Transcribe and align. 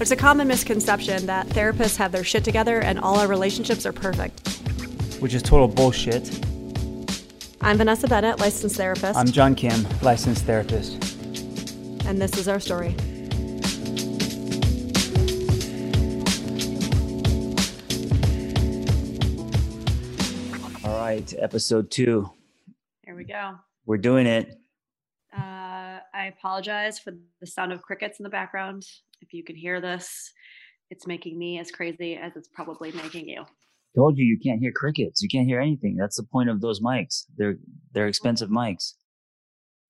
There's 0.00 0.12
a 0.12 0.16
common 0.16 0.48
misconception 0.48 1.26
that 1.26 1.46
therapists 1.48 1.98
have 1.98 2.10
their 2.10 2.24
shit 2.24 2.42
together 2.42 2.80
and 2.80 2.98
all 2.98 3.18
our 3.18 3.28
relationships 3.28 3.84
are 3.84 3.92
perfect. 3.92 4.48
which 5.20 5.34
is 5.34 5.42
total 5.42 5.68
bullshit. 5.68 6.26
I'm 7.60 7.76
Vanessa 7.76 8.08
Bennett, 8.08 8.40
licensed 8.40 8.76
therapist, 8.76 9.14
I'm 9.14 9.26
John 9.26 9.54
Kim, 9.54 9.86
licensed 10.00 10.46
therapist. 10.46 10.94
and 12.06 12.18
this 12.18 12.38
is 12.38 12.48
our 12.48 12.58
story. 12.58 12.96
All 20.82 20.98
right, 20.98 21.30
episode 21.38 21.90
two. 21.90 22.30
Here 23.04 23.14
we 23.14 23.24
go. 23.24 23.56
We're 23.84 23.98
doing 23.98 24.26
it. 24.26 24.58
Uh, 25.30 26.00
I 26.14 26.32
apologize 26.38 26.98
for 26.98 27.12
the 27.42 27.46
sound 27.46 27.72
of 27.72 27.82
crickets 27.82 28.18
in 28.18 28.22
the 28.22 28.30
background. 28.30 28.86
If 29.20 29.32
you 29.32 29.44
can 29.44 29.56
hear 29.56 29.80
this, 29.80 30.32
it's 30.90 31.06
making 31.06 31.38
me 31.38 31.58
as 31.58 31.70
crazy 31.70 32.16
as 32.16 32.36
it's 32.36 32.48
probably 32.48 32.92
making 32.92 33.28
you. 33.28 33.44
Told 33.96 34.18
you 34.18 34.24
you 34.24 34.38
can't 34.38 34.60
hear 34.60 34.72
crickets. 34.72 35.20
You 35.20 35.28
can't 35.28 35.46
hear 35.46 35.60
anything. 35.60 35.96
That's 35.96 36.16
the 36.16 36.22
point 36.22 36.48
of 36.48 36.60
those 36.60 36.80
mics. 36.80 37.24
They're 37.36 37.56
they're 37.92 38.06
expensive 38.06 38.48
mics. 38.48 38.94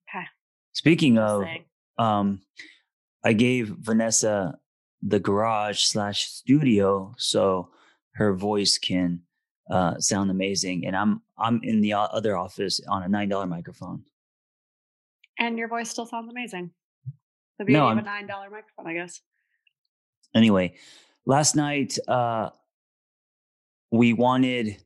Okay. 0.08 0.24
Speaking 0.72 1.18
of, 1.18 1.44
um, 1.98 2.40
I 3.24 3.34
gave 3.34 3.68
Vanessa 3.78 4.58
the 5.02 5.20
garage 5.20 5.80
slash 5.80 6.26
studio 6.26 7.14
so 7.18 7.70
her 8.14 8.34
voice 8.34 8.78
can 8.78 9.20
uh, 9.70 9.98
sound 9.98 10.30
amazing, 10.30 10.86
and 10.86 10.96
I'm 10.96 11.22
I'm 11.38 11.60
in 11.62 11.80
the 11.80 11.92
other 11.92 12.36
office 12.36 12.80
on 12.88 13.02
a 13.02 13.08
nine 13.08 13.28
dollar 13.28 13.46
microphone. 13.46 14.04
And 15.38 15.58
your 15.58 15.68
voice 15.68 15.90
still 15.90 16.06
sounds 16.06 16.30
amazing. 16.30 16.70
The 17.60 17.66
beauty 17.66 17.78
No, 17.78 17.90
of 17.90 17.98
a 17.98 18.02
nine 18.02 18.26
dollar 18.26 18.48
microphone, 18.48 18.86
I 18.86 18.94
guess. 18.94 19.20
anyway, 20.34 20.76
last 21.26 21.56
night 21.56 21.98
uh, 22.08 22.48
we 23.90 24.14
wanted 24.14 24.78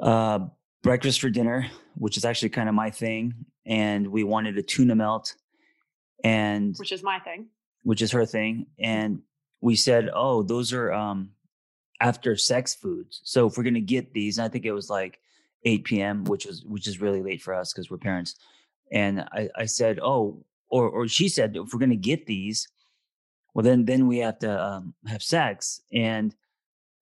uh, 0.00 0.38
breakfast 0.84 1.20
for 1.20 1.30
dinner, 1.30 1.66
which 1.96 2.16
is 2.16 2.24
actually 2.24 2.50
kind 2.50 2.68
of 2.68 2.76
my 2.76 2.90
thing, 2.90 3.34
and 3.66 4.06
we 4.06 4.22
wanted 4.22 4.56
a 4.56 4.62
tuna 4.62 4.94
melt, 4.94 5.34
and 6.22 6.76
Which 6.78 6.92
is 6.92 7.02
my 7.02 7.18
thing. 7.18 7.48
which 7.82 8.02
is 8.02 8.12
her 8.12 8.24
thing, 8.24 8.66
and 8.78 9.22
we 9.60 9.74
said, 9.74 10.10
"Oh, 10.14 10.44
those 10.44 10.72
are 10.72 10.92
um, 10.92 11.30
after 12.00 12.36
sex 12.36 12.72
foods." 12.76 13.20
So 13.24 13.48
if 13.48 13.58
we're 13.58 13.64
gonna 13.64 13.80
get 13.80 14.12
these, 14.12 14.38
and 14.38 14.44
I 14.44 14.48
think 14.48 14.64
it 14.64 14.70
was 14.70 14.88
like 14.88 15.18
8 15.64 15.82
p.m., 15.82 16.22
which 16.22 16.46
was 16.46 16.64
which 16.64 16.86
is 16.86 17.00
really 17.00 17.20
late 17.20 17.42
for 17.42 17.52
us 17.52 17.72
because 17.72 17.90
we're 17.90 17.98
parents, 17.98 18.36
and 18.92 19.22
I, 19.32 19.48
I 19.56 19.64
said, 19.64 19.98
"Oh," 20.00 20.44
or 20.70 20.88
or 20.88 21.08
she 21.08 21.28
said, 21.28 21.56
"If 21.56 21.72
we're 21.72 21.80
gonna 21.80 21.96
get 21.96 22.26
these." 22.26 22.68
well 23.54 23.62
then 23.64 23.86
then 23.86 24.06
we 24.06 24.18
have 24.18 24.38
to 24.38 24.62
um, 24.64 24.94
have 25.06 25.22
sex 25.22 25.80
and 25.92 26.34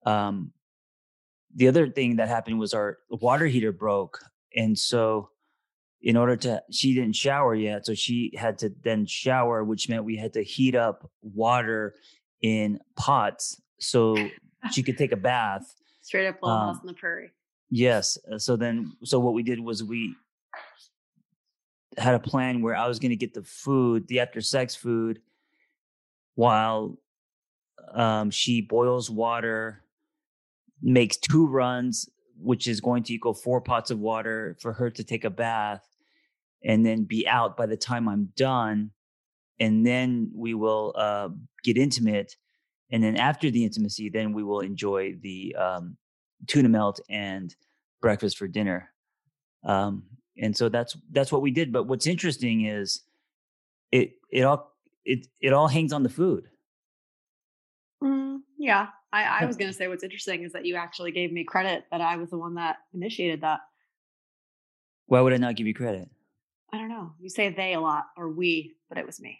um 0.05 0.51
the 1.53 1.67
other 1.67 1.89
thing 1.89 2.15
that 2.15 2.29
happened 2.29 2.57
was 2.57 2.73
our 2.73 2.97
water 3.09 3.45
heater 3.45 3.73
broke 3.73 4.23
and 4.55 4.79
so 4.79 5.29
in 6.01 6.15
order 6.15 6.35
to 6.37 6.63
she 6.71 6.93
didn't 6.95 7.15
shower 7.15 7.53
yet 7.53 7.85
so 7.85 7.93
she 7.93 8.31
had 8.35 8.57
to 8.57 8.69
then 8.81 9.05
shower 9.05 9.63
which 9.63 9.89
meant 9.89 10.05
we 10.05 10.15
had 10.15 10.33
to 10.33 10.41
heat 10.41 10.73
up 10.73 11.11
water 11.21 11.93
in 12.41 12.79
pots 12.95 13.61
so 13.79 14.15
she 14.71 14.81
could 14.81 14.97
take 14.97 15.11
a 15.11 15.17
bath 15.17 15.75
Straight 16.01 16.27
up 16.27 16.41
little 16.41 16.57
Um, 16.57 16.67
house 16.73 16.79
on 16.81 16.87
the 16.87 16.93
prairie. 16.93 17.31
Yes. 17.69 18.17
uh, 18.31 18.37
So 18.39 18.55
then, 18.55 18.93
so 19.03 19.19
what 19.19 19.33
we 19.33 19.43
did 19.43 19.59
was 19.59 19.83
we 19.83 20.15
had 21.97 22.15
a 22.15 22.19
plan 22.19 22.61
where 22.61 22.75
I 22.75 22.87
was 22.87 22.99
going 22.99 23.09
to 23.09 23.15
get 23.15 23.33
the 23.33 23.43
food, 23.43 24.07
the 24.07 24.19
after 24.19 24.41
sex 24.41 24.75
food, 24.75 25.21
while 26.35 26.97
um, 27.93 28.29
she 28.29 28.61
boils 28.61 29.09
water, 29.09 29.83
makes 30.81 31.17
two 31.17 31.47
runs, 31.47 32.07
which 32.39 32.67
is 32.67 32.81
going 32.81 33.03
to 33.03 33.13
equal 33.13 33.33
four 33.33 33.61
pots 33.61 33.89
of 33.89 33.99
water 33.99 34.55
for 34.61 34.73
her 34.73 34.89
to 34.91 35.03
take 35.03 35.25
a 35.25 35.29
bath 35.29 35.87
and 36.63 36.85
then 36.85 37.03
be 37.03 37.27
out 37.27 37.57
by 37.57 37.65
the 37.65 37.77
time 37.77 38.07
I'm 38.07 38.31
done. 38.35 38.91
And 39.59 39.85
then 39.85 40.29
we 40.35 40.53
will 40.53 40.93
uh, 40.95 41.29
get 41.63 41.77
intimate. 41.77 42.35
And 42.91 43.03
then 43.03 43.17
after 43.17 43.49
the 43.49 43.63
intimacy, 43.63 44.09
then 44.09 44.33
we 44.33 44.43
will 44.43 44.59
enjoy 44.59 45.15
the 45.19 45.55
um, 45.55 45.97
tuna 46.45 46.69
melt 46.69 46.99
and 47.09 47.55
breakfast 48.01 48.37
for 48.37 48.47
dinner. 48.47 48.91
Um, 49.63 50.03
and 50.39 50.55
so 50.55 50.69
that's 50.69 50.97
that's 51.11 51.31
what 51.31 51.41
we 51.41 51.51
did. 51.51 51.71
But 51.71 51.83
what's 51.83 52.07
interesting 52.07 52.65
is 52.65 53.01
it 53.91 54.13
it 54.31 54.43
all 54.43 54.73
it 55.05 55.27
it 55.41 55.53
all 55.53 55.67
hangs 55.67 55.93
on 55.93 56.03
the 56.03 56.09
food. 56.09 56.47
Mm, 58.03 58.39
yeah. 58.57 58.87
I, 59.13 59.41
I 59.41 59.45
was 59.45 59.55
going 59.55 59.71
to 59.71 59.77
say 59.77 59.87
what's 59.87 60.03
interesting 60.03 60.43
is 60.43 60.51
that 60.51 60.65
you 60.65 60.75
actually 60.75 61.11
gave 61.11 61.31
me 61.31 61.45
credit 61.45 61.85
that 61.91 62.01
I 62.01 62.17
was 62.17 62.29
the 62.29 62.37
one 62.37 62.55
that 62.55 62.77
initiated 62.93 63.41
that. 63.41 63.61
Why 65.05 65.21
would 65.21 65.33
I 65.33 65.37
not 65.37 65.55
give 65.55 65.65
you 65.65 65.73
credit? 65.73 66.09
I 66.73 66.77
don't 66.77 66.89
know. 66.89 67.13
You 67.19 67.29
say 67.29 67.49
they 67.49 67.73
a 67.73 67.79
lot 67.79 68.07
or 68.17 68.29
we, 68.29 68.75
but 68.89 68.97
it 68.97 69.05
was 69.05 69.21
me. 69.21 69.39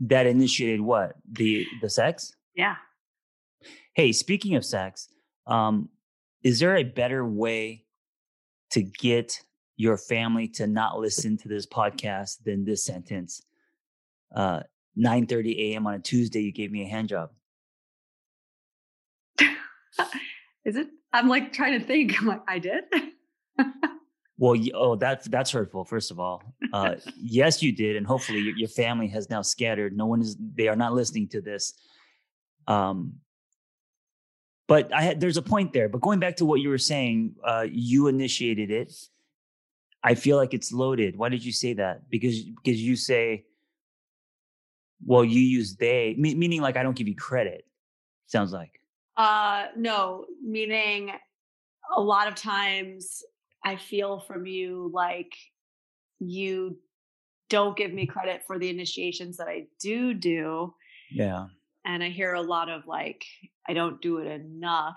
That 0.00 0.26
initiated 0.26 0.80
what 0.80 1.14
the 1.30 1.66
the 1.82 1.90
sex? 1.90 2.32
Yeah. 2.54 2.76
Hey, 3.92 4.12
speaking 4.12 4.56
of 4.56 4.64
sex, 4.64 5.10
um, 5.46 5.90
is 6.42 6.58
there 6.58 6.74
a 6.74 6.84
better 6.84 7.22
way 7.22 7.85
to 8.76 8.82
get 8.82 9.40
your 9.76 9.96
family 9.96 10.48
to 10.48 10.66
not 10.66 10.98
listen 10.98 11.38
to 11.38 11.48
this 11.48 11.66
podcast 11.66 12.42
than 12.44 12.64
this 12.64 12.84
sentence? 12.84 13.42
Uh, 14.34 14.60
9:30 14.98 15.72
a.m. 15.72 15.86
on 15.86 15.94
a 15.94 15.98
Tuesday, 15.98 16.40
you 16.40 16.52
gave 16.52 16.70
me 16.70 16.82
a 16.82 16.88
hand 16.88 17.08
job. 17.08 17.30
Is 20.64 20.76
it? 20.76 20.88
I'm 21.12 21.28
like 21.28 21.54
trying 21.54 21.80
to 21.80 21.86
think. 21.86 22.20
I'm 22.20 22.26
like, 22.26 22.42
I 22.46 22.58
did. 22.58 22.84
Well, 24.38 24.54
oh, 24.74 24.96
that's 24.96 25.26
that's 25.28 25.50
hurtful. 25.50 25.86
First 25.86 26.10
of 26.10 26.20
all, 26.20 26.42
uh, 26.74 26.96
yes, 27.16 27.62
you 27.62 27.72
did, 27.72 27.96
and 27.96 28.06
hopefully 28.06 28.40
your, 28.40 28.54
your 28.54 28.68
family 28.68 29.08
has 29.08 29.30
now 29.30 29.40
scattered. 29.40 29.96
No 29.96 30.04
one 30.04 30.20
is; 30.20 30.36
they 30.38 30.68
are 30.68 30.76
not 30.76 30.92
listening 30.92 31.28
to 31.28 31.40
this. 31.40 31.72
Um, 32.68 33.14
but 34.66 34.92
I 34.92 35.02
had 35.02 35.20
there's 35.20 35.36
a 35.36 35.42
point 35.42 35.72
there. 35.72 35.88
But 35.88 36.00
going 36.00 36.18
back 36.18 36.36
to 36.36 36.44
what 36.44 36.60
you 36.60 36.68
were 36.68 36.78
saying, 36.78 37.36
uh, 37.44 37.66
you 37.70 38.08
initiated 38.08 38.70
it. 38.70 38.92
I 40.02 40.14
feel 40.14 40.36
like 40.36 40.54
it's 40.54 40.72
loaded. 40.72 41.16
Why 41.16 41.28
did 41.28 41.44
you 41.44 41.52
say 41.52 41.74
that? 41.74 42.08
Because 42.10 42.40
because 42.42 42.80
you 42.80 42.96
say, 42.96 43.44
well, 45.04 45.24
you 45.24 45.40
use 45.40 45.76
they, 45.76 46.14
me- 46.18 46.34
meaning 46.34 46.60
like 46.60 46.76
I 46.76 46.82
don't 46.82 46.96
give 46.96 47.08
you 47.08 47.16
credit. 47.16 47.64
Sounds 48.26 48.52
like. 48.52 48.80
Uh, 49.16 49.66
no, 49.76 50.26
meaning 50.42 51.10
a 51.94 52.00
lot 52.00 52.28
of 52.28 52.34
times 52.34 53.22
I 53.64 53.76
feel 53.76 54.20
from 54.20 54.46
you 54.46 54.90
like 54.92 55.34
you 56.18 56.78
don't 57.48 57.76
give 57.76 57.92
me 57.92 58.06
credit 58.06 58.42
for 58.46 58.58
the 58.58 58.68
initiations 58.68 59.36
that 59.36 59.48
I 59.48 59.66
do 59.80 60.14
do. 60.14 60.74
Yeah. 61.10 61.46
And 61.84 62.02
I 62.02 62.08
hear 62.08 62.34
a 62.34 62.42
lot 62.42 62.68
of 62.68 62.86
like, 62.86 63.24
I 63.68 63.74
don't 63.74 64.00
do 64.00 64.18
it 64.18 64.26
enough 64.26 64.96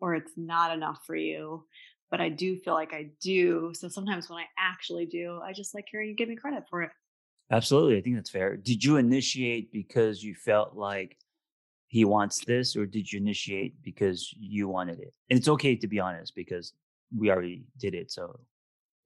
or 0.00 0.14
it's 0.14 0.32
not 0.36 0.72
enough 0.72 1.00
for 1.06 1.16
you. 1.16 1.64
But 2.10 2.20
I 2.20 2.28
do 2.28 2.56
feel 2.58 2.74
like 2.74 2.92
I 2.94 3.10
do. 3.20 3.72
So 3.74 3.88
sometimes 3.88 4.30
when 4.30 4.38
I 4.38 4.44
actually 4.58 5.06
do, 5.06 5.40
I 5.44 5.52
just 5.52 5.74
like 5.74 5.86
hearing 5.90 6.10
you 6.10 6.14
give 6.14 6.28
me 6.28 6.36
credit 6.36 6.64
for 6.70 6.82
it. 6.82 6.90
Absolutely. 7.50 7.98
I 7.98 8.02
think 8.02 8.16
that's 8.16 8.30
fair. 8.30 8.56
Did 8.56 8.84
you 8.84 8.96
initiate 8.96 9.72
because 9.72 10.22
you 10.22 10.34
felt 10.34 10.76
like 10.76 11.16
he 11.88 12.04
wants 12.04 12.44
this, 12.44 12.76
or 12.76 12.86
did 12.86 13.12
you 13.12 13.20
initiate 13.20 13.80
because 13.82 14.32
you 14.38 14.68
wanted 14.68 14.98
it? 15.00 15.12
And 15.30 15.38
it's 15.38 15.48
okay 15.48 15.76
to 15.76 15.86
be 15.86 16.00
honest 16.00 16.34
because 16.34 16.72
we 17.16 17.30
already 17.30 17.64
did 17.78 17.94
it. 17.94 18.10
So 18.10 18.40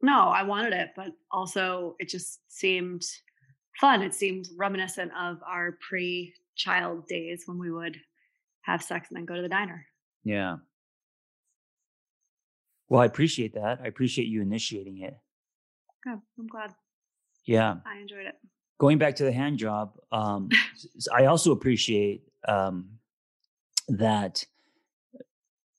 No, 0.03 0.29
I 0.29 0.43
wanted 0.43 0.73
it, 0.73 0.91
but 0.97 1.09
also 1.31 1.97
it 1.99 2.09
just 2.09 2.41
seemed 2.49 3.03
fun. 3.81 4.03
It 4.03 4.15
seemed 4.15 4.49
reminiscent 4.57 5.13
of 5.19 5.39
our 5.47 5.79
pre-child 5.87 7.07
days 7.07 7.45
when 7.47 7.59
we 7.59 7.71
would 7.71 7.97
have 8.69 8.83
sex 8.83 9.09
and 9.09 9.17
then 9.17 9.25
go 9.25 9.35
to 9.35 9.43
the 9.43 9.49
diner. 9.49 9.87
Yeah. 10.25 10.57
Well, 12.89 13.01
I 13.01 13.07
appreciate 13.07 13.55
that. 13.55 13.81
I 13.83 13.87
appreciate 13.87 14.29
you 14.29 14.43
initiating 14.43 14.99
it. 14.99 15.17
Good. 16.05 16.21
I'm 16.39 16.47
glad. 16.47 16.75
Yeah. 17.47 17.77
I 17.87 17.99
enjoyed 17.99 18.27
it. 18.27 18.35
Going 18.79 18.99
back 18.99 19.17
to 19.17 19.25
the 19.25 19.33
hand 19.33 19.59
job, 19.59 19.93
um, 20.13 20.51
I 21.15 21.25
also 21.25 21.53
appreciate 21.53 22.23
um, 22.47 22.91
that 23.89 24.45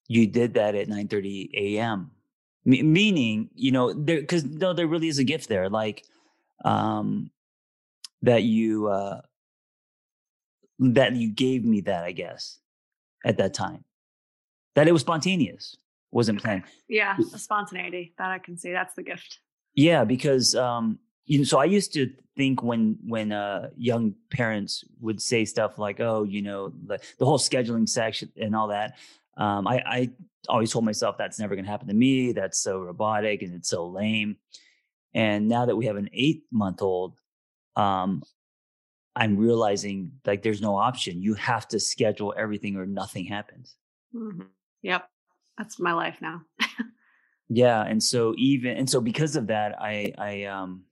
you 0.07 0.25
did 0.25 0.55
that 0.55 0.73
at 0.73 0.87
9:30 0.87 1.51
a.m. 1.53 2.11
Me- 2.65 2.81
meaning, 2.81 3.49
you 3.53 3.71
know, 3.71 3.93
there 3.93 4.19
because 4.19 4.43
no, 4.43 4.73
there 4.73 4.87
really 4.87 5.07
is 5.07 5.19
a 5.19 5.23
gift 5.23 5.47
there, 5.47 5.69
like 5.69 6.03
um, 6.65 7.29
that 8.23 8.43
you 8.43 8.87
uh, 8.87 9.21
that 10.79 11.15
you 11.15 11.29
gave 11.31 11.63
me 11.63 11.81
that, 11.81 12.03
I 12.03 12.11
guess, 12.11 12.59
at 13.25 13.37
that 13.37 13.53
time, 13.53 13.83
that 14.75 14.87
it 14.87 14.91
was 14.91 15.01
spontaneous, 15.01 15.77
wasn't 16.11 16.41
planned. 16.41 16.63
Yeah, 16.87 17.15
the 17.31 17.39
spontaneity 17.39 18.13
that 18.17 18.29
I 18.29 18.39
can 18.39 18.57
see. 18.57 18.71
That's 18.71 18.95
the 18.95 19.03
gift. 19.03 19.39
Yeah, 19.75 20.03
because 20.03 20.55
um, 20.55 20.99
you 21.25 21.39
know, 21.39 21.43
so 21.43 21.59
I 21.59 21.65
used 21.65 21.93
to 21.93 22.11
think 22.35 22.63
when 22.63 22.97
when 23.05 23.31
uh, 23.31 23.69
young 23.77 24.15
parents 24.31 24.83
would 24.99 25.21
say 25.21 25.45
stuff 25.45 25.77
like, 25.77 25.99
"Oh, 25.99 26.23
you 26.23 26.41
know, 26.41 26.73
the 26.85 26.99
the 27.17 27.25
whole 27.25 27.39
scheduling 27.39 27.87
section 27.87 28.31
and 28.39 28.55
all 28.55 28.69
that." 28.69 28.97
Um, 29.37 29.67
I, 29.67 29.81
I 29.85 30.09
always 30.49 30.71
told 30.71 30.83
myself 30.83 31.17
that's 31.17 31.39
never 31.39 31.55
going 31.55 31.65
to 31.65 31.71
happen 31.71 31.87
to 31.87 31.93
me. 31.93 32.33
That's 32.33 32.59
so 32.59 32.79
robotic 32.79 33.41
and 33.41 33.55
it's 33.55 33.69
so 33.69 33.87
lame. 33.87 34.35
And 35.13 35.47
now 35.47 35.65
that 35.65 35.75
we 35.75 35.85
have 35.85 35.95
an 35.95 36.09
eight 36.13 36.43
month 36.51 36.81
old, 36.81 37.17
um, 37.75 38.21
I'm 39.19 39.37
realizing 39.37 40.13
like 40.25 40.41
there's 40.43 40.61
no 40.61 40.75
option. 40.77 41.21
You 41.21 41.33
have 41.35 41.67
to 41.69 41.79
schedule 41.79 42.33
everything 42.37 42.77
or 42.77 42.85
nothing 42.85 43.25
happens. 43.25 43.75
Mhm. 44.15 44.47
Yep. 44.81 45.09
That's 45.57 45.79
my 45.79 45.93
life 45.93 46.17
now. 46.21 46.41
Yeah, 47.51 47.81
and 47.81 48.01
so 48.01 48.35
even 48.37 48.77
and 48.77 48.87
so 48.87 49.01
because 49.01 49.35
of 49.35 49.47
that, 49.47 49.75
I 49.81 50.13
I 50.19 50.43
um 50.43 50.83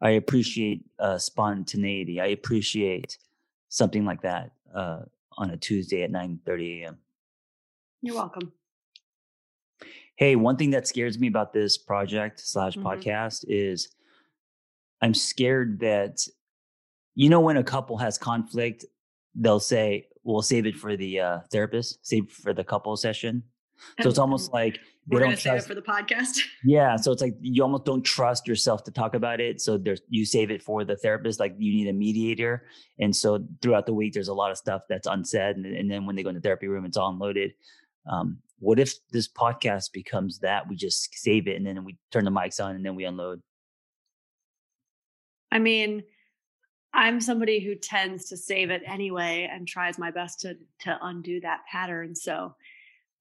I 0.00 0.10
appreciate 0.10 0.84
uh, 1.00 1.18
spontaneity. 1.18 2.20
I 2.20 2.26
appreciate 2.26 3.18
something 3.68 4.04
like 4.04 4.22
that 4.22 4.52
uh, 4.72 5.00
on 5.36 5.50
a 5.50 5.56
Tuesday 5.56 6.04
at 6.04 6.12
nine 6.12 6.38
thirty 6.46 6.82
a.m. 6.84 6.98
You're 8.00 8.14
welcome. 8.14 8.52
Hey, 10.14 10.36
one 10.36 10.56
thing 10.56 10.70
that 10.70 10.86
scares 10.86 11.18
me 11.18 11.26
about 11.26 11.52
this 11.52 11.76
project 11.76 12.38
slash 12.40 12.76
Mhm. 12.76 12.84
podcast 12.84 13.44
is 13.48 13.88
I'm 15.02 15.14
scared 15.14 15.80
that 15.80 16.20
you 17.16 17.28
know 17.28 17.40
when 17.40 17.56
a 17.56 17.64
couple 17.64 17.96
has 17.98 18.16
conflict, 18.18 18.84
they'll 19.34 19.58
say, 19.58 20.06
"We'll 20.22 20.42
save 20.42 20.66
it 20.66 20.76
for 20.76 20.96
the 20.96 21.18
uh, 21.20 21.38
therapist, 21.50 21.98
save 22.06 22.30
for 22.30 22.54
the 22.54 22.62
couple 22.62 22.96
session." 22.96 23.42
So 24.00 24.08
it's 24.08 24.18
almost 24.18 24.52
like 24.60 24.78
they 25.08 25.14
We're 25.14 25.20
don't 25.20 25.30
gonna 25.30 25.36
save 25.36 25.52
it 25.52 25.56
trust. 25.56 25.68
for 25.68 25.74
the 25.74 25.82
podcast. 25.82 26.40
Yeah, 26.64 26.96
so 26.96 27.12
it's 27.12 27.22
like 27.22 27.34
you 27.40 27.62
almost 27.62 27.84
don't 27.84 28.02
trust 28.02 28.46
yourself 28.46 28.84
to 28.84 28.90
talk 28.90 29.14
about 29.14 29.40
it. 29.40 29.60
So 29.60 29.78
there's 29.78 30.00
you 30.08 30.24
save 30.24 30.50
it 30.50 30.62
for 30.62 30.84
the 30.84 30.96
therapist, 30.96 31.40
like 31.40 31.54
you 31.58 31.72
need 31.72 31.88
a 31.88 31.92
mediator. 31.92 32.66
And 32.98 33.14
so 33.14 33.44
throughout 33.62 33.86
the 33.86 33.94
week, 33.94 34.12
there's 34.14 34.28
a 34.28 34.34
lot 34.34 34.50
of 34.50 34.58
stuff 34.58 34.82
that's 34.88 35.06
unsaid, 35.06 35.56
and, 35.56 35.66
and 35.66 35.90
then 35.90 36.06
when 36.06 36.16
they 36.16 36.22
go 36.22 36.28
in 36.28 36.34
the 36.34 36.40
therapy 36.40 36.68
room, 36.68 36.84
it's 36.84 36.96
all 36.96 37.10
unloaded. 37.10 37.52
Um, 38.10 38.38
what 38.58 38.78
if 38.78 38.94
this 39.10 39.28
podcast 39.28 39.92
becomes 39.92 40.38
that? 40.40 40.68
We 40.68 40.76
just 40.76 41.14
save 41.14 41.46
it, 41.48 41.56
and 41.56 41.66
then 41.66 41.84
we 41.84 41.96
turn 42.10 42.24
the 42.24 42.30
mics 42.30 42.62
on, 42.62 42.74
and 42.74 42.84
then 42.84 42.94
we 42.94 43.04
unload. 43.04 43.40
I 45.52 45.58
mean, 45.58 46.02
I'm 46.96 47.20
somebody 47.20 47.60
who 47.60 47.74
tends 47.74 48.24
to 48.30 48.36
save 48.38 48.70
it 48.70 48.82
anyway 48.86 49.48
and 49.52 49.68
tries 49.68 49.98
my 49.98 50.10
best 50.10 50.40
to 50.40 50.56
to 50.80 50.98
undo 51.02 51.40
that 51.40 51.60
pattern. 51.70 52.14
So 52.14 52.54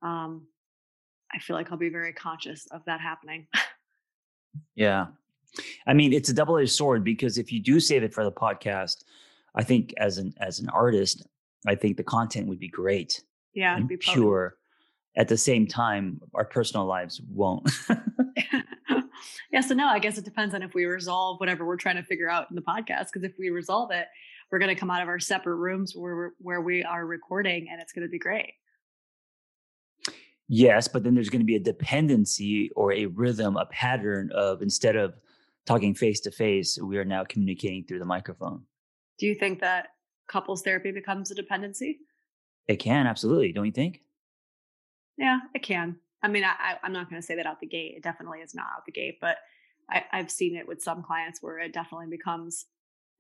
um 0.02 0.48
I 1.34 1.40
feel 1.40 1.56
like 1.58 1.72
I'll 1.72 1.78
be 1.78 1.90
very 1.90 2.14
conscious 2.14 2.66
of 2.72 2.82
that 2.86 3.02
happening. 3.02 3.48
Yeah, 4.74 5.08
I 5.86 5.94
mean 5.94 6.14
it's 6.14 6.30
a 6.30 6.34
double 6.34 6.58
edged 6.58 6.72
sword 6.72 7.04
because 7.04 7.38
if 7.38 7.52
you 7.52 7.60
do 7.60 7.82
save 7.82 8.04
it 8.04 8.14
for 8.14 8.24
the 8.24 8.32
podcast, 8.32 9.04
I 9.54 9.64
think 9.64 9.94
as 9.98 10.18
an 10.18 10.34
as 10.40 10.60
an 10.60 10.70
artist, 10.70 11.28
I 11.68 11.76
think 11.76 11.98
the 11.98 12.04
content 12.04 12.48
would 12.48 12.60
be 12.60 12.70
great. 12.70 13.22
yeah, 13.54 13.74
it'd 13.74 13.82
and 13.82 13.90
be 13.90 13.98
pure. 13.98 14.56
At 15.18 15.28
the 15.28 15.38
same 15.38 15.68
time, 15.68 16.22
our 16.34 16.46
personal 16.46 16.86
lives 16.86 17.22
won't. 17.30 17.70
yeah, 19.52 19.62
so 19.62 19.74
no, 19.74 19.88
I 19.88 20.00
guess 20.00 20.18
it 20.18 20.26
depends 20.26 20.54
on 20.56 20.62
if 20.62 20.74
we 20.74 20.86
resolve 20.86 21.40
whatever 21.40 21.66
we're 21.66 21.78
trying 21.78 21.96
to 21.98 22.04
figure 22.04 22.30
out 22.30 22.48
in 22.50 22.56
the 22.56 22.62
podcast. 22.62 23.08
Because 23.08 23.24
if 23.24 23.34
we 23.38 23.50
resolve 23.50 23.92
it, 23.92 24.08
we're 24.52 24.60
going 24.60 24.74
to 24.74 24.80
come 24.80 24.92
out 24.92 25.02
of 25.02 25.08
our 25.08 25.20
separate 25.20 25.56
rooms 25.56 25.94
where 25.96 26.34
where 26.40 26.62
we 26.62 26.84
are 26.84 27.06
recording, 27.06 27.68
and 27.72 27.82
it's 27.82 27.94
going 27.94 28.08
to 28.08 28.12
be 28.12 28.20
great. 28.20 28.54
yes, 30.48 30.88
but 30.88 31.04
then 31.04 31.16
there's 31.16 31.30
going 31.30 31.42
to 31.42 31.46
be 31.46 31.56
a 31.56 31.60
dependency 31.60 32.70
or 32.76 32.94
a 32.94 33.08
rhythm, 33.08 33.58
a 33.58 33.66
pattern 33.66 34.32
of 34.34 34.62
instead 34.62 34.96
of 34.96 35.16
talking 35.66 35.96
face 35.96 36.20
to 36.22 36.32
face, 36.32 36.78
we 36.82 36.98
are 36.98 37.06
now 37.06 37.24
communicating 37.24 37.84
through 37.84 38.00
the 38.00 38.06
microphone. 38.06 38.64
Do 39.18 39.26
you 39.26 39.36
think 39.36 39.60
that 39.62 39.88
couples 40.28 40.62
therapy 40.62 40.92
becomes 40.92 41.32
a 41.32 41.36
dependency? 41.36 42.00
It 42.68 42.78
can 42.78 43.08
absolutely, 43.08 43.52
don't 43.52 43.66
you 43.66 43.72
think? 43.72 44.02
Yeah, 45.18 45.40
it 45.54 45.64
can. 45.64 45.98
I 46.24 46.28
mean, 46.28 46.44
I, 46.44 46.78
I'm 46.84 46.94
not 46.94 47.10
going 47.10 47.22
to 47.22 47.26
say 47.26 47.36
that 47.36 47.46
out 47.46 47.60
the 47.60 47.68
gate. 47.68 47.94
It 47.98 48.04
definitely 48.04 48.40
is 48.40 48.56
not 48.56 48.66
out 48.76 48.86
the 48.86 48.92
gate, 48.92 49.20
but 49.22 49.38
I, 49.90 50.04
I've 50.12 50.32
seen 50.32 50.56
it 50.56 50.68
with 50.68 50.82
some 50.82 51.04
clients 51.04 51.42
where 51.42 51.60
it 51.60 51.74
definitely 51.74 52.08
becomes 52.10 52.66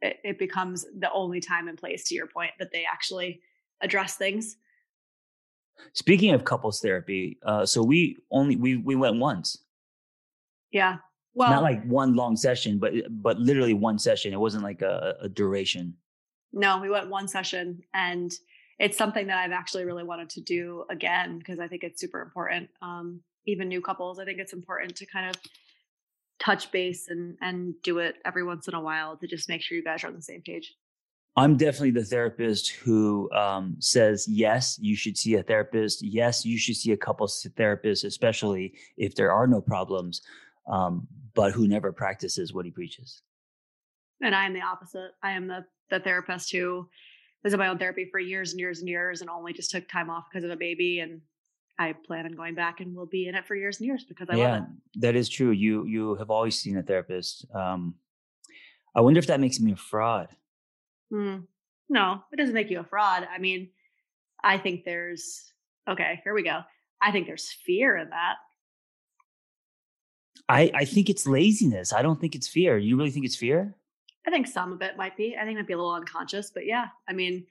it, 0.02 0.18
it 0.24 0.40
becomes 0.40 0.86
the 0.98 1.12
only 1.12 1.40
time 1.40 1.68
and 1.68 1.78
place. 1.78 2.06
To 2.06 2.16
your 2.16 2.28
point, 2.28 2.52
that 2.60 2.72
they 2.72 2.86
actually 2.92 3.42
address 3.82 4.16
things. 4.16 4.58
Speaking 5.94 6.34
of 6.34 6.44
couples 6.46 6.80
therapy, 6.82 7.38
uh, 7.46 7.66
so 7.66 7.84
we 7.84 8.18
only 8.32 8.56
we 8.56 8.78
we 8.78 8.96
went 8.96 9.18
once, 9.18 9.58
Yeah. 10.72 10.98
Well, 11.34 11.52
not 11.52 11.64
like 11.64 11.86
one 11.86 12.16
long 12.16 12.38
session, 12.38 12.80
but 12.80 12.94
but 13.10 13.40
literally 13.40 13.74
one 13.74 14.00
session. 14.00 14.34
It 14.34 14.40
wasn't 14.40 14.64
like 14.64 14.82
a, 14.82 15.18
a 15.22 15.30
duration. 15.30 15.96
No, 16.54 16.80
we 16.80 16.90
went 16.90 17.10
one 17.10 17.28
session 17.28 17.82
and 17.94 18.32
it's 18.80 18.98
something 18.98 19.28
that 19.28 19.38
I've 19.38 19.52
actually 19.52 19.86
really 19.86 20.04
wanted 20.04 20.30
to 20.32 20.42
do 20.42 20.86
again 20.90 21.38
because 21.38 21.60
I 21.60 21.68
think 21.68 21.84
it's 21.84 22.02
super 22.02 22.22
important. 22.22 22.70
Um, 22.82 23.22
even 23.46 23.68
new 23.68 23.82
couples, 23.82 24.20
I 24.20 24.26
think 24.26 24.40
it's 24.40 24.54
important 24.54 24.96
to 24.98 25.06
kind 25.06 25.30
of 25.30 25.36
touch 26.40 26.72
base 26.72 27.08
and 27.08 27.38
and 27.42 27.74
do 27.82 28.00
it 28.00 28.16
every 28.26 28.44
once 28.44 28.68
in 28.68 28.74
a 28.74 28.82
while 28.82 29.16
to 29.18 29.28
just 29.28 29.48
make 29.48 29.62
sure 29.62 29.78
you 29.78 29.84
guys 29.84 30.04
are 30.04 30.08
on 30.08 30.16
the 30.16 30.22
same 30.22 30.42
page. 30.42 30.74
I'm 31.38 31.58
definitely 31.58 31.92
the 31.92 32.06
therapist 32.06 32.70
who 32.70 33.30
um, 33.34 33.76
says 33.80 34.26
yes, 34.28 34.78
you 34.80 34.96
should 34.96 35.18
see 35.18 35.36
a 35.36 35.44
therapist. 35.44 36.02
Yes, 36.02 36.46
you 36.46 36.58
should 36.58 36.78
see 36.78 36.94
a 36.94 36.98
couples 36.98 37.46
therapist, 37.58 38.06
especially 38.06 38.74
if 38.98 39.16
there 39.16 39.32
are 39.32 39.46
no 39.46 39.60
problems. 39.60 40.22
Um, 40.68 41.08
but 41.34 41.52
who 41.52 41.68
never 41.68 41.92
practices 41.92 42.54
what 42.54 42.66
he 42.66 42.72
preaches. 42.72 43.22
And 44.22 44.34
I 44.34 44.46
am 44.46 44.54
the 44.54 44.62
opposite. 44.62 45.12
I 45.22 45.32
am 45.32 45.48
the 45.48 45.66
the 45.90 46.00
therapist 46.00 46.52
who 46.52 46.88
was 47.44 47.54
in 47.54 47.60
my 47.60 47.68
own 47.68 47.78
therapy 47.78 48.08
for 48.12 48.20
years 48.20 48.52
and 48.52 48.60
years 48.60 48.80
and 48.80 48.90
years 48.90 49.22
and 49.22 49.30
only 49.30 49.54
just 49.54 49.72
took 49.72 49.88
time 49.88 50.10
off 50.10 50.26
because 50.32 50.44
of 50.44 50.50
a 50.52 50.56
baby 50.56 51.00
and 51.00 51.22
I 51.78 51.94
plan 51.94 52.26
on 52.26 52.32
going 52.32 52.56
back 52.56 52.80
and 52.80 52.96
will 52.96 53.06
be 53.06 53.28
in 53.28 53.36
it 53.36 53.46
for 53.46 53.56
years 53.56 53.80
and 53.80 53.88
years 53.88 54.06
because 54.06 54.30
I 54.30 54.36
yeah, 54.36 54.52
love 54.52 54.64
it. 54.64 55.02
that 55.02 55.16
is 55.16 55.28
true. 55.28 55.52
You 55.52 55.86
you 55.86 56.16
have 56.16 56.32
always 56.32 56.58
seen 56.58 56.78
a 56.78 56.84
therapist. 56.84 57.46
Um, 57.54 57.96
I 58.96 59.02
wonder 59.02 59.20
if 59.20 59.28
that 59.28 59.42
makes 59.42 59.60
me 59.60 59.74
a 59.74 59.76
fraud. 59.76 60.30
Hmm. 61.12 61.40
No, 61.90 62.24
it 62.32 62.38
doesn't 62.38 62.56
make 62.56 62.72
you 62.72 62.80
a 62.80 62.84
fraud. 62.84 63.28
I 63.30 63.40
mean, 63.40 63.70
I 64.44 64.58
think 64.58 64.86
there's 64.86 65.52
okay, 65.88 66.22
here 66.24 66.34
we 66.34 66.44
go. 66.44 66.62
I 67.02 67.12
think 67.12 67.28
there's 67.28 67.52
fear 67.52 67.98
in 67.98 68.10
that. 68.10 68.36
I 70.48 70.72
I 70.74 70.86
think 70.86 71.10
it's 71.10 71.28
laziness. 71.28 71.92
I 71.92 72.02
don't 72.02 72.22
think 72.22 72.36
it's 72.36 72.48
fear. 72.48 72.78
You 72.78 72.96
really 72.96 73.12
think 73.12 73.26
it's 73.26 73.36
fear? 73.36 73.76
I 74.28 74.32
think 74.32 74.48
some 74.48 74.72
of 74.72 74.82
it 74.82 74.98
might 74.98 75.16
be. 75.16 75.36
I 75.40 75.44
think 75.44 75.56
it 75.56 75.62
might 75.62 75.68
be 75.68 75.74
a 75.74 75.78
little 75.78 75.94
unconscious, 75.94 76.52
but 76.52 76.66
yeah, 76.66 76.88
I 77.08 77.14
mean, 77.14 77.46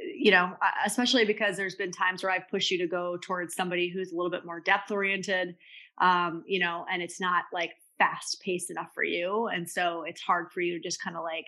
you 0.00 0.30
know, 0.30 0.56
especially 0.84 1.24
because 1.24 1.56
there's 1.56 1.74
been 1.74 1.90
times 1.90 2.22
where 2.22 2.32
I've 2.32 2.48
pushed 2.48 2.70
you 2.70 2.78
to 2.78 2.86
go 2.86 3.16
towards 3.16 3.54
somebody 3.54 3.88
who's 3.88 4.12
a 4.12 4.16
little 4.16 4.30
bit 4.30 4.44
more 4.44 4.60
depth 4.60 4.90
oriented, 4.90 5.56
um, 6.00 6.44
you 6.46 6.60
know, 6.60 6.86
and 6.90 7.02
it's 7.02 7.20
not 7.20 7.44
like 7.52 7.72
fast 7.98 8.40
paced 8.40 8.70
enough 8.70 8.90
for 8.94 9.02
you. 9.02 9.48
And 9.48 9.68
so 9.68 10.04
it's 10.06 10.20
hard 10.20 10.52
for 10.52 10.60
you 10.60 10.74
to 10.74 10.80
just 10.80 11.02
kind 11.02 11.16
of 11.16 11.24
like 11.24 11.46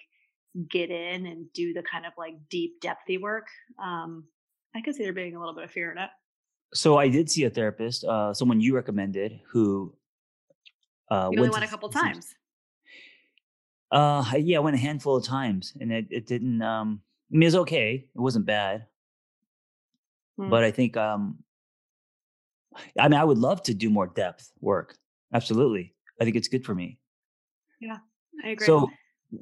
get 0.69 0.91
in 0.91 1.27
and 1.27 1.53
do 1.53 1.73
the 1.73 1.83
kind 1.83 2.07
of 2.07 2.13
like 2.19 2.35
deep, 2.49 2.81
depthy 2.83 3.21
work. 3.21 3.47
Um, 3.83 4.25
I 4.75 4.81
could 4.81 4.95
see 4.95 5.05
there 5.05 5.13
being 5.13 5.37
a 5.37 5.39
little 5.39 5.55
bit 5.55 5.65
of 5.65 5.71
fear 5.71 5.93
in 5.93 5.99
it. 5.99 6.11
So 6.75 6.99
I 6.99 7.09
did 7.09 7.31
see 7.31 7.45
a 7.45 7.51
therapist, 7.51 8.05
uh, 8.05 8.33
someone 8.35 8.61
you 8.61 8.75
recommended, 8.75 9.41
who 9.51 9.95
uh, 11.11 11.29
You 11.33 11.39
only 11.39 11.51
went 11.51 11.55
went 11.55 11.65
a 11.65 11.69
couple 11.69 11.89
times. 11.89 12.35
Uh, 13.91 14.25
yeah, 14.39 14.59
I 14.59 14.61
went 14.61 14.77
a 14.77 14.81
handful 14.81 15.17
of 15.17 15.25
times, 15.25 15.75
and 15.81 15.93
it 15.93 16.07
it 16.11 16.27
didn't. 16.27 16.63
Um, 16.63 17.01
I 17.33 17.37
mean, 17.37 17.43
it 17.43 17.47
was 17.47 17.57
okay. 17.57 18.07
It 18.15 18.21
wasn't 18.21 18.47
bad, 18.47 18.87
Hmm. 20.39 20.51
but 20.51 20.65
I 20.65 20.71
think 20.71 20.97
um, 20.97 21.39
I 22.99 23.09
mean, 23.09 23.19
I 23.19 23.25
would 23.25 23.39
love 23.39 23.63
to 23.65 23.75
do 23.75 23.91
more 23.91 24.07
depth 24.07 24.51
work. 24.61 24.97
Absolutely. 25.33 25.95
I 26.21 26.25
think 26.25 26.37
it's 26.37 26.49
good 26.49 26.65
for 26.65 26.75
me. 26.75 26.99
Yeah, 27.81 27.99
I 28.45 28.51
agree. 28.51 28.67
So, 28.67 28.91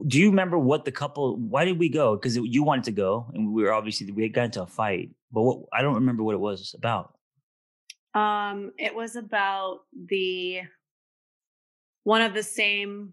do 0.06 0.18
you 0.18 0.30
remember 0.30 0.58
what 0.58 0.84
the 0.84 0.92
couple? 0.92 1.36
Why 1.36 1.64
did 1.64 1.78
we 1.78 1.88
go? 1.88 2.16
Because 2.16 2.36
you 2.36 2.62
wanted 2.62 2.84
to 2.84 2.92
go, 2.92 3.30
and 3.34 3.52
we 3.52 3.62
were 3.62 3.72
obviously 3.72 4.10
we 4.12 4.22
had 4.22 4.32
got 4.32 4.44
into 4.44 4.62
a 4.62 4.66
fight. 4.66 5.10
But 5.32 5.42
what 5.42 5.58
I 5.72 5.82
don't 5.82 5.94
remember 5.94 6.22
what 6.22 6.34
it 6.34 6.40
was 6.40 6.74
about. 6.74 7.14
Um, 8.14 8.72
it 8.78 8.94
was 8.94 9.16
about 9.16 9.80
the 9.92 10.62
one 12.04 12.22
of 12.22 12.32
the 12.32 12.42
same 12.42 13.12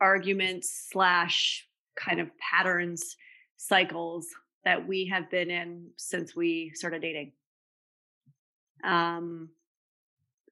arguments 0.00 0.88
slash 0.90 1.66
kind 1.96 2.20
of 2.20 2.30
patterns 2.38 3.16
cycles 3.56 4.26
that 4.64 4.86
we 4.86 5.06
have 5.06 5.30
been 5.30 5.50
in 5.50 5.88
since 5.96 6.34
we 6.34 6.72
started 6.74 7.02
dating. 7.02 7.32
Um, 8.84 9.50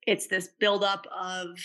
it's 0.07 0.27
this 0.27 0.49
buildup 0.59 1.07
of 1.15 1.59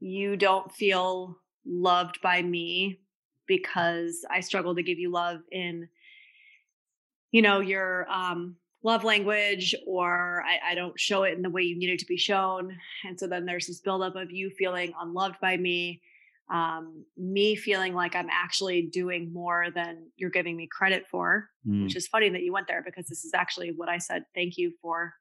you 0.00 0.36
don't 0.36 0.72
feel 0.72 1.38
loved 1.66 2.20
by 2.22 2.42
me 2.42 3.00
because 3.46 4.24
I 4.30 4.40
struggle 4.40 4.74
to 4.74 4.82
give 4.82 4.98
you 4.98 5.10
love 5.10 5.40
in, 5.50 5.88
you 7.32 7.42
know, 7.42 7.60
your 7.60 8.08
um, 8.10 8.56
love 8.82 9.04
language, 9.04 9.74
or 9.86 10.42
I, 10.46 10.72
I 10.72 10.74
don't 10.74 10.98
show 10.98 11.24
it 11.24 11.34
in 11.34 11.42
the 11.42 11.50
way 11.50 11.62
you 11.62 11.78
need 11.78 11.90
it 11.90 11.98
to 12.00 12.06
be 12.06 12.16
shown. 12.16 12.76
And 13.04 13.18
so 13.18 13.26
then 13.26 13.44
there's 13.44 13.66
this 13.66 13.80
buildup 13.80 14.16
of 14.16 14.30
you 14.30 14.50
feeling 14.50 14.92
unloved 15.00 15.36
by 15.40 15.56
me, 15.56 16.00
um, 16.50 17.04
me 17.16 17.54
feeling 17.56 17.94
like 17.94 18.14
I'm 18.16 18.28
actually 18.30 18.82
doing 18.92 19.32
more 19.32 19.66
than 19.74 20.10
you're 20.16 20.30
giving 20.30 20.56
me 20.56 20.68
credit 20.70 21.04
for, 21.10 21.48
Mm. 21.66 21.84
which 21.84 21.94
is 21.96 22.08
funny 22.08 22.28
that 22.30 22.42
you 22.42 22.52
went 22.52 22.66
there 22.68 22.82
because 22.82 23.06
this 23.06 23.24
is 23.24 23.32
actually 23.34 23.72
what 23.76 23.88
I 23.88 23.98
said 23.98 24.24
thank 24.34 24.56
you 24.56 24.72
for 24.82 25.14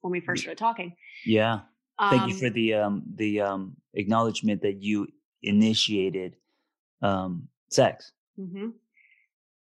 when 0.00 0.10
we 0.10 0.20
first 0.20 0.42
started 0.42 0.58
talking. 0.58 0.96
Yeah. 1.26 1.60
Thank 2.10 2.26
you 2.26 2.34
Um, 2.34 2.40
for 2.40 2.50
the 2.50 2.74
um 2.74 3.02
the 3.14 3.40
um 3.42 3.76
acknowledgement 3.94 4.62
that 4.62 4.82
you 4.82 5.06
initiated 5.42 6.36
um 7.02 7.48
sex. 7.70 8.12
hmm 8.36 8.70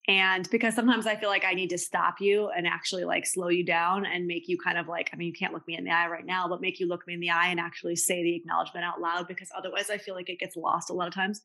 And 0.08 0.50
because 0.50 0.74
sometimes 0.74 1.06
I 1.06 1.16
feel 1.16 1.30
like 1.30 1.46
I 1.46 1.54
need 1.54 1.70
to 1.70 1.78
stop 1.78 2.16
you 2.20 2.50
and 2.50 2.66
actually 2.66 3.04
like 3.04 3.26
slow 3.26 3.50
you 3.50 3.64
down 3.64 4.06
and 4.06 4.26
make 4.26 4.48
you 4.48 4.58
kind 4.58 4.78
of 4.78 4.88
like, 4.88 5.12
I 5.14 5.16
mean, 5.16 5.28
you 5.28 5.34
can't 5.34 5.54
look 5.54 5.68
me 5.68 5.78
in 5.78 5.84
the 5.84 5.92
eye 5.92 6.08
right 6.08 6.26
now, 6.26 6.48
but 6.48 6.60
make 6.60 6.80
you 6.80 6.88
look 6.88 7.06
me 7.06 7.14
in 7.14 7.20
the 7.20 7.30
eye 7.30 7.50
and 7.50 7.60
actually 7.60 7.96
say 7.96 8.24
the 8.24 8.36
acknowledgement 8.36 8.84
out 8.84 9.00
loud 9.00 9.28
because 9.28 9.50
otherwise 9.56 9.92
I 9.92 10.00
feel 10.00 10.16
like 10.16 10.30
it 10.30 10.40
gets 10.40 10.56
lost 10.56 10.90
a 10.90 10.94
lot 10.94 11.08
of 11.08 11.14
times. 11.14 11.42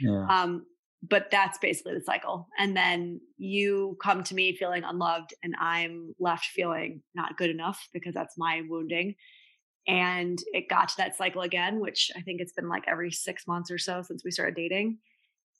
Yeah. 0.00 0.26
Um, 0.30 0.64
but 1.06 1.30
that's 1.30 1.58
basically 1.58 1.94
the 1.94 2.00
cycle. 2.00 2.48
And 2.58 2.76
then 2.76 3.20
you 3.36 3.96
come 4.02 4.24
to 4.24 4.34
me 4.34 4.56
feeling 4.56 4.84
unloved 4.84 5.34
and 5.42 5.54
I'm 5.60 6.14
left 6.18 6.46
feeling 6.46 7.02
not 7.14 7.36
good 7.36 7.50
enough 7.50 7.88
because 7.92 8.14
that's 8.14 8.38
my 8.38 8.62
wounding. 8.68 9.14
And 9.86 10.38
it 10.52 10.68
got 10.68 10.88
to 10.88 10.96
that 10.98 11.16
cycle 11.16 11.42
again, 11.42 11.78
which 11.78 12.10
I 12.16 12.22
think 12.22 12.40
it's 12.40 12.52
been 12.52 12.68
like 12.68 12.84
every 12.88 13.10
six 13.10 13.46
months 13.46 13.70
or 13.70 13.78
so 13.78 14.02
since 14.02 14.24
we 14.24 14.30
started 14.30 14.56
dating. 14.56 14.98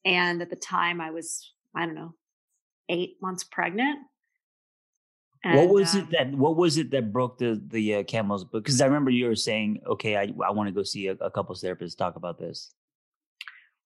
And 0.05 0.43
at 0.43 0.51
the 0.51 0.57
time 0.57 1.01
I 1.01 1.11
was, 1.11 1.53
I 1.75 1.87
don't 1.87 1.95
know, 1.95 2.15
eight 2.89 3.17
months 3.21 3.45
pregnant. 3.45 4.01
what 5.45 5.69
was 5.69 5.95
um, 5.95 6.01
it 6.01 6.11
that 6.11 6.31
what 6.33 6.57
was 6.57 6.79
it 6.79 6.91
that 6.91 7.13
broke 7.13 7.39
the 7.39 7.61
the 7.69 7.97
uh, 7.97 8.03
camel's 8.05 8.45
book? 8.45 8.65
Because 8.65 8.81
I 8.81 8.87
remember 8.87 9.11
you 9.11 9.27
were 9.27 9.37
saying, 9.37 9.81
okay, 9.87 10.17
I 10.17 10.33
I 10.45 10.51
want 10.51 10.69
to 10.69 10.75
go 10.75 10.83
see 10.83 11.09
a, 11.09 11.13
a 11.13 11.31
couples 11.31 11.61
therapist 11.61 11.99
talk 11.99 12.17
about 12.17 12.39
this. 12.39 12.73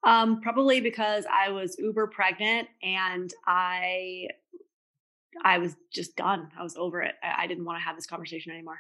Um, 0.05 0.41
probably 0.41 0.81
because 0.81 1.25
I 1.33 1.51
was 1.51 1.77
uber 1.79 2.09
pregnant 2.09 2.69
and 2.83 3.33
I 3.47 4.29
I 5.45 5.59
was 5.59 5.77
just 5.93 6.17
done. 6.17 6.49
I 6.59 6.63
was 6.63 6.77
over 6.77 7.03
it. 7.03 7.15
I, 7.23 7.45
I 7.45 7.47
didn't 7.47 7.65
want 7.65 7.79
to 7.79 7.85
have 7.85 7.97
this 7.97 8.07
conversation 8.07 8.53
anymore 8.53 8.79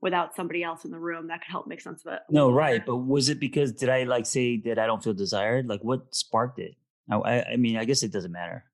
without 0.00 0.36
somebody 0.36 0.62
else 0.62 0.84
in 0.84 0.90
the 0.90 0.98
room 0.98 1.28
that 1.28 1.40
could 1.40 1.50
help 1.50 1.66
make 1.66 1.80
sense 1.80 2.04
of 2.04 2.12
it. 2.12 2.20
No, 2.28 2.50
right. 2.50 2.84
But 2.84 2.96
was 2.96 3.28
it 3.28 3.40
because 3.40 3.72
did 3.72 3.88
I 3.88 4.02
like 4.02 4.26
say 4.26 4.58
that 4.66 4.78
I 4.78 4.86
don't 4.86 5.02
feel 5.02 5.14
desired? 5.14 5.66
Like 5.66 5.82
what 5.82 6.14
sparked 6.14 6.58
it? 6.58 6.74
I 7.10 7.16
I, 7.16 7.44
I 7.52 7.56
mean, 7.56 7.76
I 7.76 7.84
guess 7.84 8.02
it 8.02 8.12
doesn't 8.12 8.32
matter. 8.32 8.64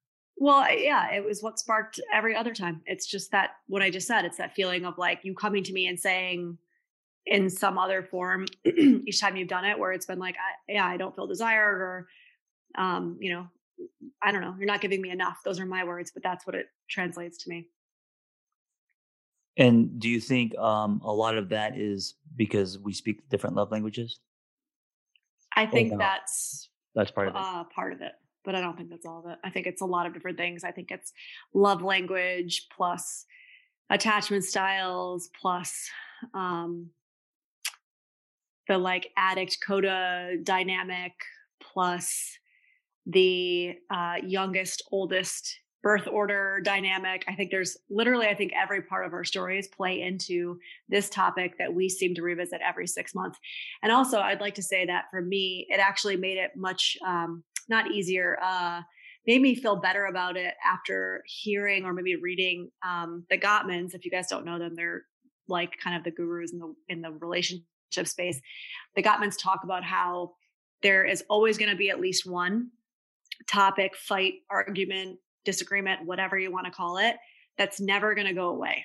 Well, 0.40 0.66
yeah, 0.74 1.12
it 1.12 1.22
was 1.22 1.42
what 1.42 1.58
sparked 1.58 2.00
every 2.14 2.34
other 2.34 2.54
time. 2.54 2.80
It's 2.86 3.06
just 3.06 3.30
that 3.32 3.50
what 3.66 3.82
I 3.82 3.90
just 3.90 4.06
said. 4.06 4.24
It's 4.24 4.38
that 4.38 4.54
feeling 4.54 4.86
of 4.86 4.96
like 4.96 5.20
you 5.22 5.34
coming 5.34 5.62
to 5.64 5.72
me 5.72 5.86
and 5.86 6.00
saying 6.00 6.56
in 7.26 7.50
some 7.50 7.76
other 7.76 8.02
form 8.02 8.46
each 8.64 9.20
time 9.20 9.36
you've 9.36 9.48
done 9.48 9.66
it, 9.66 9.78
where 9.78 9.92
it's 9.92 10.06
been 10.06 10.18
like, 10.18 10.36
I, 10.36 10.72
yeah, 10.72 10.86
I 10.86 10.96
don't 10.96 11.14
feel 11.14 11.26
desired, 11.26 11.82
or 11.82 12.08
um, 12.78 13.18
you 13.20 13.34
know, 13.34 13.48
I 14.22 14.32
don't 14.32 14.40
know, 14.40 14.54
you're 14.56 14.66
not 14.66 14.80
giving 14.80 15.02
me 15.02 15.10
enough. 15.10 15.40
Those 15.44 15.60
are 15.60 15.66
my 15.66 15.84
words, 15.84 16.10
but 16.10 16.22
that's 16.22 16.46
what 16.46 16.56
it 16.56 16.66
translates 16.88 17.36
to 17.44 17.50
me. 17.50 17.68
And 19.58 20.00
do 20.00 20.08
you 20.08 20.20
think 20.20 20.56
um 20.56 21.02
a 21.04 21.12
lot 21.12 21.36
of 21.36 21.50
that 21.50 21.76
is 21.76 22.14
because 22.34 22.78
we 22.78 22.94
speak 22.94 23.28
different 23.28 23.56
love 23.56 23.70
languages? 23.70 24.20
I 25.54 25.66
think 25.66 25.92
no. 25.92 25.98
that's 25.98 26.70
That's 26.94 27.10
part 27.10 27.28
of 27.28 27.34
it. 27.34 27.40
uh, 27.42 27.64
part 27.64 27.92
of 27.92 28.00
it, 28.00 28.12
but 28.44 28.54
I 28.54 28.60
don't 28.60 28.76
think 28.76 28.90
that's 28.90 29.06
all 29.06 29.20
of 29.24 29.30
it. 29.30 29.38
I 29.44 29.50
think 29.50 29.66
it's 29.66 29.82
a 29.82 29.86
lot 29.86 30.06
of 30.06 30.14
different 30.14 30.38
things. 30.38 30.64
I 30.64 30.70
think 30.70 30.90
it's 30.90 31.12
love 31.54 31.82
language 31.82 32.66
plus 32.74 33.26
attachment 33.90 34.44
styles 34.44 35.28
plus 35.40 35.90
um, 36.32 36.90
the 38.68 38.78
like 38.78 39.10
addict 39.16 39.58
coda 39.66 40.36
dynamic 40.42 41.12
plus 41.60 42.38
the 43.06 43.74
uh, 43.90 44.16
youngest 44.24 44.82
oldest 44.92 45.58
birth 45.82 46.06
order 46.06 46.60
dynamic 46.62 47.24
i 47.26 47.34
think 47.34 47.50
there's 47.50 47.78
literally 47.88 48.26
i 48.26 48.34
think 48.34 48.52
every 48.54 48.82
part 48.82 49.06
of 49.06 49.14
our 49.14 49.24
stories 49.24 49.66
play 49.66 50.02
into 50.02 50.58
this 50.90 51.08
topic 51.08 51.54
that 51.58 51.72
we 51.72 51.88
seem 51.88 52.14
to 52.14 52.20
revisit 52.20 52.60
every 52.62 52.86
six 52.86 53.14
months 53.14 53.38
and 53.82 53.90
also 53.90 54.20
i'd 54.20 54.42
like 54.42 54.54
to 54.54 54.62
say 54.62 54.84
that 54.84 55.04
for 55.10 55.22
me 55.22 55.66
it 55.70 55.80
actually 55.80 56.16
made 56.16 56.36
it 56.36 56.50
much 56.54 56.98
um, 57.06 57.42
not 57.68 57.90
easier 57.90 58.38
uh, 58.42 58.80
made 59.26 59.42
me 59.42 59.54
feel 59.54 59.76
better 59.76 60.06
about 60.06 60.36
it 60.36 60.54
after 60.64 61.22
hearing 61.26 61.84
or 61.84 61.92
maybe 61.92 62.16
reading 62.16 62.70
um, 62.86 63.24
the 63.30 63.38
gottmans 63.38 63.94
if 63.94 64.04
you 64.04 64.10
guys 64.10 64.28
don't 64.28 64.44
know 64.44 64.58
them 64.58 64.74
they're 64.74 65.02
like 65.48 65.76
kind 65.82 65.96
of 65.96 66.04
the 66.04 66.10
gurus 66.10 66.52
in 66.52 66.58
the 66.58 66.74
in 66.88 67.00
the 67.02 67.10
relationship 67.10 67.66
space 68.04 68.40
the 68.96 69.02
gottmans 69.02 69.36
talk 69.38 69.60
about 69.64 69.84
how 69.84 70.32
there 70.82 71.04
is 71.04 71.22
always 71.28 71.58
going 71.58 71.70
to 71.70 71.76
be 71.76 71.90
at 71.90 72.00
least 72.00 72.24
one 72.26 72.70
topic 73.48 73.96
fight 73.96 74.34
argument 74.50 75.18
disagreement 75.44 76.04
whatever 76.04 76.38
you 76.38 76.52
want 76.52 76.66
to 76.66 76.70
call 76.72 76.98
it 76.98 77.16
that's 77.58 77.80
never 77.80 78.14
going 78.14 78.26
to 78.26 78.34
go 78.34 78.48
away 78.48 78.84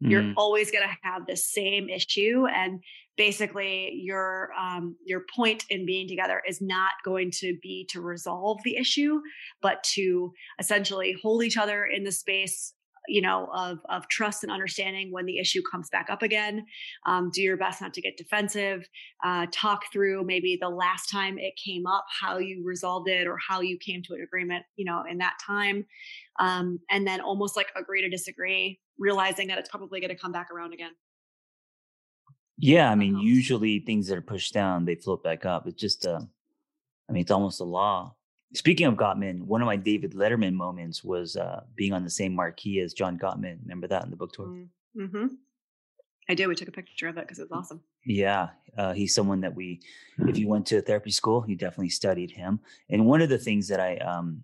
you're 0.00 0.22
Mm. 0.22 0.34
always 0.36 0.70
going 0.70 0.86
to 0.88 0.96
have 1.02 1.26
the 1.26 1.36
same 1.36 1.88
issue 1.88 2.46
and 2.54 2.80
basically 3.18 3.92
your 4.00 4.50
um, 4.58 4.96
your 5.04 5.24
point 5.34 5.66
in 5.68 5.84
being 5.84 6.08
together 6.08 6.40
is 6.48 6.62
not 6.62 6.92
going 7.04 7.30
to 7.32 7.58
be 7.60 7.86
to 7.90 8.00
resolve 8.00 8.58
the 8.64 8.76
issue 8.76 9.20
but 9.60 9.82
to 9.82 10.32
essentially 10.58 11.14
hold 11.20 11.42
each 11.42 11.58
other 11.58 11.84
in 11.84 12.04
the 12.04 12.12
space 12.12 12.72
you 13.08 13.20
know 13.22 13.48
of 13.54 13.78
of 13.88 14.06
trust 14.08 14.44
and 14.44 14.52
understanding 14.52 15.10
when 15.10 15.26
the 15.26 15.38
issue 15.38 15.62
comes 15.70 15.88
back 15.90 16.08
up 16.10 16.22
again. 16.22 16.66
Um, 17.06 17.30
do 17.32 17.42
your 17.42 17.56
best 17.56 17.80
not 17.80 17.94
to 17.94 18.02
get 18.02 18.16
defensive 18.16 18.86
uh, 19.24 19.46
talk 19.50 19.82
through 19.92 20.24
maybe 20.24 20.58
the 20.60 20.68
last 20.68 21.10
time 21.10 21.38
it 21.38 21.54
came 21.62 21.86
up 21.86 22.04
how 22.20 22.38
you 22.38 22.62
resolved 22.64 23.08
it 23.08 23.26
or 23.26 23.38
how 23.38 23.60
you 23.60 23.78
came 23.78 24.02
to 24.02 24.14
an 24.14 24.20
agreement 24.22 24.64
you 24.76 24.84
know 24.84 25.02
in 25.10 25.18
that 25.18 25.34
time. 25.44 25.86
Um, 26.38 26.78
and 26.90 27.06
then 27.06 27.20
almost 27.20 27.56
like 27.56 27.68
agree 27.74 28.02
to 28.02 28.08
disagree 28.08 28.78
realizing 28.98 29.48
that 29.48 29.58
it's 29.58 29.70
probably 29.70 30.00
going 30.00 30.10
to 30.10 30.20
come 30.20 30.32
back 30.32 30.50
around 30.52 30.72
again 30.72 30.92
Yeah, 32.58 32.90
I 32.90 32.94
mean, 32.94 33.14
helps. 33.14 33.26
usually 33.26 33.78
things 33.78 34.08
that 34.08 34.18
are 34.18 34.22
pushed 34.22 34.52
down, 34.52 34.84
they 34.84 34.96
float 34.96 35.22
back 35.22 35.46
up. 35.46 35.66
It's 35.66 35.80
just, 35.80 36.06
uh, 36.06 36.20
I 37.08 37.12
mean, 37.12 37.22
it's 37.22 37.30
almost 37.30 37.60
a 37.60 37.64
law. 37.64 38.14
Speaking 38.54 38.86
of 38.86 38.94
Gottman, 38.94 39.42
one 39.42 39.62
of 39.62 39.66
my 39.66 39.76
David 39.76 40.12
Letterman 40.12 40.54
moments 40.54 41.04
was 41.04 41.36
uh, 41.36 41.62
being 41.76 41.92
on 41.92 42.02
the 42.02 42.10
same 42.10 42.34
marquee 42.34 42.80
as 42.80 42.94
John 42.94 43.18
Gottman. 43.18 43.58
Remember 43.62 43.86
that 43.86 44.04
in 44.04 44.10
the 44.10 44.16
book 44.16 44.32
tour? 44.32 44.46
mm-hmm. 44.96 45.26
i 46.28 46.34
did 46.34 46.46
we 46.46 46.54
took 46.54 46.68
a 46.68 46.72
picture 46.72 47.08
of 47.08 47.16
it 47.18 47.22
because 47.22 47.38
it 47.38 47.42
was 47.50 47.52
awesome 47.52 47.80
Yeah, 48.04 48.48
uh, 48.76 48.92
he's 48.94 49.14
someone 49.14 49.40
that 49.42 49.54
we, 49.54 49.80
if 50.18 50.38
you 50.38 50.48
went 50.48 50.66
to 50.66 50.80
therapy 50.80 51.10
school, 51.10 51.44
you 51.46 51.56
definitely 51.56 51.90
studied 51.90 52.30
him. 52.30 52.60
And 52.90 53.06
one 53.06 53.20
of 53.20 53.28
the 53.28 53.38
things 53.38 53.68
that 53.68 53.80
I 53.80 53.96
um, 53.98 54.42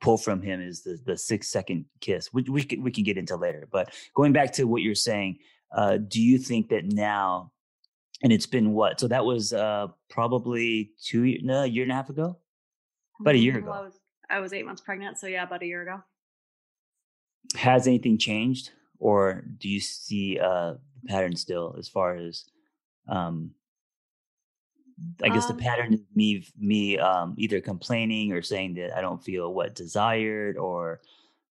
pull 0.00 0.18
from 0.18 0.42
him 0.42 0.60
is 0.60 0.82
the 0.82 0.98
the 1.04 1.16
six 1.16 1.48
second 1.48 1.86
kiss, 2.00 2.32
which 2.32 2.48
we 2.48 2.62
can, 2.62 2.82
we 2.82 2.90
can 2.90 3.04
get 3.04 3.18
into 3.18 3.36
later. 3.36 3.66
But 3.70 3.94
going 4.14 4.32
back 4.32 4.52
to 4.54 4.64
what 4.64 4.82
you're 4.82 4.94
saying, 4.94 5.38
uh, 5.72 5.98
do 5.98 6.20
you 6.22 6.38
think 6.38 6.68
that 6.70 6.84
now, 6.86 7.52
and 8.22 8.32
it's 8.32 8.46
been 8.46 8.72
what? 8.72 8.98
So 9.00 9.08
that 9.08 9.24
was 9.24 9.52
uh, 9.52 9.88
probably 10.08 10.92
two, 11.02 11.38
no, 11.42 11.62
a 11.62 11.66
year 11.66 11.82
and 11.82 11.92
a 11.92 11.94
half 11.94 12.08
ago. 12.10 12.38
About 13.20 13.34
a 13.34 13.38
year 13.38 13.54
Mhm. 13.54 13.58
ago. 13.58 13.70
Well, 13.70 13.80
I 13.80 13.84
was, 13.84 14.00
I 14.30 14.40
was 14.40 14.52
eight 14.52 14.64
months 14.66 14.80
pregnant 14.82 15.18
so 15.18 15.26
yeah 15.26 15.42
about 15.42 15.62
a 15.62 15.66
year 15.66 15.82
ago 15.82 16.02
Has 17.56 17.86
anything 17.86 18.18
changed, 18.18 18.70
or 18.98 19.44
do 19.58 19.68
you 19.68 19.80
see 19.80 20.38
uh, 20.38 20.74
the 21.02 21.08
pattern 21.08 21.34
still 21.36 21.74
as 21.78 21.88
far 21.88 22.16
as? 22.16 22.44
Um, 23.08 23.54
I 25.22 25.28
guess 25.28 25.48
Um, 25.48 25.56
the 25.56 25.62
pattern 25.62 25.94
is 25.94 26.00
me 26.14 26.44
me 26.58 26.98
um, 26.98 27.34
either 27.38 27.60
complaining 27.60 28.32
or 28.32 28.42
saying 28.42 28.74
that 28.74 28.96
I 28.96 29.00
don't 29.00 29.22
feel 29.22 29.54
what 29.54 29.74
desired 29.74 30.56
or 30.56 31.00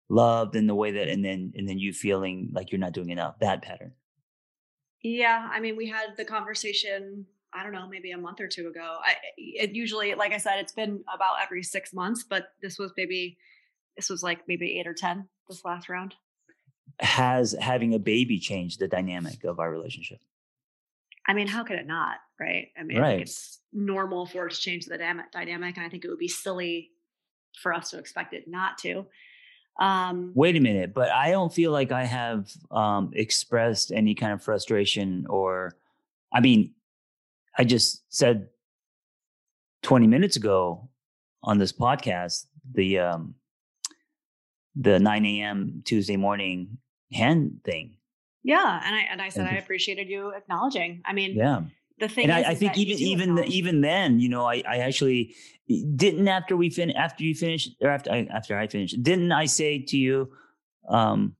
loved 0.10 0.56
in 0.56 0.68
the 0.68 0.76
way 0.76 0.92
that, 0.92 1.08
and 1.08 1.24
then 1.24 1.54
and 1.58 1.68
then 1.68 1.80
you 1.80 1.94
feeling 1.94 2.50
like 2.54 2.72
you're 2.72 2.80
not 2.80 2.94
doing 2.94 3.10
enough. 3.10 3.40
That 3.40 3.62
pattern. 3.62 3.94
Yeah, 5.04 5.48
I 5.52 5.60
mean, 5.60 5.76
we 5.78 5.88
had 5.88 6.18
the 6.18 6.26
conversation. 6.26 7.26
I 7.54 7.64
don't 7.64 7.72
know, 7.72 7.88
maybe 7.88 8.12
a 8.12 8.18
month 8.18 8.42
or 8.42 8.48
two 8.48 8.68
ago. 8.68 8.98
I 9.04 9.16
it 9.38 9.72
usually, 9.72 10.14
like 10.16 10.34
I 10.34 10.38
said, 10.38 10.60
it's 10.60 10.74
been 10.74 11.04
about 11.14 11.36
every 11.42 11.64
six 11.64 11.94
months, 11.94 12.24
but 12.28 12.50
this 12.62 12.78
was 12.78 12.92
maybe 12.98 13.38
this 13.96 14.10
was 14.10 14.22
like 14.22 14.48
maybe 14.48 14.80
eight 14.80 14.88
or 14.88 14.94
ten 14.94 15.28
this 15.48 15.64
last 15.64 15.88
round. 15.90 16.16
Has 17.00 17.56
having 17.60 17.94
a 17.94 18.00
baby 18.00 18.40
changed 18.40 18.80
the 18.80 18.88
dynamic 18.88 19.44
of 19.44 19.60
our 19.60 19.72
relationship? 19.72 20.20
I 21.28 21.34
mean, 21.34 21.48
how 21.48 21.64
could 21.64 21.78
it 21.78 21.88
not? 21.88 22.18
Right. 22.40 22.70
I 22.80 22.84
mean, 22.84 23.00
Right. 23.00 23.22
it's 23.22 23.60
normal 23.74 24.26
for 24.26 24.48
it 24.48 24.54
to 24.54 24.60
change 24.60 24.86
the 24.86 24.98
dynamic, 24.98 25.32
dynamic, 25.32 25.78
and 25.78 25.86
I 25.86 25.90
think 25.90 26.06
it 26.06 26.10
would 26.10 26.20
be 26.20 26.28
silly 26.28 26.92
for 27.62 27.74
us 27.74 27.90
to 27.92 27.98
expect 27.98 28.34
it 28.34 28.48
not 28.48 28.78
to. 28.80 29.06
Um, 29.80 30.32
Wait 30.34 30.56
a 30.56 30.60
minute, 30.60 30.94
but 30.94 31.10
I 31.12 31.32
don't 31.32 31.54
feel 31.54 31.72
like 31.72 31.92
I 31.92 32.04
have 32.06 32.52
um, 32.72 33.12
expressed 33.14 33.92
any 33.92 34.16
kind 34.16 34.34
of 34.34 34.42
frustration 34.42 35.26
or, 35.30 35.76
I 36.34 36.40
mean, 36.40 36.74
I 37.58 37.64
just 37.64 38.04
said 38.10 38.48
20 39.84 40.08
minutes 40.08 40.36
ago 40.36 40.90
on 41.44 41.58
this 41.58 41.72
podcast 41.72 42.46
the 42.74 43.00
um, 43.00 43.36
the 44.76 45.00
9 45.00 45.26
a.m. 45.26 45.82
Tuesday 45.86 46.18
morning 46.18 46.78
hand 47.12 47.62
thing. 47.64 47.98
yeah, 48.44 48.82
and 48.84 48.96
I 48.96 49.00
and 49.12 49.22
I 49.22 49.30
said 49.30 49.46
Thank 49.46 49.58
I 49.58 49.60
appreciated 49.60 50.08
you 50.10 50.34
acknowledging. 50.36 51.02
I 51.06 51.14
mean, 51.14 51.36
Yeah. 51.36 51.62
The 52.00 52.08
thing 52.08 52.26
and 52.26 52.34
I, 52.34 52.40
is, 52.42 52.46
I 52.46 52.52
is 52.52 52.60
think 52.60 52.78
even 52.78 52.98
even 53.00 53.30
acknowledge- 53.30 53.50
even 53.54 53.82
then, 53.82 54.20
you 54.20 54.30
know, 54.30 54.46
I, 54.46 54.64
I 54.68 54.78
actually 54.78 55.36
didn't 55.96 56.28
after 56.28 56.56
we 56.56 56.70
fin 56.70 56.92
after 56.92 57.24
you 57.24 57.34
finished 57.36 57.72
or 57.82 57.90
after 57.90 58.12
I 58.12 58.28
after 58.32 58.58
I 58.58 58.68
finished, 58.68 59.02
didn't 59.02 59.32
I 59.32 59.46
say 59.46 59.80
to 59.80 59.98
you, 59.98 60.32
um, 60.90 61.36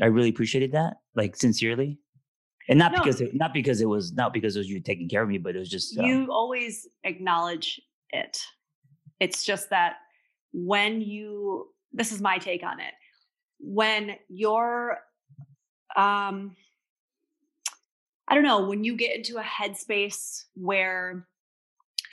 I 0.00 0.06
really 0.06 0.28
appreciated 0.28 0.72
that, 0.72 0.94
like 1.14 1.36
sincerely, 1.36 1.98
and 2.68 2.78
not 2.78 2.92
No. 2.92 2.98
because 2.98 3.20
it, 3.20 3.34
not 3.34 3.52
because 3.54 3.80
it 3.80 3.86
was 3.88 4.12
not 4.12 4.32
because 4.32 4.56
it 4.56 4.60
was 4.60 4.68
you 4.68 4.80
taking 4.80 5.08
care 5.08 5.22
of 5.22 5.28
me, 5.28 5.38
but 5.38 5.56
it 5.56 5.58
was 5.58 5.70
just 5.70 5.98
um, 5.98 6.04
you 6.06 6.28
always 6.30 6.86
acknowledge 7.04 7.80
it. 8.10 8.38
It's 9.18 9.44
just 9.44 9.70
that 9.70 9.96
when 10.52 11.00
you 11.00 11.68
this 11.92 12.12
is 12.12 12.20
my 12.20 12.38
take 12.38 12.62
on 12.62 12.80
it. 12.80 12.92
When 13.58 14.16
you're 14.28 14.98
um 15.96 16.54
I 18.30 18.34
don't 18.34 18.44
know, 18.44 18.66
when 18.66 18.84
you 18.84 18.96
get 18.96 19.16
into 19.16 19.38
a 19.38 19.42
headspace 19.42 20.44
where 20.54 21.26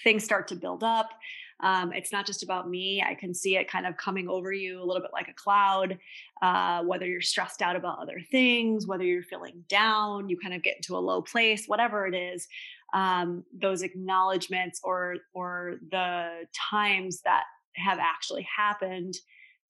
things 0.03 0.23
start 0.23 0.47
to 0.49 0.55
build 0.55 0.83
up, 0.83 1.11
um, 1.59 1.93
it's 1.93 2.11
not 2.11 2.25
just 2.25 2.43
about 2.43 2.69
me. 2.69 3.03
I 3.07 3.15
can 3.15 3.33
see 3.33 3.55
it 3.55 3.69
kind 3.69 3.85
of 3.87 3.97
coming 3.97 4.27
over 4.27 4.51
you 4.51 4.81
a 4.81 4.85
little 4.85 5.01
bit 5.01 5.11
like 5.13 5.27
a 5.27 5.33
cloud. 5.33 5.97
Uh, 6.41 6.83
whether 6.83 7.05
you're 7.05 7.21
stressed 7.21 7.61
out 7.61 7.75
about 7.75 7.99
other 7.99 8.19
things, 8.31 8.85
whether 8.85 9.03
you're 9.03 9.23
feeling 9.23 9.63
down, 9.69 10.29
you 10.29 10.37
kind 10.37 10.53
of 10.53 10.61
get 10.61 10.77
into 10.77 10.95
a 10.95 10.99
low 10.99 11.21
place, 11.21 11.65
whatever 11.65 12.05
it 12.05 12.15
is 12.15 12.47
um, 12.93 13.43
those 13.53 13.81
acknowledgments 13.81 14.79
or 14.83 15.17
or 15.33 15.75
the 15.91 16.45
times 16.53 17.21
that 17.21 17.43
have 17.75 17.99
actually 17.99 18.47
happened 18.55 19.15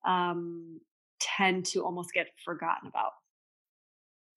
um, 0.06 0.80
tend 1.20 1.66
to 1.66 1.84
almost 1.84 2.14
get 2.14 2.28
forgotten 2.46 2.88
about. 2.88 3.12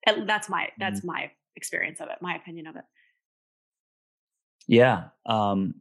And 0.07 0.29
that's 0.29 0.49
my 0.49 0.69
that's 0.79 1.05
my 1.05 1.31
experience 1.57 2.01
of 2.01 2.09
it, 2.09 2.19
my 2.21 2.35
opinion 2.37 2.67
of 2.67 2.77
it. 2.77 2.85
Yeah. 4.67 5.09
Um, 5.27 5.75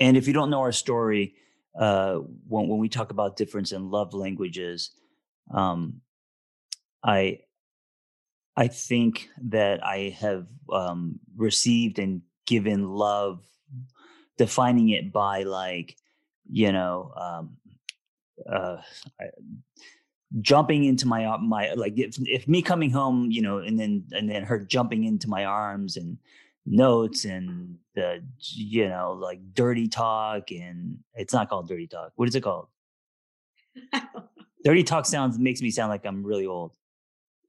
and 0.00 0.16
if 0.16 0.26
you 0.26 0.32
don't 0.32 0.50
know 0.50 0.60
our 0.60 0.72
story, 0.72 1.34
uh, 1.78 2.16
when, 2.46 2.68
when 2.68 2.78
we 2.78 2.88
talk 2.88 3.10
about 3.10 3.36
difference 3.36 3.72
in 3.72 3.90
love 3.90 4.14
languages, 4.14 4.90
um, 5.52 6.00
I, 7.04 7.40
I 8.56 8.68
think 8.68 9.28
that 9.48 9.84
I 9.84 10.16
have 10.18 10.48
um, 10.72 11.20
received 11.36 11.98
and 11.98 12.22
given 12.46 12.88
love, 12.88 13.44
defining 14.36 14.88
it 14.90 15.12
by 15.12 15.42
like, 15.42 15.96
you 16.50 16.72
know, 16.72 17.12
um, 17.16 17.56
uh, 18.50 18.78
I, 19.20 19.24
jumping 20.40 20.84
into 20.84 21.06
my 21.06 21.36
my 21.38 21.72
like 21.72 21.98
if 21.98 22.16
if 22.26 22.46
me 22.48 22.62
coming 22.62 22.90
home, 22.90 23.30
you 23.30 23.42
know, 23.42 23.58
and 23.58 23.78
then 23.78 24.04
and 24.12 24.28
then 24.28 24.44
her 24.44 24.58
jumping 24.58 25.04
into 25.04 25.28
my 25.28 25.44
arms 25.44 25.96
and 25.96 26.18
notes 26.66 27.24
and 27.24 27.78
the 27.94 28.22
you 28.38 28.88
know 28.88 29.18
like 29.20 29.40
dirty 29.54 29.88
talk 29.88 30.50
and 30.50 30.98
it's 31.14 31.32
not 31.32 31.48
called 31.48 31.68
dirty 31.68 31.86
talk. 31.86 32.12
What 32.16 32.28
is 32.28 32.34
it 32.34 32.42
called? 32.42 32.68
Dirty 34.64 34.82
talk 34.82 35.06
sounds 35.06 35.38
makes 35.38 35.62
me 35.62 35.70
sound 35.70 35.90
like 35.90 36.04
I'm 36.04 36.24
really 36.24 36.46
old. 36.46 36.72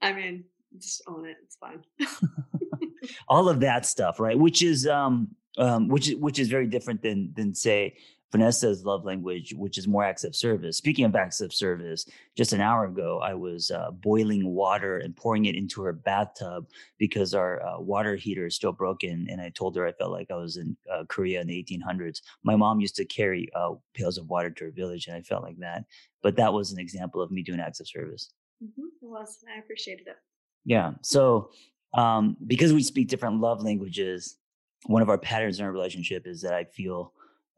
I 0.02 0.14
mean, 0.14 0.44
just 0.78 1.02
own 1.08 1.26
it. 1.26 1.38
It's 1.44 1.56
fine. 1.56 1.84
all 3.28 3.50
of 3.50 3.60
that 3.62 3.86
stuff, 3.86 4.20
right? 4.20 4.38
Which 4.38 4.62
is 4.62 4.88
um 4.88 5.30
um 5.58 5.88
which 5.88 6.10
is 6.10 6.16
which 6.16 6.40
is 6.40 6.48
very 6.48 6.68
different 6.68 7.02
than 7.02 7.34
than 7.36 7.54
say 7.54 7.96
Vanessa's 8.32 8.86
love 8.86 9.06
language, 9.06 9.54
which 9.56 9.78
is 9.78 9.88
more 9.88 10.04
acts 10.04 10.24
of 10.24 10.36
service. 10.36 10.78
Speaking 10.78 11.06
of 11.06 11.16
acts 11.16 11.42
of 11.42 11.52
service, 11.52 12.06
just 12.38 12.54
an 12.54 12.62
hour 12.62 12.86
ago, 12.86 13.20
I 13.24 13.34
was 13.34 13.72
uh, 13.72 13.90
boiling 13.92 14.48
water 14.54 14.98
and 15.00 15.16
pouring 15.16 15.46
it 15.46 15.56
into 15.56 15.82
her 15.82 15.94
bathtub 15.94 16.68
because 17.00 17.34
our 17.34 17.62
uh, 17.66 17.80
water 17.80 18.16
heater 18.16 18.46
is 18.46 18.56
still 18.56 18.72
broken. 18.72 19.28
And 19.30 19.42
I 19.42 19.50
told 19.50 19.76
her 19.78 19.88
I 19.88 19.94
felt 19.94 20.12
like 20.12 20.30
I 20.30 20.36
was 20.36 20.58
in 20.58 20.78
uh, 20.92 21.06
Korea 21.08 21.42
in 21.42 21.48
the 21.48 21.64
1800s. 21.64 22.22
My 22.44 22.56
mom 22.56 22.80
used 22.80 22.96
to 22.98 23.06
carry 23.06 23.50
uh, 23.56 23.72
pails 23.96 24.18
of 24.20 24.30
water 24.30 24.52
to 24.52 24.66
her 24.66 24.72
village, 24.72 25.08
and 25.08 25.16
I 25.16 25.22
felt 25.22 25.44
like 25.44 25.58
that. 25.60 25.86
But 26.22 26.36
that 26.36 26.54
was 26.54 26.72
an 26.72 26.80
example 26.80 27.22
of 27.22 27.32
me 27.32 27.42
doing 27.42 27.60
acts 27.60 27.80
of 27.80 27.88
service. 27.88 28.32
Mhm, 28.64 28.90
It 29.02 29.08
was. 29.08 29.44
I 29.54 29.60
appreciated 29.60 30.08
it. 30.08 30.18
Yeah. 30.66 30.92
So 31.02 31.52
um, 31.96 32.38
because 32.46 32.74
we 32.74 32.84
speak 32.84 33.08
different 33.08 33.40
love 33.42 33.64
languages, 33.64 34.38
one 34.86 35.02
of 35.02 35.10
our 35.10 35.18
patterns 35.18 35.60
in 35.60 35.66
our 35.66 35.72
relationship 35.72 36.28
is 36.28 36.42
that 36.42 36.54
I 36.54 36.66
feel, 36.66 37.14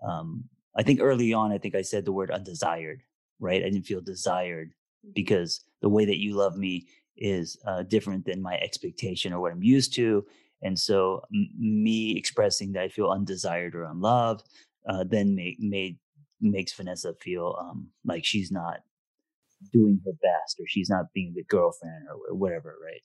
um, 0.08 0.46
I 0.76 0.84
think 0.84 1.00
early 1.02 1.34
on, 1.34 1.52
I 1.52 1.58
think 1.58 1.76
I 1.76 1.82
said 1.82 2.06
the 2.06 2.12
word 2.14 2.32
undesired, 2.32 3.04
right? 3.40 3.62
I 3.64 3.70
didn't 3.70 3.86
feel 3.86 4.02
desired 4.02 4.74
Mhm. 5.06 5.14
because 5.14 5.62
the 5.82 5.90
way 5.90 6.06
that 6.06 6.20
you 6.20 6.36
love 6.36 6.56
me 6.58 6.88
is 7.18 7.58
uh, 7.66 7.84
different 7.84 8.26
than 8.26 8.42
my 8.42 8.58
expectation 8.60 9.34
or 9.34 9.40
what 9.42 9.52
I'm 9.52 9.64
used 9.64 9.94
to. 9.96 10.26
And 10.62 10.80
so 10.80 11.24
m- 11.34 11.50
me 11.58 12.18
expressing 12.18 12.72
that 12.74 12.84
I 12.84 12.90
feel 12.90 13.10
undesired 13.10 13.76
or 13.76 13.84
unloved 13.84 14.48
uh, 14.88 15.04
then 15.04 15.36
make, 15.36 15.60
made, 15.60 16.00
makes 16.40 16.74
Vanessa 16.74 17.14
feel 17.16 17.58
um, 17.60 17.90
like 18.06 18.26
she's 18.26 18.52
not 18.52 18.82
doing 19.74 20.02
her 20.06 20.14
best 20.14 20.60
or 20.60 20.66
she's 20.68 20.90
not 20.90 21.14
being 21.14 21.30
a 21.32 21.34
good 21.36 21.48
girlfriend 21.48 22.08
or, 22.10 22.32
or 22.32 22.36
whatever, 22.36 22.78
right? 22.84 23.02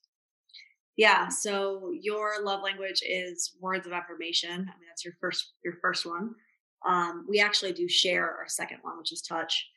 Yeah. 0.97 1.29
So 1.29 1.93
your 1.93 2.43
love 2.43 2.63
language 2.63 3.03
is 3.07 3.55
words 3.61 3.87
of 3.87 3.93
affirmation. 3.93 4.51
I 4.53 4.79
mean, 4.79 4.89
that's 4.89 5.05
your 5.05 5.15
first 5.21 5.53
your 5.63 5.75
first 5.83 6.07
one. 6.07 6.35
Um, 6.85 7.27
we 7.29 7.41
actually 7.41 7.73
do 7.73 7.89
share 7.89 8.25
our 8.25 8.49
second 8.49 8.79
one, 8.83 8.99
which 8.99 9.13
is 9.13 9.23
touch. 9.23 9.69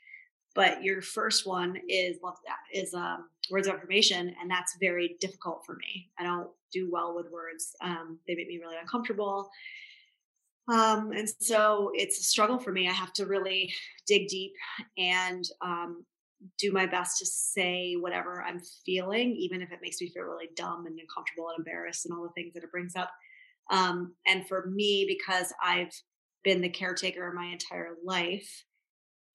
But 0.56 0.84
your 0.84 1.02
first 1.02 1.46
one 1.46 1.78
is 1.88 2.18
love 2.24 2.36
is 2.74 2.94
um, 2.94 3.30
words 3.52 3.68
of 3.68 3.76
affirmation, 3.76 4.36
and 4.42 4.50
that's 4.50 4.78
very 4.80 5.16
difficult 5.20 5.62
for 5.66 5.76
me. 5.76 6.10
I 6.20 6.24
don't 6.24 6.50
do 6.74 6.90
well 6.92 7.16
with 7.16 7.32
words. 7.32 7.76
Um, 7.82 8.20
they 8.28 8.36
make 8.36 8.48
me 8.48 8.58
really 8.58 8.78
uncomfortable. 8.82 9.50
Um, 10.72 11.12
and 11.12 11.28
so 11.40 11.92
it's 11.94 12.20
a 12.20 12.24
struggle 12.24 12.60
for 12.60 12.72
me. 12.72 12.88
I 12.88 12.94
have 12.94 13.14
to 13.14 13.26
really 13.26 13.74
dig 14.08 14.28
deep 14.28 14.54
and 14.98 15.44
um, 15.62 16.06
do 16.60 16.72
my 16.72 16.86
best 16.86 17.18
to 17.20 17.26
say 17.26 17.94
whatever 17.94 18.44
I'm 18.44 18.62
feeling, 18.86 19.32
even 19.32 19.62
if 19.62 19.72
it 19.72 19.80
makes 19.82 20.00
me 20.00 20.10
feel 20.10 20.24
really 20.24 20.50
dumb 20.56 20.86
and 20.86 21.00
uncomfortable 21.00 21.50
and 21.50 21.60
embarrassed 21.60 22.06
and 22.06 22.14
all 22.14 22.24
the 22.24 22.30
things 22.30 22.54
that 22.54 22.64
it 22.64 22.72
brings 22.72 22.96
up. 22.96 23.12
Um, 23.72 24.14
and 24.28 24.48
for 24.48 24.68
me, 24.68 25.06
because 25.08 25.54
I've 25.64 25.94
been 26.44 26.62
the 26.62 26.70
caretaker 26.70 27.28
of 27.28 27.36
my 27.36 27.48
entire 27.48 27.96
life, 28.04 28.64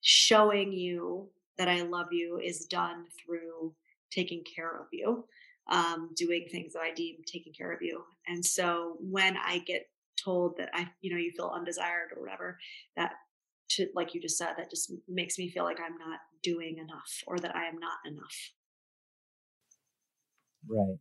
showing 0.00 0.72
you 0.72 1.30
that 1.58 1.68
I 1.68 1.82
love 1.82 2.08
you 2.12 2.40
is 2.42 2.66
done 2.66 3.04
through 3.24 3.74
taking 4.12 4.42
care 4.56 4.80
of 4.80 4.86
you, 4.92 5.24
um, 5.70 6.10
doing 6.16 6.46
things 6.50 6.72
that 6.72 6.82
I 6.82 6.92
deem 6.92 7.16
taking 7.26 7.52
care 7.52 7.72
of 7.72 7.80
you. 7.82 8.02
And 8.26 8.44
so 8.44 8.96
when 9.00 9.36
I 9.36 9.58
get 9.58 9.86
told 10.22 10.56
that 10.58 10.70
I, 10.72 10.88
you 11.00 11.12
know, 11.12 11.20
you 11.20 11.32
feel 11.36 11.52
undesired 11.54 12.10
or 12.16 12.22
whatever, 12.22 12.58
that 12.96 13.12
to 13.70 13.88
like 13.94 14.14
you 14.14 14.20
just 14.20 14.38
said, 14.38 14.54
that 14.56 14.70
just 14.70 14.92
makes 15.08 15.38
me 15.38 15.50
feel 15.50 15.64
like 15.64 15.80
I'm 15.80 15.98
not 15.98 16.20
doing 16.42 16.78
enough 16.78 17.22
or 17.26 17.38
that 17.38 17.56
I 17.56 17.64
am 17.64 17.78
not 17.78 17.98
enough. 18.06 18.50
Right. 20.68 20.98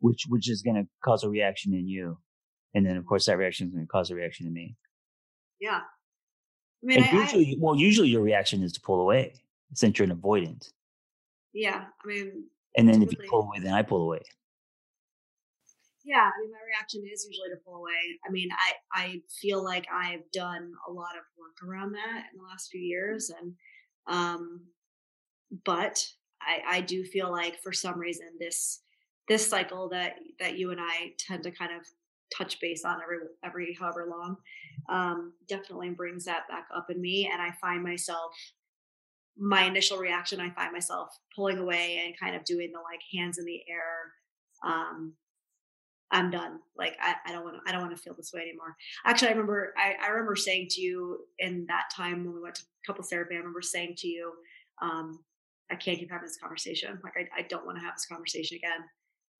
Which 0.00 0.24
which 0.28 0.50
is 0.50 0.62
going 0.62 0.76
to 0.76 0.88
cause 1.04 1.24
a 1.24 1.28
reaction 1.28 1.72
in 1.72 1.88
you, 1.88 2.18
and 2.74 2.84
then 2.84 2.96
of 2.96 3.06
course 3.06 3.26
that 3.26 3.38
reaction 3.38 3.68
is 3.68 3.72
going 3.72 3.86
to 3.86 3.90
cause 3.90 4.10
a 4.10 4.14
reaction 4.14 4.46
in 4.46 4.52
me. 4.52 4.76
Yeah. 5.60 5.80
I 6.82 6.86
mean, 6.86 7.02
And 7.02 7.18
I, 7.18 7.30
I, 7.32 7.56
well, 7.58 7.76
usually 7.76 8.08
your 8.08 8.22
reaction 8.22 8.62
is 8.62 8.72
to 8.72 8.80
pull 8.80 9.00
away 9.00 9.34
since 9.74 9.98
you're 9.98 10.08
an 10.08 10.16
avoidant, 10.16 10.70
yeah, 11.52 11.84
I 12.04 12.06
mean, 12.06 12.44
and 12.76 12.86
then 12.88 13.02
if 13.02 13.10
you 13.10 13.18
pull 13.28 13.44
away, 13.44 13.60
then 13.60 13.72
I 13.72 13.82
pull 13.82 14.02
away. 14.02 14.20
yeah, 16.04 16.18
I 16.18 16.40
mean, 16.40 16.52
my 16.52 16.58
reaction 16.66 17.02
is 17.10 17.26
usually 17.28 17.48
to 17.48 17.56
pull 17.64 17.76
away. 17.76 18.20
I 18.26 18.30
mean, 18.30 18.50
I, 18.52 19.02
I 19.02 19.22
feel 19.40 19.64
like 19.64 19.86
I've 19.92 20.30
done 20.32 20.72
a 20.88 20.92
lot 20.92 21.16
of 21.16 21.24
work 21.38 21.56
around 21.66 21.92
that 21.92 22.26
in 22.30 22.38
the 22.38 22.44
last 22.44 22.68
few 22.70 22.80
years. 22.80 23.30
And, 23.30 23.54
um, 24.06 24.66
but 25.64 26.06
I, 26.40 26.76
I 26.76 26.80
do 26.82 27.02
feel 27.02 27.32
like 27.32 27.58
for 27.62 27.72
some 27.72 27.98
reason 27.98 28.26
this, 28.38 28.82
this 29.26 29.48
cycle 29.48 29.88
that, 29.88 30.16
that 30.38 30.58
you 30.58 30.70
and 30.70 30.80
I 30.80 31.14
tend 31.18 31.42
to 31.44 31.50
kind 31.50 31.72
of 31.72 31.86
touch 32.34 32.60
base 32.60 32.84
on 32.84 32.98
every 33.02 33.18
every 33.44 33.76
however 33.78 34.06
long 34.10 34.36
um, 34.88 35.32
definitely 35.48 35.90
brings 35.90 36.24
that 36.24 36.48
back 36.48 36.66
up 36.74 36.90
in 36.90 37.00
me 37.00 37.28
and 37.32 37.40
i 37.40 37.50
find 37.60 37.82
myself 37.82 38.32
my 39.38 39.64
initial 39.64 39.98
reaction 39.98 40.40
i 40.40 40.50
find 40.50 40.72
myself 40.72 41.10
pulling 41.34 41.58
away 41.58 42.02
and 42.04 42.18
kind 42.18 42.34
of 42.34 42.44
doing 42.44 42.72
the 42.72 42.78
like 42.78 43.00
hands 43.12 43.38
in 43.38 43.44
the 43.44 43.60
air 43.68 44.12
um, 44.64 45.12
i'm 46.10 46.30
done. 46.30 46.58
Like 46.76 46.96
i, 47.00 47.32
don't 47.32 47.44
want 47.44 47.56
to 47.56 47.68
i 47.68 47.72
don't 47.72 47.82
want 47.82 47.96
to 47.96 48.02
feel 48.02 48.14
this 48.14 48.32
way 48.32 48.42
anymore. 48.42 48.76
Actually 49.04 49.28
i 49.28 49.32
remember 49.32 49.74
I, 49.76 49.94
I 50.02 50.08
remember 50.08 50.36
saying 50.36 50.68
to 50.70 50.80
you 50.80 51.18
in 51.38 51.66
that 51.68 51.84
time 51.94 52.24
when 52.24 52.34
we 52.34 52.40
went 52.40 52.54
to 52.56 52.62
couple 52.86 53.02
therapy 53.02 53.34
i 53.34 53.38
remember 53.38 53.62
saying 53.62 53.94
to 53.98 54.06
you 54.06 54.32
um, 54.80 55.18
i 55.70 55.74
can't 55.74 55.98
keep 55.98 56.10
having 56.10 56.26
this 56.26 56.38
conversation. 56.38 56.98
Like 57.02 57.14
i, 57.16 57.40
I 57.40 57.42
don't 57.42 57.66
want 57.66 57.78
to 57.78 57.84
have 57.84 57.94
this 57.94 58.06
conversation 58.06 58.56
again 58.56 58.84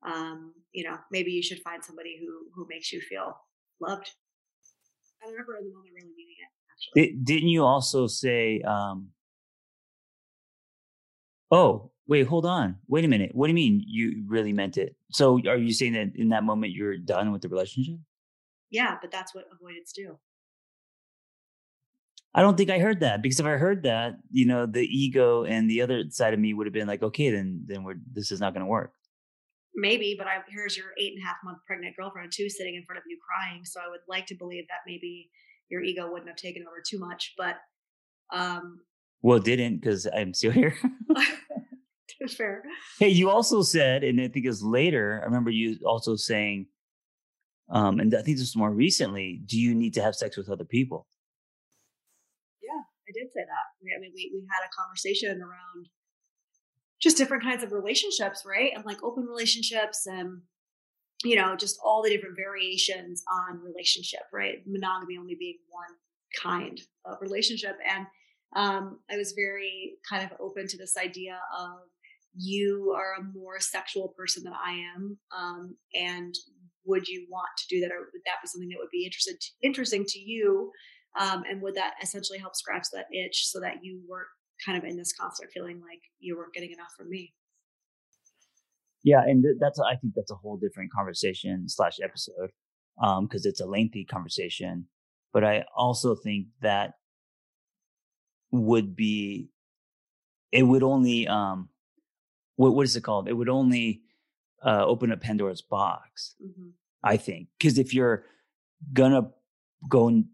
um, 0.03 0.53
you 0.73 0.85
know, 0.85 0.99
maybe 1.11 1.31
you 1.31 1.43
should 1.43 1.61
find 1.63 1.85
somebody 1.85 2.19
who 2.21 2.51
who 2.55 2.67
makes 2.69 2.93
you 2.93 3.01
feel 3.01 3.37
loved. 3.81 4.11
I 5.23 5.31
remember 5.31 5.57
in 5.57 5.65
the 5.65 5.75
moment 5.75 5.93
really 5.95 6.13
meaning 6.17 6.37
it. 6.39 6.51
Actually, 6.73 7.17
didn't 7.23 7.49
you 7.49 7.65
also 7.65 8.07
say, 8.07 8.61
um, 8.63 9.09
"Oh, 11.51 11.91
wait, 12.07 12.27
hold 12.27 12.47
on, 12.47 12.77
wait 12.89 13.05
a 13.05 13.09
minute. 13.09 13.35
What 13.35 13.47
do 13.47 13.51
you 13.51 13.55
mean 13.55 13.83
you 13.87 14.25
really 14.29 14.53
meant 14.53 14.77
it?" 14.77 14.97
So, 15.13 15.41
are 15.49 15.57
you 15.57 15.73
saying 15.73 15.95
that 15.95 16.13
in 16.15 16.29
that 16.31 16.45
moment 16.45 16.73
you're 16.73 16.99
done 16.99 17.33
with 17.33 17.43
the 17.43 17.49
relationship? 17.49 17.99
Yeah, 18.71 18.97
but 19.01 19.11
that's 19.11 19.35
what 19.35 19.47
avoidants 19.53 19.93
do. 19.93 20.19
I 22.35 22.43
don't 22.43 22.59
think 22.59 22.69
I 22.69 22.79
heard 22.79 23.01
that 23.01 23.23
because 23.23 23.41
if 23.41 23.47
I 23.47 23.53
heard 23.53 23.85
that, 23.85 24.19
you 24.31 24.45
know, 24.45 24.67
the 24.67 24.83
ego 24.83 25.45
and 25.45 25.71
the 25.71 25.81
other 25.81 26.05
side 26.11 26.35
of 26.35 26.41
me 26.41 26.53
would 26.53 26.67
have 26.67 26.75
been 26.75 26.87
like, 26.87 27.03
okay, 27.03 27.31
then 27.31 27.63
then 27.65 27.83
we're 27.83 27.97
this 28.13 28.31
is 28.31 28.41
not 28.41 28.53
going 28.53 28.61
to 28.61 28.71
work 28.71 28.93
maybe, 29.77 30.17
but 30.19 30.27
I, 30.27 30.39
here's 30.49 30.77
your 30.77 30.89
eight 30.99 31.13
and 31.15 31.23
a 31.23 31.27
half 31.27 31.37
month 31.45 31.59
pregnant 31.67 31.97
girlfriend 31.97 32.33
too 32.35 32.49
sitting 32.49 32.75
in 32.75 32.85
front 32.85 32.99
of 32.99 33.05
you 33.09 33.19
crying. 33.25 33.65
So 33.65 33.81
I 33.81 33.89
would 33.89 34.01
like 34.09 34.27
to 34.27 34.35
believe 34.35 34.65
that 34.69 34.81
maybe 34.87 35.31
your 35.69 35.83
ego 35.83 36.11
wouldn't 36.11 36.29
have 36.29 36.37
taken 36.37 36.63
over 36.63 36.83
too 36.87 36.99
much, 36.99 37.35
but 37.37 37.57
um 38.33 38.81
well, 39.23 39.39
it 39.39 39.45
didn't 39.45 39.81
because 39.81 40.07
I'm 40.07 40.35
still 40.35 40.53
here. 40.53 40.77
fair. 42.37 42.63
Hey, 42.99 43.09
you 43.09 43.31
also 43.31 43.63
said, 43.63 44.05
and 44.05 44.21
I 44.21 44.29
think 44.29 44.47
it's 44.47 44.63
later. 44.63 45.21
I 45.23 45.27
remember 45.27 45.51
you 45.51 45.79
also 45.85 46.17
saying, 46.17 46.67
um, 47.71 47.99
and 47.99 48.15
I 48.15 48.23
think 48.23 48.37
this 48.37 48.49
was 48.49 48.57
more 48.57 48.71
recently. 48.71 49.43
Do 49.45 49.59
you 49.59 49.75
need 49.75 49.95
to 49.95 50.03
have 50.03 50.15
sex 50.15 50.37
with 50.37 50.49
other 50.49 50.65
people? 50.65 51.07
Yeah, 52.63 52.81
I 53.09 53.13
did 53.13 53.33
say 53.33 53.41
that. 53.41 53.97
I 53.97 54.01
mean, 54.01 54.13
we 54.15 54.31
we 54.35 54.47
had 54.51 54.65
a 54.65 54.71
conversation 54.81 55.41
around 55.41 55.89
just 57.01 57.17
different 57.17 57.43
kinds 57.43 57.63
of 57.63 57.73
relationships, 57.73 58.43
right? 58.47 58.73
And 58.75 58.85
like 58.85 59.03
open 59.03 59.25
relationships 59.25 60.07
and 60.07 60.41
you 61.25 61.37
know, 61.37 61.57
just 61.57 61.79
all 61.83 62.03
the 62.03 62.11
different 62.11 62.37
variations 62.37 63.23
on 63.33 63.61
relationship, 63.63 64.21
right? 64.33 64.59
Monogamy 64.67 65.17
only 65.19 65.35
being 65.35 65.59
one 65.71 65.97
kind 66.43 66.81
of 67.05 67.17
relationship. 67.21 67.77
And 67.91 68.07
um, 68.55 69.01
I 69.11 69.17
was 69.17 69.33
very 69.33 69.95
kind 70.09 70.25
of 70.25 70.39
open 70.41 70.67
to 70.69 70.77
this 70.77 70.97
idea 70.97 71.39
of 71.59 71.79
you 72.35 72.95
are 72.97 73.15
a 73.19 73.39
more 73.39 73.61
sexual 73.61 74.09
person 74.17 74.43
than 74.45 74.53
I 74.53 74.73
am. 74.95 75.19
Um, 75.37 75.77
and 75.95 76.35
would 76.85 77.09
you 77.09 77.27
want 77.31 77.49
to 77.59 77.75
do 77.75 77.81
that 77.81 77.91
or 77.91 78.11
would 78.13 78.23
that 78.27 78.43
be 78.43 78.49
something 78.49 78.69
that 78.69 78.79
would 78.79 78.91
be 78.93 79.05
interested 79.05 79.37
interesting 79.63 80.05
to 80.07 80.19
you? 80.19 80.71
Um, 81.19 81.45
and 81.49 81.63
would 81.63 81.75
that 81.77 81.95
essentially 82.03 82.39
help 82.39 82.55
scratch 82.55 82.89
that 82.93 83.07
itch 83.11 83.47
so 83.47 83.59
that 83.61 83.77
you 83.83 84.01
weren't 84.07 84.29
kind 84.65 84.79
of 84.79 84.85
in 84.85 84.97
this 84.97 85.13
constant 85.13 85.51
feeling 85.53 85.81
like 85.81 86.01
you 86.19 86.37
weren't 86.37 86.53
getting 86.53 86.73
enough 86.73 86.93
from 86.97 87.11
me. 87.11 87.35
Yeah, 89.03 89.23
and 89.23 89.43
th- 89.43 89.57
that's 89.61 89.79
I 89.79 89.97
think 89.97 90.15
that's 90.15 90.31
a 90.31 90.37
whole 90.37 90.57
different 90.57 90.93
conversation 90.93 91.69
slash 91.69 91.99
episode 92.03 92.51
because 92.99 93.47
um, 93.47 93.51
it's 93.51 93.61
a 93.61 93.67
lengthy 93.67 94.05
conversation. 94.05 94.87
But 95.33 95.45
I 95.45 95.65
also 95.77 96.15
think 96.15 96.47
that 96.63 96.95
would 98.51 98.97
be 98.97 99.51
it 100.53 100.63
would 100.63 100.83
only 100.83 101.29
um 101.29 101.69
what 102.57 102.75
what 102.75 102.85
is 102.85 102.97
it 102.97 103.03
called? 103.03 103.29
It 103.29 103.35
would 103.35 103.49
only 103.49 104.03
uh, 104.65 104.85
open 104.85 105.13
up 105.13 105.21
Pandora's 105.21 105.63
box. 105.63 106.35
Mm-hmm. 106.43 106.71
I 107.05 107.17
think 107.17 107.49
because 107.59 107.79
if 107.79 107.95
you're 107.95 108.25
gonna 108.93 109.31
go 109.89 110.09
and 110.09 110.25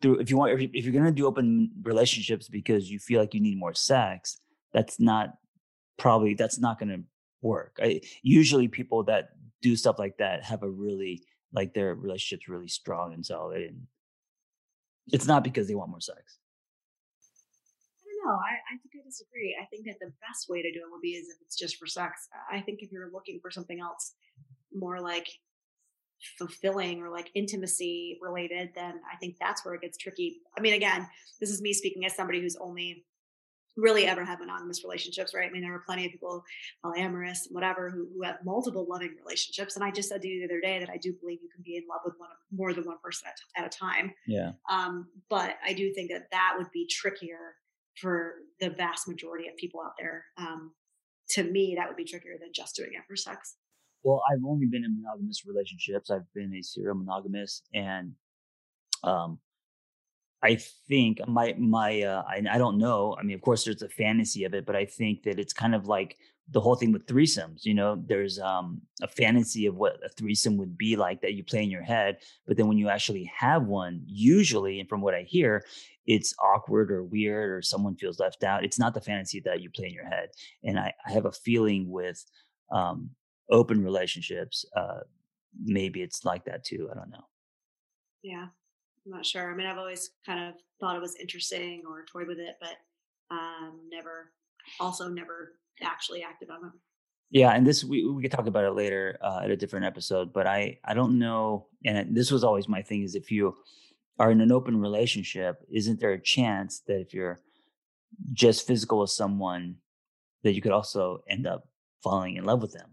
through 0.00 0.18
if 0.18 0.30
you 0.30 0.36
want 0.36 0.52
if 0.60 0.84
you're 0.84 0.92
going 0.92 1.04
to 1.04 1.12
do 1.12 1.26
open 1.26 1.70
relationships 1.82 2.48
because 2.48 2.90
you 2.90 2.98
feel 2.98 3.20
like 3.20 3.34
you 3.34 3.40
need 3.40 3.58
more 3.58 3.74
sex 3.74 4.38
that's 4.72 5.00
not 5.00 5.34
probably 5.96 6.34
that's 6.34 6.58
not 6.58 6.78
going 6.78 6.90
to 6.90 7.02
work. 7.42 7.78
I, 7.82 8.00
usually 8.22 8.68
people 8.68 9.04
that 9.04 9.30
do 9.62 9.76
stuff 9.76 9.98
like 9.98 10.18
that 10.18 10.44
have 10.44 10.62
a 10.62 10.70
really 10.70 11.22
like 11.52 11.74
their 11.74 11.94
relationships 11.94 12.48
really 12.48 12.68
strong 12.68 13.14
and 13.14 13.24
solid 13.24 13.62
and 13.62 13.82
it's 15.12 15.26
not 15.26 15.44
because 15.44 15.68
they 15.68 15.74
want 15.74 15.90
more 15.90 16.00
sex. 16.00 16.38
I 18.02 18.08
don't 18.08 18.26
know 18.26 18.38
i, 18.38 18.74
I 18.74 18.76
think 18.78 18.94
i 19.00 19.04
disagree. 19.04 19.56
I 19.60 19.64
think 19.66 19.86
that 19.86 19.98
the 20.00 20.12
best 20.28 20.48
way 20.48 20.62
to 20.62 20.72
do 20.72 20.80
it 20.80 20.90
would 20.90 21.00
be 21.00 21.12
is 21.12 21.28
if 21.28 21.36
it's 21.40 21.56
just 21.56 21.76
for 21.76 21.86
sex. 21.86 22.28
I 22.50 22.60
think 22.60 22.80
if 22.82 22.90
you're 22.90 23.10
looking 23.12 23.38
for 23.40 23.50
something 23.50 23.80
else 23.80 24.14
more 24.74 25.00
like 25.00 25.28
fulfilling 26.38 27.02
or 27.02 27.10
like 27.10 27.30
intimacy 27.34 28.18
related, 28.22 28.70
then 28.74 28.94
I 29.12 29.16
think 29.16 29.36
that's 29.40 29.64
where 29.64 29.74
it 29.74 29.82
gets 29.82 29.98
tricky. 29.98 30.38
I 30.56 30.60
mean, 30.60 30.74
again, 30.74 31.06
this 31.40 31.50
is 31.50 31.60
me 31.60 31.72
speaking 31.72 32.04
as 32.04 32.14
somebody 32.14 32.40
who's 32.40 32.56
only 32.56 33.04
really 33.76 34.06
ever 34.06 34.24
had 34.24 34.38
monogamous 34.40 34.82
relationships, 34.82 35.34
right? 35.34 35.48
I 35.48 35.52
mean, 35.52 35.62
there 35.62 35.74
are 35.74 35.82
plenty 35.86 36.06
of 36.06 36.12
people, 36.12 36.42
polyamorous, 36.84 37.40
whatever, 37.50 37.90
who, 37.90 38.08
who 38.14 38.22
have 38.22 38.36
multiple 38.44 38.86
loving 38.88 39.14
relationships. 39.22 39.76
And 39.76 39.84
I 39.84 39.90
just 39.90 40.08
said 40.08 40.22
to 40.22 40.28
you 40.28 40.40
the 40.40 40.54
other 40.54 40.60
day 40.60 40.78
that 40.78 40.88
I 40.88 40.96
do 40.96 41.12
believe 41.20 41.40
you 41.42 41.50
can 41.54 41.62
be 41.62 41.76
in 41.76 41.82
love 41.88 42.00
with 42.04 42.14
one 42.16 42.30
more 42.50 42.72
than 42.72 42.84
one 42.84 42.96
person 43.02 43.28
at, 43.28 43.62
at 43.62 43.66
a 43.66 43.78
time. 43.78 44.14
Yeah. 44.26 44.52
Um, 44.70 45.08
but 45.28 45.56
I 45.64 45.74
do 45.74 45.92
think 45.92 46.10
that 46.10 46.28
that 46.32 46.54
would 46.56 46.70
be 46.72 46.88
trickier 46.90 47.56
for 48.00 48.36
the 48.60 48.70
vast 48.70 49.08
majority 49.08 49.48
of 49.48 49.56
people 49.56 49.82
out 49.84 49.92
there. 49.98 50.24
Um, 50.38 50.72
to 51.30 51.44
me, 51.44 51.74
that 51.76 51.88
would 51.88 51.96
be 51.96 52.04
trickier 52.04 52.36
than 52.40 52.50
just 52.54 52.76
doing 52.76 52.90
it 52.94 53.02
for 53.06 53.16
sex. 53.16 53.56
Well, 54.02 54.22
I've 54.30 54.44
only 54.44 54.66
been 54.66 54.84
in 54.84 55.00
monogamous 55.02 55.44
relationships. 55.46 56.10
I've 56.10 56.32
been 56.34 56.54
a 56.54 56.62
serial 56.62 56.94
monogamous, 56.94 57.62
and 57.74 58.12
um, 59.04 59.40
I 60.42 60.56
think 60.88 61.20
my 61.26 61.54
my 61.58 62.02
uh, 62.02 62.22
I, 62.28 62.42
I 62.50 62.58
don't 62.58 62.78
know. 62.78 63.16
I 63.18 63.22
mean, 63.22 63.34
of 63.34 63.40
course, 63.42 63.64
there's 63.64 63.82
a 63.82 63.88
fantasy 63.88 64.44
of 64.44 64.54
it, 64.54 64.66
but 64.66 64.76
I 64.76 64.84
think 64.84 65.22
that 65.24 65.38
it's 65.40 65.52
kind 65.52 65.74
of 65.74 65.86
like 65.86 66.16
the 66.50 66.60
whole 66.60 66.76
thing 66.76 66.92
with 66.92 67.06
threesomes. 67.06 67.64
You 67.64 67.74
know, 67.74 68.00
there's 68.06 68.38
um, 68.38 68.80
a 69.02 69.08
fantasy 69.08 69.66
of 69.66 69.76
what 69.76 69.98
a 70.04 70.08
threesome 70.10 70.56
would 70.58 70.76
be 70.78 70.94
like 70.94 71.20
that 71.22 71.34
you 71.34 71.42
play 71.42 71.62
in 71.64 71.70
your 71.70 71.82
head, 71.82 72.18
but 72.46 72.56
then 72.56 72.68
when 72.68 72.78
you 72.78 72.88
actually 72.88 73.30
have 73.36 73.64
one, 73.64 74.02
usually, 74.06 74.78
and 74.78 74.88
from 74.88 75.00
what 75.00 75.14
I 75.14 75.22
hear, 75.22 75.64
it's 76.06 76.34
awkward 76.40 76.92
or 76.92 77.02
weird 77.02 77.50
or 77.50 77.62
someone 77.62 77.96
feels 77.96 78.20
left 78.20 78.44
out. 78.44 78.64
It's 78.64 78.78
not 78.78 78.94
the 78.94 79.00
fantasy 79.00 79.40
that 79.40 79.60
you 79.62 79.70
play 79.70 79.86
in 79.86 79.94
your 79.94 80.06
head, 80.06 80.28
and 80.62 80.78
I, 80.78 80.92
I 81.06 81.12
have 81.12 81.24
a 81.24 81.32
feeling 81.32 81.90
with 81.90 82.22
um, 82.70 83.10
open 83.50 83.82
relationships, 83.82 84.64
uh, 84.76 85.00
maybe 85.62 86.02
it's 86.02 86.24
like 86.24 86.44
that 86.44 86.64
too. 86.64 86.88
I 86.90 86.94
don't 86.94 87.10
know. 87.10 87.26
Yeah, 88.22 88.46
I'm 89.06 89.12
not 89.12 89.26
sure. 89.26 89.52
I 89.52 89.56
mean, 89.56 89.66
I've 89.66 89.78
always 89.78 90.10
kind 90.24 90.48
of 90.48 90.54
thought 90.80 90.96
it 90.96 91.02
was 91.02 91.16
interesting 91.16 91.82
or 91.88 92.04
toyed 92.04 92.28
with 92.28 92.38
it, 92.38 92.56
but 92.60 92.76
um, 93.30 93.80
never, 93.90 94.32
also 94.80 95.08
never 95.08 95.52
actually 95.82 96.22
acted 96.22 96.50
on 96.50 96.66
it. 96.66 96.72
Yeah, 97.30 97.50
and 97.50 97.66
this 97.66 97.82
we 97.82 98.08
we 98.08 98.22
could 98.22 98.30
talk 98.30 98.46
about 98.46 98.64
it 98.64 98.72
later 98.72 99.18
uh, 99.20 99.40
at 99.42 99.50
a 99.50 99.56
different 99.56 99.84
episode. 99.84 100.32
But 100.32 100.46
I 100.46 100.78
I 100.84 100.94
don't 100.94 101.18
know, 101.18 101.66
and 101.84 102.16
this 102.16 102.30
was 102.30 102.44
always 102.44 102.68
my 102.68 102.82
thing: 102.82 103.02
is 103.02 103.14
if 103.14 103.32
you 103.32 103.56
are 104.18 104.30
in 104.30 104.40
an 104.40 104.52
open 104.52 104.80
relationship, 104.80 105.60
isn't 105.70 105.98
there 105.98 106.12
a 106.12 106.22
chance 106.22 106.80
that 106.86 107.00
if 107.00 107.12
you're 107.12 107.40
just 108.32 108.66
physical 108.66 109.00
with 109.00 109.10
someone, 109.10 109.76
that 110.44 110.54
you 110.54 110.62
could 110.62 110.72
also 110.72 111.22
end 111.28 111.46
up 111.46 111.68
falling 112.02 112.36
in 112.36 112.44
love 112.44 112.62
with 112.62 112.72
them? 112.72 112.90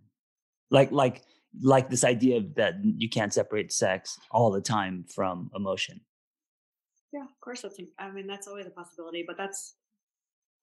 Like 0.74 0.92
like 0.92 1.22
like 1.62 1.90
this 1.90 2.04
idea 2.04 2.42
that 2.56 2.76
you 2.84 3.08
can't 3.08 3.34
separate 3.34 3.72
sex 3.72 4.20
all 4.32 4.52
the 4.52 4.60
time 4.60 5.06
from 5.16 5.50
emotion. 5.56 6.02
Yeah 7.14 7.24
of 7.24 7.40
course 7.42 7.62
that's 7.62 7.80
i 8.00 8.10
mean 8.10 8.26
that's 8.26 8.48
always 8.48 8.66
a 8.66 8.72
possibility 8.72 9.24
but 9.26 9.38
that's 9.38 9.76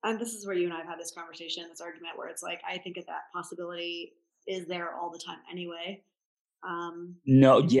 and 0.03 0.19
this 0.19 0.33
is 0.33 0.45
where 0.45 0.55
you 0.55 0.65
and 0.65 0.73
i've 0.73 0.85
had 0.85 0.99
this 0.99 1.13
conversation 1.17 1.63
this 1.69 1.79
argument 1.79 2.17
where 2.17 2.27
it's 2.27 2.43
like 2.43 2.59
i 2.69 2.77
think 2.77 2.97
that 2.97 3.07
that 3.07 3.21
possibility 3.33 4.11
is 4.47 4.67
there 4.67 4.95
all 4.95 5.09
the 5.09 5.19
time 5.19 5.37
anyway. 5.49 6.01
Um 6.67 7.15
no 7.25 7.59
yeah 7.59 7.80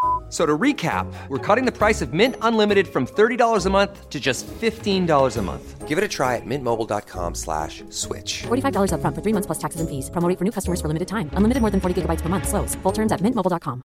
F- 0.31 0.35
So 0.35 0.45
to 0.45 0.57
recap, 0.57 1.11
we're 1.27 1.37
cutting 1.55 1.65
the 1.65 1.77
price 1.77 2.01
of 2.01 2.13
Mint 2.13 2.35
Unlimited 2.41 2.87
from 2.87 3.05
$30 3.05 3.65
a 3.65 3.69
month 3.69 4.09
to 4.09 4.17
just 4.19 4.47
$15 4.47 5.37
a 5.37 5.41
month. 5.41 5.87
Give 5.89 5.97
it 5.97 6.03
a 6.05 6.07
try 6.07 6.37
at 6.37 6.45
mintmobile.com 6.45 7.35
slash 7.35 7.83
switch. 7.89 8.43
$45 8.47 8.91
upfront 8.93 9.13
for 9.13 9.21
three 9.21 9.33
months 9.33 9.47
plus 9.47 9.59
taxes 9.59 9.81
and 9.81 9.89
fees. 9.89 10.09
Promo 10.09 10.29
rate 10.29 10.37
for 10.37 10.45
new 10.45 10.51
customers 10.51 10.79
for 10.79 10.87
limited 10.87 11.09
time. 11.09 11.29
Unlimited 11.33 11.59
more 11.59 11.69
than 11.69 11.81
40 11.81 12.01
gigabytes 12.01 12.21
per 12.21 12.29
month. 12.29 12.47
Slows. 12.47 12.75
Full 12.75 12.93
terms 12.93 13.11
at 13.11 13.19
mintmobile.com. 13.19 13.81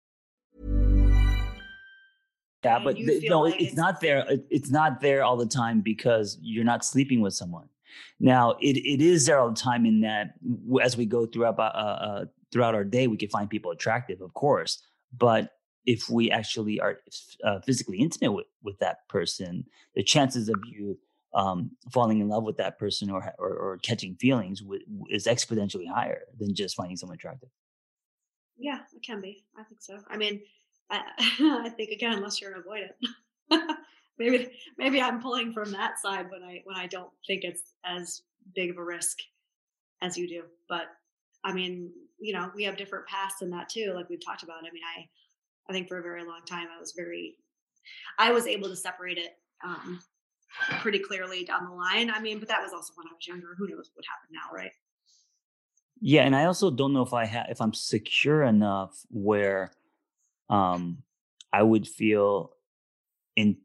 Yeah, 2.64 2.80
but 2.84 2.98
you 2.98 3.06
th- 3.08 3.22
feel 3.22 3.30
no, 3.30 3.42
like 3.42 3.56
it's, 3.56 3.74
it's- 3.74 3.78
not 3.78 4.02
there. 4.02 4.26
it- 4.30 4.46
It's 4.50 4.70
not 4.72 5.02
there 5.02 5.24
all 5.24 5.38
the 5.38 5.46
time 5.46 5.82
because 5.82 6.38
you're 6.42 6.64
not 6.64 6.84
sleeping 6.86 7.22
with 7.22 7.34
someone. 7.34 7.70
Now, 8.20 8.52
it, 8.60 8.78
it 8.78 9.02
is 9.02 9.26
there 9.26 9.40
all 9.40 9.50
the 9.50 9.56
time 9.56 9.86
in 9.86 10.02
that 10.02 10.34
as 10.84 10.98
we 10.98 11.06
go 11.06 11.26
throughout 11.26 11.58
uh, 11.60 11.64
uh, 11.64 12.26
throughout 12.52 12.76
our 12.76 12.84
day, 12.84 13.08
we 13.08 13.18
can 13.18 13.30
find 13.30 13.50
people 13.50 13.72
attractive, 13.72 14.22
of 14.22 14.34
course. 14.34 14.82
But 15.18 15.50
if 15.86 16.10
we 16.10 16.32
actually 16.32 16.80
are 16.80 17.00
uh, 17.44 17.60
physically 17.62 18.00
intimate 18.00 18.32
with, 18.32 18.48
with 18.64 18.78
that 18.80 19.08
person, 19.08 19.66
the 19.96 20.04
chances 20.04 20.50
of 20.50 20.56
you 20.66 20.98
um, 21.34 21.72
falling 21.92 22.22
in 22.22 22.30
love 22.30 22.44
with 22.44 22.58
that 22.58 22.80
person 22.80 23.10
or 23.10 23.34
or, 23.38 23.50
or 23.50 23.78
catching 23.80 24.16
feelings 24.16 24.62
w- 24.62 24.82
is 25.10 25.28
exponentially 25.28 25.88
higher 25.88 26.22
than 26.40 26.56
just 26.56 26.76
finding 26.76 26.96
someone 26.96 27.16
attractive. 27.16 27.50
Yeah, 28.58 28.80
it 28.96 29.04
can 29.04 29.22
be. 29.22 29.44
I 29.58 29.64
think 29.64 29.82
so. 29.82 30.00
I 30.10 30.16
mean, 30.16 30.42
I, 30.90 31.02
I 31.20 31.70
think 31.70 31.92
again, 31.92 32.14
unless 32.14 32.42
you're 32.42 32.56
an 32.56 32.64
avoidant, 32.64 33.76
maybe 34.18 34.50
maybe 34.78 35.02
I'm 35.02 35.22
pulling 35.22 35.52
from 35.52 35.72
that 35.72 36.00
side 36.00 36.32
when 36.32 36.42
I 36.42 36.62
when 36.64 36.78
I 36.78 36.88
don't 36.88 37.12
think 37.28 37.44
it's 37.44 37.74
as 37.86 38.22
big 38.56 38.70
of 38.70 38.78
a 38.78 38.84
risk 38.84 39.18
as 40.02 40.18
you 40.18 40.28
do. 40.28 40.44
But 40.70 40.86
I 41.44 41.52
mean, 41.52 41.92
you 42.20 42.34
know, 42.34 42.50
we 42.56 42.64
have 42.64 42.78
different 42.78 43.08
paths 43.08 43.42
in 43.42 43.50
that 43.52 43.70
too, 43.70 43.94
like 43.94 44.10
we've 44.10 44.26
talked 44.26 44.44
about. 44.44 44.60
I 44.60 44.72
mean, 44.72 44.84
I 44.98 45.08
I 45.70 45.74
think 45.74 45.88
for 45.88 45.98
a 45.98 46.04
very 46.04 46.24
long 46.24 46.42
time 46.48 46.68
I 46.76 46.80
was 46.80 46.94
very 46.96 47.36
I 48.20 48.32
was 48.32 48.48
able 48.48 48.70
to 48.70 48.76
separate 48.76 49.18
it 49.18 49.32
um 49.64 50.00
pretty 50.80 51.00
clearly 51.00 51.44
down 51.44 51.66
the 51.66 51.76
line. 51.76 52.10
I 52.10 52.20
mean, 52.20 52.40
but 52.40 52.48
that 52.48 52.62
was 52.62 52.72
also 52.74 52.94
when 52.96 53.08
I 53.08 53.14
was 53.14 53.28
younger. 53.28 53.56
Who 53.58 53.68
knows 53.68 53.92
what 53.94 54.06
happened 54.06 54.34
now, 54.34 54.56
right? 54.56 54.72
Yeah, 56.02 56.24
and 56.24 56.36
I 56.36 56.46
also 56.46 56.72
don't 56.72 56.94
know 56.94 57.02
if 57.02 57.14
I 57.14 57.26
have 57.26 57.48
if 57.50 57.62
I'm 57.62 57.74
secure 57.74 58.44
enough 58.44 59.00
where 59.10 59.72
um 60.50 61.00
I 61.52 61.64
would 61.64 61.88
feel 61.88 62.52
in 63.36 63.58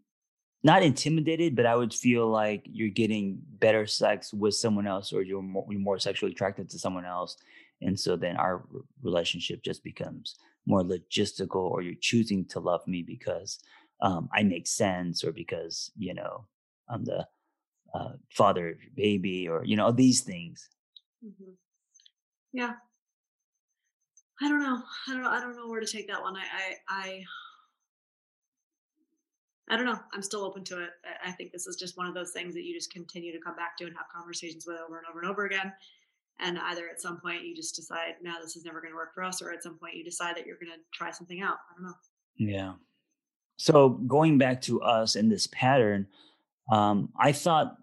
not 0.63 0.83
intimidated, 0.83 1.57
but 1.57 1.67
I 1.67 1.75
would 1.75 1.95
feel 1.95 2.29
like 2.29 2.67
you're 2.71 2.91
getting 2.91 3.39
better 3.59 3.87
sex 3.87 4.33
with 4.33 4.55
someone 4.55 4.87
else 4.87 5.13
or 5.13 5.23
you're 5.23 5.43
more, 5.43 5.67
you're 5.71 5.81
more 5.81 5.99
sexually 5.99 6.33
attracted 6.33 6.69
to 6.71 6.79
someone 6.79 7.07
else. 7.07 7.37
And 7.83 7.99
so 7.99 8.17
then 8.17 8.37
our 8.37 8.65
relationship 9.03 9.63
just 9.63 9.83
becomes 9.83 10.37
more 10.67 10.83
logistical 10.83 11.71
or 11.71 11.83
you're 11.83 11.95
choosing 12.01 12.45
to 12.47 12.61
love 12.61 12.87
me 12.87 13.03
because 13.03 13.59
um, 14.03 14.29
I 14.35 14.43
make 14.43 14.67
sense 14.67 15.25
or 15.25 15.33
because, 15.33 15.91
you 15.97 16.15
know, 16.15 16.47
I'm 16.89 17.05
the 17.05 17.27
uh, 17.95 18.13
father 18.31 18.71
of 18.71 18.83
your 18.83 18.93
baby 18.95 19.49
or, 19.49 19.65
you 19.65 19.77
know, 19.77 19.91
these 19.93 20.21
things. 20.21 20.69
hmm 21.23 21.53
Yeah. 22.53 22.75
I 24.43 24.49
don't 24.49 24.63
know. 24.63 24.83
I 25.07 25.13
don't 25.13 25.23
know. 25.23 25.31
I 25.31 25.41
don't 25.41 25.57
know 25.57 25.69
where 25.69 25.81
to 25.81 25.87
take 25.87 26.09
that 26.09 26.23
one. 26.23 26.35
I, 26.37 26.41
I, 26.41 26.77
I, 26.89 27.25
I 29.69 29.77
don't 29.77 29.87
know. 29.87 30.01
I'm 30.13 30.23
still 30.23 30.45
open 30.45 30.65
to 30.65 30.83
it. 30.83 30.91
I 31.25 31.31
think 31.33 31.53
this 31.53 31.67
is 31.67 31.77
just 31.77 31.97
one 31.97 32.07
of 32.07 32.15
those 32.15 32.33
things 32.33 32.55
that 32.55 32.65
you 32.65 32.75
just 32.75 32.93
continue 32.93 33.33
to 33.33 33.39
come 33.39 33.55
back 33.55 33.77
to 33.79 33.85
and 33.85 33.95
have 33.97 34.07
conversations 34.15 34.67
with 34.67 34.79
over 34.81 34.99
and 34.99 35.07
over 35.09 35.21
and 35.21 35.31
over 35.31 35.45
again. 35.45 35.73
And 36.43 36.59
either 36.59 36.89
at 36.89 37.01
some 37.01 37.21
point 37.21 37.45
you 37.45 37.55
just 37.55 37.77
decide, 37.77 38.15
no, 38.23 38.35
this 38.43 38.57
is 38.57 38.65
never 38.65 38.81
going 38.81 38.93
to 38.93 38.97
work 38.97 39.15
for 39.15 39.23
us, 39.23 39.43
or 39.43 39.53
at 39.53 39.63
some 39.63 39.79
point 39.79 39.95
you 39.95 40.05
decide 40.05 40.37
that 40.37 40.47
you're 40.47 40.59
going 40.59 40.73
to 40.73 40.79
try 40.93 41.11
something 41.11 41.43
out. 41.43 41.59
I 41.71 41.75
don't 41.75 41.85
know. 41.85 41.95
Yeah. 42.37 42.73
So 43.57 43.91
going 43.91 44.39
back 44.39 44.63
to 44.63 44.81
us 44.81 45.17
and 45.17 45.31
this 45.31 45.47
pattern, 45.49 46.07
um, 46.71 47.11
I 47.19 47.33
thought, 47.33 47.77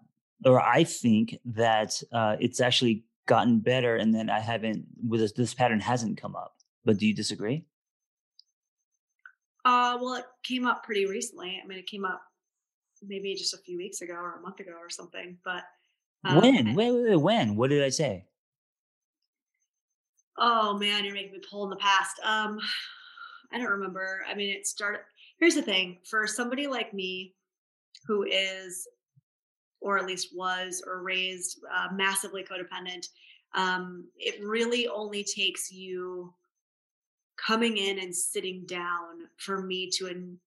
or 0.44 0.60
I 0.60 0.84
think 0.84 1.38
that 1.44 2.02
uh, 2.12 2.36
it's 2.40 2.60
actually 2.60 3.04
gotten 3.26 3.60
better, 3.60 3.96
and 3.96 4.12
then 4.12 4.30
I 4.30 4.40
haven't. 4.40 4.86
With 5.06 5.20
this, 5.20 5.32
this 5.32 5.54
pattern 5.54 5.80
hasn't 5.80 6.20
come 6.20 6.34
up. 6.34 6.56
But 6.84 6.98
do 6.98 7.06
you 7.06 7.14
disagree? 7.14 7.64
Uh, 9.64 9.98
well, 10.00 10.14
it 10.14 10.24
came 10.42 10.66
up 10.66 10.82
pretty 10.82 11.06
recently. 11.06 11.60
I 11.62 11.66
mean, 11.66 11.78
it 11.78 11.86
came 11.86 12.04
up 12.04 12.22
maybe 13.02 13.34
just 13.34 13.54
a 13.54 13.58
few 13.58 13.76
weeks 13.76 14.00
ago 14.00 14.14
or 14.14 14.38
a 14.38 14.40
month 14.40 14.60
ago 14.60 14.72
or 14.80 14.90
something. 14.90 15.36
But 15.44 15.62
um, 16.24 16.40
when? 16.40 16.74
Wait, 16.74 16.90
wait, 16.90 17.10
wait. 17.10 17.16
When? 17.16 17.56
What 17.56 17.70
did 17.70 17.84
I 17.84 17.90
say? 17.90 18.24
Oh 20.38 20.78
man, 20.78 21.04
you're 21.04 21.14
making 21.14 21.32
me 21.32 21.40
pull 21.50 21.64
in 21.64 21.70
the 21.70 21.76
past. 21.76 22.20
Um, 22.22 22.58
I 23.52 23.58
don't 23.58 23.70
remember. 23.70 24.20
I 24.28 24.34
mean, 24.34 24.54
it 24.54 24.66
started. 24.66 25.00
Here's 25.38 25.54
the 25.54 25.62
thing: 25.62 25.98
for 26.08 26.26
somebody 26.26 26.66
like 26.66 26.94
me, 26.94 27.34
who 28.06 28.24
is, 28.24 28.86
or 29.80 29.98
at 29.98 30.06
least 30.06 30.28
was, 30.34 30.82
or 30.86 31.02
raised 31.02 31.58
uh, 31.74 31.88
massively 31.92 32.44
codependent, 32.44 33.08
um, 33.54 34.06
it 34.16 34.42
really 34.44 34.86
only 34.88 35.24
takes 35.24 35.72
you 35.72 36.32
coming 37.44 37.76
in 37.76 37.98
and 37.98 38.14
sitting 38.14 38.64
down 38.66 39.28
for 39.38 39.62
me 39.62 39.88
to 39.94 40.06
in, 40.06 40.38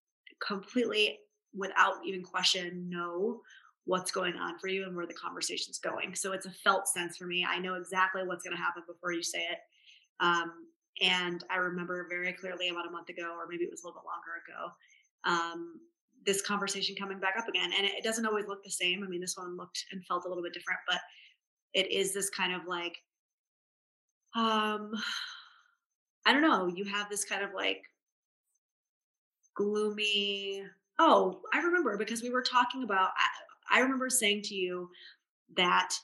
completely, 0.45 1.19
without 1.56 1.95
even 2.06 2.23
question, 2.23 2.89
know 2.89 3.41
what's 3.86 4.12
going 4.12 4.36
on 4.36 4.60
for 4.60 4.67
you 4.67 4.86
and 4.86 4.95
where 4.95 5.08
the 5.08 5.13
conversation's 5.13 5.80
going. 5.80 6.13
So 6.15 6.34
it's 6.34 6.45
a 6.45 6.51
felt 6.51 6.88
sense 6.88 7.17
for 7.17 7.25
me. 7.25 7.45
I 7.47 7.60
know 7.60 7.75
exactly 7.75 8.23
what's 8.23 8.43
going 8.43 8.56
to 8.56 8.62
happen 8.62 8.84
before 8.86 9.12
you 9.12 9.23
say 9.23 9.39
it. 9.39 9.58
Um, 10.21 10.51
and 11.01 11.43
I 11.49 11.57
remember 11.57 12.05
very 12.10 12.31
clearly 12.34 12.69
about 12.69 12.88
a 12.88 12.91
month 12.91 13.10
ago, 13.10 13.34
or 13.38 13.47
maybe 13.49 13.63
it 13.63 13.71
was 13.71 13.84
a 13.84 13.88
little 13.88 14.01
bit 14.01 14.07
longer 14.07 14.39
ago, 14.45 14.71
um, 15.23 15.79
this 16.25 16.41
conversation 16.41 16.95
coming 16.95 17.19
back 17.19 17.34
up 17.38 17.47
again. 17.47 17.71
And 17.75 17.88
it, 17.88 18.03
doesn't 18.03 18.25
always 18.25 18.47
look 18.47 18.63
the 18.63 18.71
same. 18.71 19.03
I 19.03 19.07
mean, 19.07 19.21
this 19.21 19.36
one 19.36 19.57
looked 19.57 19.84
and 19.91 20.05
felt 20.05 20.25
a 20.25 20.27
little 20.27 20.43
bit 20.43 20.53
different, 20.53 20.79
but 20.88 20.99
it 21.73 21.91
is 21.91 22.13
this 22.13 22.29
kind 22.29 22.53
of 22.53 22.67
like, 22.67 22.97
um, 24.36 24.91
I 26.25 26.34
don't 26.34 26.43
know, 26.43 26.67
you 26.67 26.86
have 26.86 27.10
this 27.10 27.25
kind 27.25 27.43
of 27.43 27.49
like 27.55 27.81
gloomy. 29.55 30.63
Oh, 30.99 31.41
I 31.51 31.62
remember 31.62 31.97
because 31.97 32.21
we 32.21 32.29
were 32.29 32.43
talking 32.43 32.84
about, 32.84 33.10
I, 33.17 33.79
I 33.79 33.81
remember 33.81 34.07
saying 34.07 34.43
to 34.43 34.55
you 34.55 34.89
that 35.57 35.95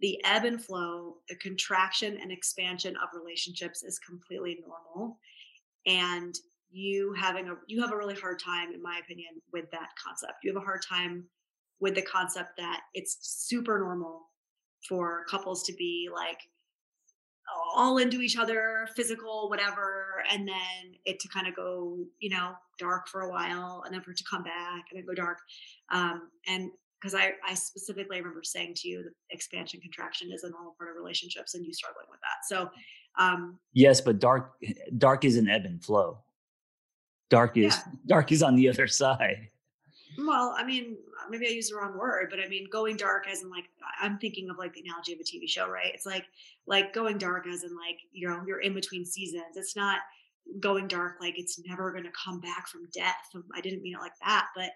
the 0.00 0.20
ebb 0.24 0.44
and 0.44 0.62
flow, 0.62 1.16
the 1.28 1.36
contraction 1.36 2.18
and 2.20 2.32
expansion 2.32 2.96
of 2.96 3.08
relationships 3.14 3.82
is 3.82 3.98
completely 3.98 4.58
normal. 4.66 5.18
And 5.86 6.34
you 6.70 7.14
having 7.18 7.48
a 7.48 7.54
you 7.66 7.80
have 7.82 7.92
a 7.92 7.96
really 7.96 8.14
hard 8.14 8.38
time, 8.38 8.72
in 8.72 8.82
my 8.82 9.00
opinion, 9.02 9.40
with 9.52 9.70
that 9.72 9.88
concept. 10.02 10.38
You 10.42 10.52
have 10.52 10.62
a 10.62 10.64
hard 10.64 10.82
time 10.88 11.24
with 11.80 11.94
the 11.94 12.02
concept 12.02 12.56
that 12.58 12.82
it's 12.94 13.18
super 13.20 13.78
normal 13.78 14.28
for 14.88 15.24
couples 15.28 15.62
to 15.64 15.72
be 15.72 16.08
like 16.12 16.38
all 17.74 17.98
into 17.98 18.20
each 18.20 18.36
other, 18.36 18.88
physical, 18.94 19.48
whatever, 19.48 20.22
and 20.30 20.46
then 20.46 20.94
it 21.04 21.18
to 21.20 21.28
kind 21.28 21.48
of 21.48 21.56
go, 21.56 21.98
you 22.20 22.30
know, 22.30 22.52
dark 22.78 23.08
for 23.08 23.22
a 23.22 23.30
while, 23.30 23.82
and 23.84 23.94
then 23.94 24.00
for 24.02 24.12
it 24.12 24.16
to 24.16 24.24
come 24.30 24.42
back 24.42 24.84
and 24.90 24.98
then 24.98 25.06
go 25.06 25.14
dark. 25.14 25.38
Um, 25.90 26.30
and 26.46 26.70
because 27.00 27.14
I, 27.14 27.32
I 27.46 27.54
specifically 27.54 28.18
remember 28.18 28.42
saying 28.42 28.74
to 28.76 28.88
you 28.88 29.02
that 29.04 29.12
expansion 29.30 29.80
contraction 29.80 30.30
is 30.32 30.44
a 30.44 30.50
normal 30.50 30.74
part 30.78 30.90
of 30.90 30.96
relationships 30.96 31.54
and 31.54 31.64
you 31.64 31.72
struggling 31.72 32.06
with 32.10 32.20
that. 32.20 32.46
So, 32.46 32.70
um, 33.18 33.58
Yes, 33.72 34.00
but 34.00 34.18
dark, 34.18 34.52
dark 34.98 35.24
is 35.24 35.36
an 35.36 35.48
ebb 35.48 35.64
and 35.64 35.82
flow. 35.82 36.18
Dark 37.30 37.56
is 37.56 37.74
Yeah. 37.76 37.92
dark 38.06 38.32
is 38.32 38.42
on 38.42 38.54
the 38.56 38.68
other 38.68 38.86
side. 39.02 39.48
well, 40.18 40.54
I 40.58 40.64
mean, 40.64 40.96
maybe 41.30 41.46
I 41.46 41.50
used 41.50 41.70
the 41.72 41.76
wrong 41.76 41.96
word, 41.96 42.28
but 42.30 42.40
I 42.40 42.48
mean, 42.48 42.66
going 42.70 42.96
dark 42.96 43.26
as 43.28 43.42
in 43.42 43.50
like, 43.50 43.64
I'm 44.00 44.18
thinking 44.18 44.50
of 44.50 44.58
like 44.58 44.74
the 44.74 44.80
analogy 44.80 45.12
of 45.14 45.20
a 45.20 45.22
TV 45.22 45.48
show, 45.48 45.68
right? 45.70 45.90
It's 45.94 46.06
like, 46.06 46.26
like 46.66 46.92
going 46.92 47.16
dark 47.18 47.46
as 47.46 47.62
in 47.64 47.74
like, 47.76 47.98
you 48.12 48.28
know, 48.28 48.42
you're 48.46 48.60
in 48.60 48.74
between 48.74 49.04
seasons. 49.04 49.56
It's 49.56 49.76
not 49.76 50.00
going 50.58 50.88
dark 50.88 51.16
like 51.20 51.38
it's 51.38 51.60
never 51.64 51.92
going 51.92 52.04
to 52.04 52.10
come 52.24 52.40
back 52.40 52.66
from 52.66 52.88
death. 52.92 53.14
I 53.54 53.60
didn't 53.60 53.82
mean 53.82 53.94
it 53.94 54.00
like 54.00 54.18
that, 54.24 54.48
but 54.56 54.70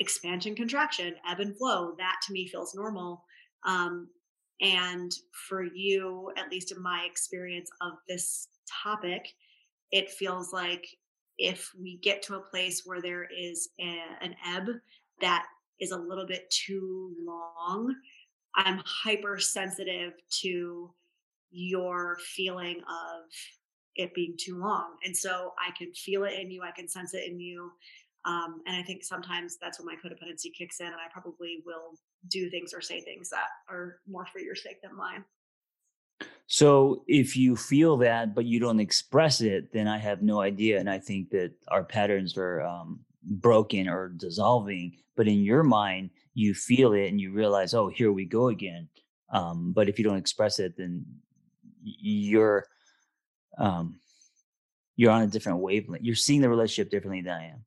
expansion, 0.00 0.56
contraction, 0.56 1.14
ebb 1.30 1.38
and 1.40 1.56
flow, 1.56 1.94
that 1.98 2.16
to 2.26 2.32
me 2.32 2.48
feels 2.48 2.74
normal. 2.74 3.22
Um, 3.64 4.08
and 4.60 5.12
for 5.48 5.62
you, 5.62 6.32
at 6.36 6.50
least 6.50 6.72
in 6.72 6.82
my 6.82 7.06
experience 7.08 7.70
of 7.80 7.92
this 8.08 8.48
topic, 8.82 9.28
it 9.92 10.10
feels 10.10 10.52
like 10.52 10.86
if 11.38 11.70
we 11.80 11.98
get 12.02 12.22
to 12.22 12.36
a 12.36 12.40
place 12.40 12.82
where 12.84 13.00
there 13.00 13.26
is 13.38 13.70
a, 13.80 13.98
an 14.22 14.34
ebb 14.46 14.66
that 15.20 15.46
is 15.80 15.92
a 15.92 15.98
little 15.98 16.26
bit 16.26 16.50
too 16.50 17.14
long, 17.24 17.94
I'm 18.56 18.82
hypersensitive 18.84 20.12
to 20.42 20.92
your 21.50 22.18
feeling 22.36 22.76
of 22.78 23.30
it 23.96 24.14
being 24.14 24.34
too 24.38 24.58
long. 24.58 24.96
And 25.04 25.16
so 25.16 25.52
I 25.58 25.72
can 25.76 25.92
feel 25.92 26.24
it 26.24 26.38
in 26.38 26.50
you, 26.50 26.62
I 26.62 26.70
can 26.70 26.88
sense 26.88 27.14
it 27.14 27.28
in 27.28 27.40
you. 27.40 27.72
Um, 28.24 28.60
and 28.66 28.76
I 28.76 28.82
think 28.82 29.02
sometimes 29.02 29.56
that's 29.60 29.78
when 29.78 29.86
my 29.86 29.94
codependency 29.94 30.52
kicks 30.56 30.80
in, 30.80 30.86
and 30.86 30.96
I 30.96 31.10
probably 31.12 31.62
will 31.64 31.94
do 32.28 32.50
things 32.50 32.74
or 32.74 32.80
say 32.80 33.00
things 33.00 33.30
that 33.30 33.48
are 33.68 34.00
more 34.06 34.26
for 34.26 34.40
your 34.40 34.54
sake 34.54 34.82
than 34.82 34.96
mine. 34.96 35.24
So 36.46 37.04
if 37.06 37.36
you 37.36 37.56
feel 37.56 37.96
that, 37.98 38.34
but 38.34 38.44
you 38.44 38.60
don't 38.60 38.80
express 38.80 39.40
it, 39.40 39.72
then 39.72 39.86
I 39.86 39.98
have 39.98 40.20
no 40.20 40.40
idea. 40.40 40.80
And 40.80 40.90
I 40.90 40.98
think 40.98 41.30
that 41.30 41.52
our 41.68 41.84
patterns 41.84 42.36
are 42.36 42.60
um, 42.62 43.00
broken 43.22 43.88
or 43.88 44.08
dissolving. 44.08 44.96
But 45.16 45.28
in 45.28 45.44
your 45.44 45.62
mind, 45.62 46.10
you 46.34 46.54
feel 46.54 46.92
it 46.92 47.08
and 47.08 47.20
you 47.20 47.32
realize, 47.32 47.72
oh, 47.72 47.88
here 47.88 48.12
we 48.12 48.24
go 48.24 48.48
again. 48.48 48.88
Um, 49.32 49.72
but 49.72 49.88
if 49.88 49.98
you 49.98 50.04
don't 50.04 50.16
express 50.16 50.58
it, 50.58 50.76
then 50.76 51.04
you're 51.82 52.66
um, 53.58 54.00
you're 54.96 55.10
on 55.12 55.22
a 55.22 55.26
different 55.26 55.58
wavelength. 55.58 56.04
You're 56.04 56.14
seeing 56.14 56.40
the 56.40 56.48
relationship 56.48 56.90
differently 56.90 57.22
than 57.22 57.32
I 57.32 57.46
am. 57.46 57.64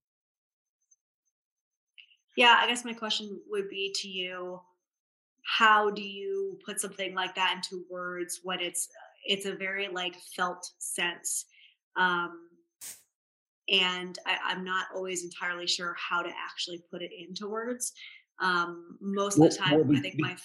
Yeah, 2.35 2.59
I 2.59 2.67
guess 2.67 2.83
my 2.85 2.93
question 2.93 3.39
would 3.49 3.69
be 3.69 3.93
to 4.01 4.07
you 4.07 4.59
how 5.45 5.89
do 5.89 6.01
you 6.01 6.57
put 6.65 6.79
something 6.79 7.13
like 7.13 7.35
that 7.35 7.53
into 7.55 7.85
words 7.89 8.39
when 8.43 8.59
it's 8.59 8.87
it's 9.25 9.45
a 9.45 9.53
very 9.53 9.87
like 9.87 10.15
felt 10.35 10.65
sense? 10.79 11.45
Um 11.95 12.49
and 13.69 14.17
I, 14.25 14.51
am 14.51 14.63
not 14.65 14.87
always 14.93 15.23
entirely 15.23 15.67
sure 15.67 15.95
how 15.97 16.21
to 16.21 16.29
actually 16.29 16.83
put 16.91 17.01
it 17.01 17.11
into 17.17 17.47
words. 17.47 17.93
Um 18.41 18.97
most 19.01 19.37
well, 19.37 19.47
of 19.47 19.53
the 19.53 19.59
time 19.59 19.87
well, 19.87 19.97
i 19.97 20.01
think 20.01 20.15
my 20.17 20.35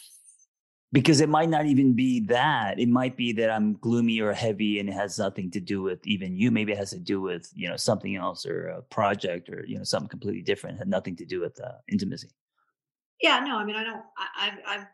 because 0.92 1.20
it 1.20 1.28
might 1.28 1.50
not 1.50 1.66
even 1.66 1.92
be 1.92 2.20
that. 2.20 2.78
It 2.78 2.88
might 2.88 3.16
be 3.16 3.32
that 3.34 3.50
i'm 3.50 3.74
gloomy 3.74 4.20
or 4.20 4.32
heavy 4.32 4.80
and 4.80 4.88
it 4.88 4.92
has 4.92 5.18
nothing 5.18 5.50
to 5.52 5.60
do 5.60 5.82
with 5.82 6.06
even 6.06 6.36
you. 6.36 6.50
Maybe 6.50 6.72
it 6.72 6.78
has 6.78 6.90
to 6.90 6.98
do 6.98 7.20
with 7.20 7.50
you 7.54 7.68
know 7.68 7.76
something 7.76 8.16
else 8.16 8.46
or 8.46 8.68
a 8.68 8.82
project 8.82 9.48
or 9.50 9.64
you 9.66 9.76
know 9.76 9.84
something 9.84 10.08
completely 10.08 10.42
different. 10.42 10.76
It 10.76 10.78
had 10.80 10.88
nothing 10.88 11.16
to 11.16 11.26
do 11.26 11.40
with 11.40 11.60
uh, 11.60 11.72
intimacy. 11.88 12.30
Yeah 13.20 13.40
no 13.40 13.56
i 13.56 13.64
mean 13.64 13.76
i 13.76 13.82
don't 13.82 14.02
I, 14.16 14.46
i've 14.46 14.58
i've 14.66 14.86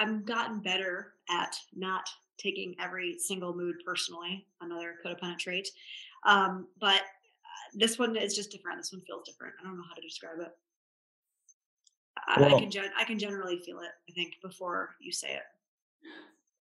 i've 0.00 0.24
gotten 0.24 0.60
better 0.60 1.14
at 1.30 1.54
not 1.74 2.08
taking 2.38 2.74
every 2.80 3.18
single 3.18 3.54
mood 3.54 3.76
personally. 3.86 4.46
Another 4.60 4.96
codependent 5.04 5.38
trait 5.38 5.68
um 6.26 6.66
but 6.80 7.00
uh, 7.00 7.68
this 7.74 7.98
one 7.98 8.16
is 8.16 8.34
just 8.34 8.50
different. 8.50 8.78
This 8.78 8.92
one 8.92 9.02
feels 9.06 9.24
different. 9.26 9.54
I 9.60 9.64
don't 9.64 9.76
know 9.76 9.84
how 9.88 9.94
to 9.94 10.00
describe 10.00 10.40
it 10.40 10.52
well, 12.38 12.56
I 12.56 12.60
can 12.60 12.70
gen- 12.70 12.92
I 12.96 13.04
can 13.04 13.18
generally 13.18 13.58
feel 13.58 13.78
it. 13.80 13.90
I 14.08 14.12
think 14.12 14.34
before 14.42 14.90
you 15.00 15.12
say 15.12 15.34
it. 15.34 15.42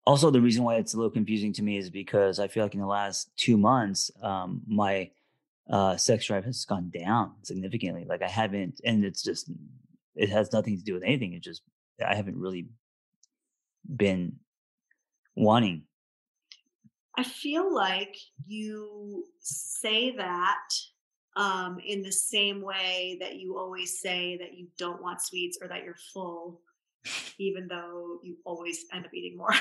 Also, 0.06 0.32
the 0.32 0.42
reason 0.42 0.64
why 0.64 0.76
it's 0.76 0.94
a 0.94 0.98
little 0.98 1.12
confusing 1.12 1.54
to 1.54 1.62
me 1.62 1.78
is 1.78 1.90
because 1.90 2.40
I 2.40 2.48
feel 2.48 2.64
like 2.64 2.74
in 2.74 2.80
the 2.80 2.88
last 2.88 3.30
two 3.38 3.56
months, 3.58 4.10
um, 4.24 4.62
my 4.68 5.12
uh, 5.70 5.96
sex 5.96 6.26
drive 6.26 6.44
has 6.46 6.66
gone 6.66 6.90
down 6.90 7.34
significantly. 7.44 8.06
Like 8.08 8.24
I 8.24 8.28
haven't, 8.28 8.82
and 8.84 9.06
it's 9.06 9.22
just 9.22 9.50
it 10.16 10.30
has 10.30 10.52
nothing 10.52 10.78
to 10.78 10.84
do 10.84 10.94
with 10.94 11.04
anything. 11.04 11.34
It 11.34 11.44
just 11.44 11.62
I 12.06 12.16
haven't 12.16 12.38
really 12.38 12.68
been 13.96 14.38
wanting. 15.36 15.84
I 17.18 17.24
feel 17.24 17.74
like 17.74 18.16
you 18.48 19.26
say 19.40 20.16
that 20.16 20.70
um, 21.36 21.80
in 21.86 22.02
the 22.02 22.12
same 22.12 22.62
way 22.62 23.18
that 23.22 23.36
you 23.36 23.58
always 23.58 24.00
say 24.00 24.38
that 24.38 24.54
you 24.54 24.68
don't 24.78 25.02
want 25.02 25.22
sweets 25.22 25.58
or 25.62 25.68
that 25.68 25.84
you're 25.84 25.96
full, 26.14 26.62
even 27.38 27.68
though 27.68 28.20
you 28.24 28.38
always 28.46 28.86
end 28.94 29.06
up 29.06 29.14
eating 29.14 29.38
more. 29.38 29.54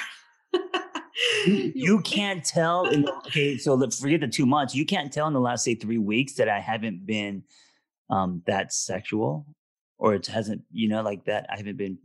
you 1.46 2.00
can't 2.04 2.44
tell. 2.44 2.86
In, 2.86 3.08
okay, 3.26 3.56
so 3.56 3.74
let's 3.74 4.00
forget 4.00 4.20
the 4.20 4.28
two 4.28 4.46
months. 4.46 4.74
You 4.74 4.84
can't 4.84 5.12
tell 5.12 5.26
in 5.26 5.32
the 5.32 5.40
last 5.40 5.64
say 5.64 5.74
three 5.74 5.98
weeks 5.98 6.34
that 6.34 6.48
I 6.48 6.58
haven't 6.58 7.06
been 7.06 7.44
um, 8.08 8.42
that 8.46 8.72
sexual, 8.72 9.46
or 9.98 10.14
it 10.14 10.26
hasn't. 10.26 10.62
You 10.72 10.88
know, 10.88 11.02
like 11.02 11.24
that. 11.26 11.46
I 11.50 11.56
haven't 11.56 11.76
been 11.76 11.98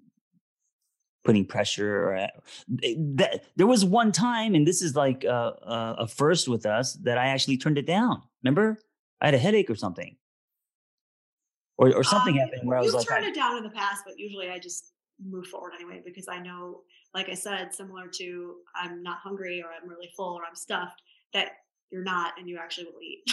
putting 1.23 1.43
pressure 1.43 2.03
or 2.03 2.15
uh, 2.15 2.27
that 2.67 3.45
there 3.55 3.65
was 3.65 3.83
one 3.83 4.11
time 4.11 4.53
and 4.53 4.65
this 4.65 4.83
is 4.83 4.95
like 4.95 5.23
a, 5.23 5.95
a, 5.97 6.07
first 6.07 6.47
with 6.47 6.67
us 6.67 6.93
that 7.01 7.17
i 7.17 7.29
actually 7.29 7.57
turned 7.57 7.79
it 7.79 7.87
down 7.87 8.21
remember 8.43 8.77
I 9.25 9.29
had 9.29 9.33
a 9.33 9.39
headache 9.39 9.71
or 9.71 9.75
something. 9.75 10.15
Or, 11.79 11.91
or 11.95 12.03
something 12.03 12.35
um, 12.35 12.39
happened 12.41 12.61
where 12.69 12.77
I 12.77 12.81
was 12.81 12.93
like, 12.93 13.07
turned 13.07 13.25
I, 13.25 13.29
it 13.29 13.35
down 13.35 13.57
in 13.57 13.63
the 13.63 13.71
past, 13.71 14.03
but 14.05 14.19
usually 14.19 14.51
I 14.51 14.59
just 14.59 14.93
move 15.19 15.47
forward 15.47 15.71
anyway 15.73 16.03
because 16.05 16.27
I 16.27 16.37
know, 16.37 16.81
like 17.15 17.29
I 17.29 17.33
said, 17.33 17.73
similar 17.73 18.07
to 18.19 18.57
I'm 18.75 19.01
not 19.01 19.17
hungry 19.17 19.63
or 19.63 19.69
I'm 19.71 19.89
really 19.89 20.11
full 20.15 20.35
or 20.35 20.41
I'm 20.47 20.53
stuffed, 20.53 21.01
that 21.33 21.53
you're 21.89 22.03
not 22.03 22.33
and 22.37 22.47
you 22.47 22.59
actually 22.59 22.85
will 22.85 23.01
eat. 23.01 23.23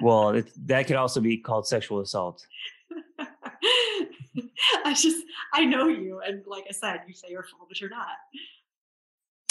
well, 0.00 0.30
it, 0.36 0.50
that 0.66 0.86
could 0.86 0.96
also 0.96 1.20
be 1.20 1.36
called 1.36 1.68
sexual 1.68 2.00
assault. 2.00 2.46
I 4.86 4.94
just, 4.94 5.22
I 5.52 5.66
know 5.66 5.88
you. 5.88 6.22
And 6.26 6.42
like 6.46 6.64
I 6.66 6.72
said, 6.72 7.02
you 7.06 7.12
say 7.12 7.28
you're 7.28 7.44
full, 7.44 7.66
but 7.68 7.78
you're 7.78 7.90
not. 7.90 8.08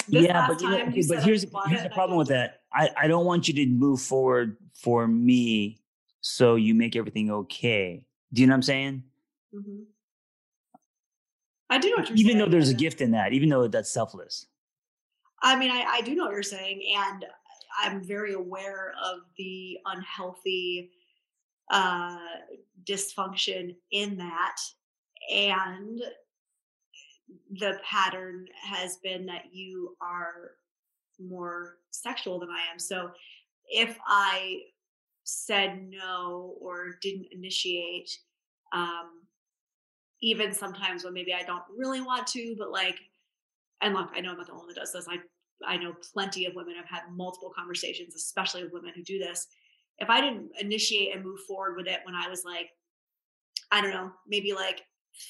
This 0.07 0.25
yeah, 0.25 0.47
but, 0.47 0.61
you 0.61 0.69
know, 0.69 0.75
okay, 0.87 1.03
but 1.07 1.23
here's 1.23 1.45
here's 1.67 1.83
the 1.83 1.91
problem 1.93 2.17
with 2.17 2.27
that. 2.27 2.61
I, 2.73 2.89
I 2.97 3.07
don't 3.07 3.25
want 3.25 3.47
you 3.47 3.53
to 3.55 3.65
move 3.67 4.01
forward 4.01 4.57
for 4.73 5.07
me 5.07 5.79
so 6.21 6.55
you 6.55 6.75
make 6.75 6.95
everything 6.95 7.31
okay. 7.31 8.03
Do 8.33 8.41
you 8.41 8.47
know 8.47 8.51
what 8.51 8.57
I'm 8.57 8.61
saying? 8.63 9.03
Mm-hmm. 9.53 9.83
I 11.69 11.77
do 11.77 11.89
know 11.89 11.95
what 11.97 12.09
you're 12.09 12.17
even 12.17 12.33
saying. 12.33 12.37
though 12.39 12.49
there's 12.49 12.69
a 12.69 12.73
gift 12.73 13.01
in 13.01 13.11
that, 13.11 13.33
even 13.33 13.49
though 13.49 13.67
that's 13.67 13.91
selfless. 13.91 14.45
I 15.41 15.55
mean, 15.55 15.71
I, 15.71 15.85
I 15.87 16.01
do 16.01 16.15
know 16.15 16.25
what 16.25 16.33
you're 16.33 16.43
saying, 16.43 16.81
and 16.97 17.25
I'm 17.79 18.03
very 18.03 18.33
aware 18.33 18.93
of 19.03 19.19
the 19.37 19.77
unhealthy 19.85 20.91
uh, 21.71 22.17
dysfunction 22.83 23.75
in 23.91 24.17
that. 24.17 24.57
And 25.33 26.01
the 27.59 27.79
pattern 27.89 28.45
has 28.63 28.97
been 28.97 29.25
that 29.25 29.45
you 29.51 29.95
are 30.01 30.51
more 31.19 31.77
sexual 31.91 32.39
than 32.39 32.49
I 32.49 32.71
am. 32.71 32.79
So 32.79 33.11
if 33.69 33.97
I 34.05 34.59
said 35.23 35.87
no 35.89 36.55
or 36.61 36.97
didn't 37.01 37.27
initiate, 37.31 38.09
um, 38.73 39.21
even 40.21 40.53
sometimes 40.53 41.03
when 41.03 41.13
maybe 41.13 41.33
I 41.33 41.43
don't 41.43 41.63
really 41.75 42.01
want 42.01 42.27
to, 42.27 42.55
but 42.57 42.71
like, 42.71 42.97
and 43.81 43.93
look, 43.93 44.09
I 44.15 44.21
know 44.21 44.31
I'm 44.31 44.37
not 44.37 44.47
the 44.47 44.53
only 44.53 44.65
one 44.65 44.73
that 44.73 44.79
does 44.79 44.93
this. 44.93 45.07
I 45.09 45.17
I 45.65 45.77
know 45.77 45.93
plenty 46.13 46.45
of 46.45 46.55
women. 46.55 46.75
I've 46.77 46.89
had 46.89 47.03
multiple 47.13 47.51
conversations, 47.55 48.15
especially 48.15 48.63
with 48.63 48.73
women 48.73 48.91
who 48.95 49.03
do 49.03 49.19
this. 49.19 49.47
If 49.99 50.09
I 50.09 50.19
didn't 50.19 50.49
initiate 50.59 51.15
and 51.15 51.23
move 51.23 51.39
forward 51.47 51.77
with 51.77 51.87
it 51.87 52.01
when 52.03 52.15
I 52.15 52.27
was 52.27 52.43
like, 52.43 52.69
I 53.71 53.81
don't 53.81 53.91
know, 53.91 54.11
maybe 54.27 54.53
like 54.53 54.81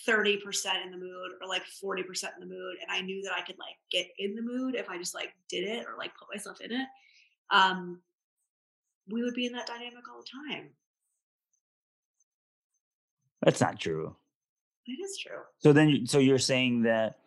30% 0.07 0.39
in 0.83 0.91
the 0.91 0.97
mood 0.97 1.31
or 1.41 1.47
like 1.47 1.63
40% 1.63 1.99
in 1.99 2.39
the 2.39 2.45
mood 2.45 2.75
and 2.81 2.89
i 2.89 3.01
knew 3.01 3.21
that 3.21 3.33
i 3.33 3.41
could 3.41 3.57
like 3.59 3.75
get 3.91 4.07
in 4.17 4.33
the 4.33 4.41
mood 4.41 4.73
if 4.73 4.89
i 4.89 4.97
just 4.97 5.13
like 5.13 5.33
did 5.47 5.63
it 5.63 5.85
or 5.85 5.95
like 5.97 6.11
put 6.17 6.27
myself 6.33 6.59
in 6.61 6.71
it 6.71 6.87
um 7.51 7.99
we 9.07 9.23
would 9.23 9.33
be 9.33 9.45
in 9.45 9.53
that 9.53 9.67
dynamic 9.67 10.07
all 10.09 10.21
the 10.21 10.53
time. 10.53 10.69
That's 13.41 13.61
not 13.61 13.79
true. 13.79 14.15
It 14.87 15.03
is 15.03 15.17
true. 15.17 15.41
So 15.59 15.73
then 15.73 16.05
so 16.05 16.19
you're 16.19 16.39
saying 16.39 16.83
that 16.83 17.19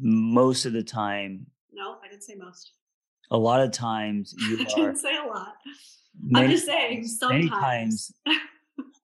most 0.00 0.66
of 0.66 0.74
the 0.74 0.82
time 0.82 1.46
no 1.72 1.96
i 2.04 2.08
didn't 2.08 2.22
say 2.22 2.34
most. 2.34 2.72
A 3.30 3.38
lot 3.38 3.60
of 3.60 3.70
times 3.70 4.34
you 4.36 4.58
I 4.60 4.64
didn't 4.64 4.96
say 4.96 5.16
a 5.16 5.26
lot. 5.26 5.54
Many, 6.20 6.44
i'm 6.44 6.50
just 6.50 6.66
saying 6.66 7.06
sometimes. 7.06 7.44
many 7.44 7.48
times 7.48 8.12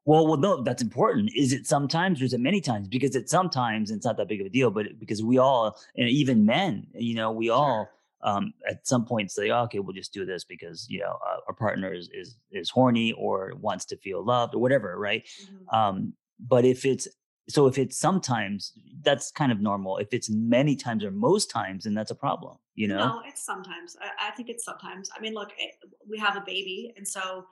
Well, 0.07 0.27
well, 0.27 0.37
no, 0.37 0.63
that's 0.63 0.83
important. 0.83 1.31
Is 1.35 1.53
it 1.53 1.67
sometimes 1.67 2.21
or 2.21 2.27
is 2.27 2.35
it 2.35 2.41
many 2.41 2.61
times? 2.61 2.89
Because 2.89 3.17
it's 3.17 3.31
sometimes 3.31 3.91
it's 3.91 4.05
not 4.05 4.19
that 4.19 4.29
big 4.29 4.41
of 4.41 4.47
a 4.47 4.51
deal, 4.51 4.71
but 4.71 4.99
because 4.99 5.23
we 5.23 5.39
all, 5.39 5.77
and 5.97 6.09
even 6.09 6.45
men, 6.45 6.87
you 6.95 7.15
know, 7.15 7.33
we 7.33 7.49
all 7.49 7.89
um, 8.23 8.53
at 8.69 8.87
some 8.87 9.05
point 9.05 9.31
say, 9.31 9.51
oh, 9.51 9.63
okay, 9.63 9.79
we'll 9.79 9.95
just 9.95 10.13
do 10.13 10.27
this 10.27 10.45
because 10.45 10.87
you 10.89 11.01
know 11.01 11.19
uh, 11.27 11.41
our 11.49 11.55
partner 11.55 11.93
is, 11.93 12.09
is 12.13 12.37
is 12.51 12.71
horny 12.71 13.13
or 13.13 13.53
wants 13.61 13.85
to 13.87 13.97
feel 13.97 14.25
loved 14.25 14.55
or 14.55 14.61
whatever, 14.61 14.99
right? 14.99 15.25
Mm-hmm. 15.43 15.77
Um, 15.77 16.13
but 16.39 16.65
if 16.65 16.85
it's 16.85 17.09
so, 17.49 17.67
if 17.67 17.77
it's 17.77 17.99
sometimes, 17.99 18.73
that's 19.03 19.31
kind 19.31 19.53
of 19.53 19.61
normal. 19.61 19.99
If 19.99 20.09
it's 20.13 20.31
many 20.31 20.77
times 20.77 21.05
or 21.05 21.11
most 21.11 21.51
times, 21.51 21.85
then 21.85 21.93
that's 21.93 22.11
a 22.11 22.15
problem. 22.15 22.57
You 22.75 22.89
know? 22.89 22.99
No, 22.99 23.23
it's 23.27 23.45
sometimes. 23.45 23.97
I, 24.01 24.29
I 24.29 24.31
think 24.33 24.49
it's 24.49 24.65
sometimes. 24.65 25.11
I 25.17 25.21
mean, 25.21 25.35
look, 25.35 25.51
it, 25.59 25.75
we 26.09 26.19
have 26.19 26.37
a 26.37 26.41
baby, 26.41 26.95
and 26.97 27.07
so 27.07 27.45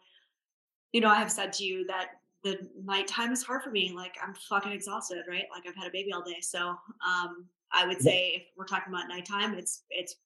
you 0.93 1.01
know, 1.01 1.09
I 1.09 1.17
have 1.17 1.33
said 1.33 1.53
to 1.55 1.65
you 1.65 1.87
that 1.87 2.09
the 2.43 2.59
nighttime 2.85 3.33
is 3.33 3.43
hard 3.43 3.63
for 3.63 3.71
me. 3.71 3.93
Like 3.95 4.17
I'm 4.23 4.35
fucking 4.35 4.73
exhausted, 4.73 5.23
right? 5.29 5.45
Like 5.55 5.65
I've 5.67 5.77
had 5.77 5.87
a 5.87 5.93
baby 5.93 6.13
all 6.13 6.23
day. 6.23 6.41
So 6.41 6.69
um, 6.69 7.47
I 7.73 7.87
would 7.87 8.01
say 8.01 8.33
if 8.37 8.43
we're 8.57 8.67
talking 8.67 8.93
about 8.93 9.09
nighttime, 9.09 9.55
it's 9.55 9.85
it's 9.91 10.17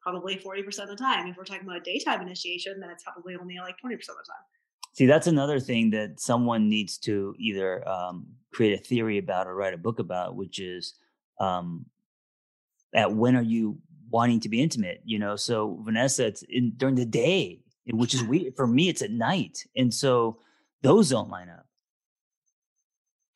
probably 0.00 0.36
40% 0.36 0.66
of 0.82 0.88
the 0.88 0.96
time. 0.96 1.26
If 1.26 1.36
we're 1.36 1.44
talking 1.44 1.66
about 1.66 1.84
daytime 1.84 2.22
initiation, 2.22 2.78
then 2.80 2.90
it's 2.90 3.02
probably 3.02 3.36
only 3.36 3.56
like 3.58 3.74
20% 3.84 3.92
of 3.94 3.98
the 3.98 4.04
time. 4.06 4.44
See, 4.94 5.06
that's 5.06 5.26
another 5.26 5.60
thing 5.60 5.90
that 5.90 6.20
someone 6.20 6.68
needs 6.68 6.98
to 6.98 7.34
either 7.38 7.86
um, 7.86 8.26
create 8.52 8.78
a 8.78 8.82
theory 8.82 9.18
about 9.18 9.46
or 9.46 9.54
write 9.54 9.74
a 9.74 9.78
book 9.78 9.98
about, 9.98 10.36
which 10.36 10.60
is 10.60 10.94
um, 11.40 11.86
at 12.94 13.12
when 13.12 13.36
are 13.36 13.42
you 13.42 13.78
wanting 14.10 14.40
to 14.40 14.48
be 14.48 14.62
intimate, 14.62 15.00
you 15.04 15.18
know. 15.18 15.36
So 15.36 15.80
Vanessa, 15.84 16.26
it's 16.26 16.42
in 16.48 16.72
during 16.76 16.94
the 16.94 17.04
day, 17.04 17.60
which 17.90 18.14
is 18.14 18.22
weird 18.24 18.54
for 18.56 18.66
me. 18.66 18.88
It's 18.88 19.02
at 19.02 19.10
night, 19.10 19.64
and 19.76 19.92
so 19.92 20.38
those 20.82 21.10
don't 21.10 21.30
line 21.30 21.48
up. 21.48 21.66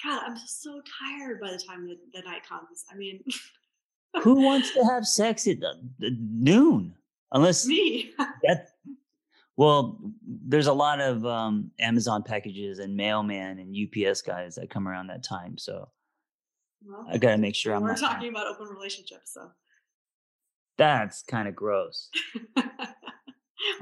God, 0.05 0.23
I'm 0.27 0.37
so 0.47 0.81
tired 1.01 1.41
by 1.41 1.51
the 1.51 1.59
time 1.59 1.87
the, 1.87 1.97
the 2.13 2.23
night 2.23 2.43
comes. 2.49 2.85
I 2.93 2.97
mean, 2.97 3.23
who 4.23 4.43
wants 4.43 4.73
to 4.75 4.85
have 4.85 5.07
sex 5.07 5.47
at 5.47 5.59
noon? 6.01 6.95
Unless 7.33 7.67
me. 7.67 8.13
that 8.43 8.69
well, 9.57 10.01
there's 10.27 10.67
a 10.67 10.73
lot 10.73 11.01
of 11.01 11.25
um, 11.27 11.71
Amazon 11.79 12.23
packages 12.23 12.79
and 12.79 12.97
mailman 12.97 13.59
and 13.59 13.77
UPS 13.77 14.23
guys 14.23 14.55
that 14.57 14.71
come 14.71 14.89
around 14.89 15.09
that 15.09 15.23
time. 15.23 15.59
So 15.59 15.89
well, 16.85 17.07
I 17.09 17.19
got 17.19 17.31
to 17.31 17.39
make 17.39 17.55
sure 17.55 17.75
I'm. 17.75 17.83
We're 17.83 17.97
talking 17.97 18.31
about 18.31 18.47
open 18.47 18.67
relationships, 18.69 19.35
so 19.35 19.51
that's 20.79 21.23
kind 21.23 21.49
of 21.49 21.55
gross. 21.55 22.09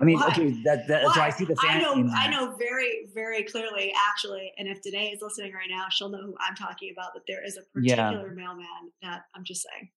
I 0.01 0.05
mean, 0.05 0.19
Why? 0.19 0.29
okay, 0.29 0.51
that, 0.65 0.87
that, 0.89 1.03
that's 1.03 1.17
why 1.17 1.27
I 1.27 1.31
see 1.31 1.45
the 1.45 1.57
fantasy. 1.57 1.87
I 1.87 2.03
know, 2.03 2.13
I 2.15 2.29
know 2.29 2.57
very, 2.57 3.09
very 3.15 3.45
clearly, 3.45 3.93
actually. 4.11 4.53
And 4.59 4.69
if 4.69 4.83
Danae 4.83 5.11
is 5.11 5.23
listening 5.23 5.53
right 5.53 5.69
now, 5.71 5.87
she'll 5.91 6.09
know 6.09 6.23
who 6.23 6.35
I'm 6.47 6.55
talking 6.55 6.93
about. 6.93 7.15
That 7.15 7.23
there 7.27 7.45
is 7.45 7.57
a 7.57 7.63
particular 7.73 8.29
yeah. 8.29 8.35
mailman 8.35 8.67
that 9.03 9.25
I'm 9.35 9.45
just 9.45 9.67
saying. 9.71 9.91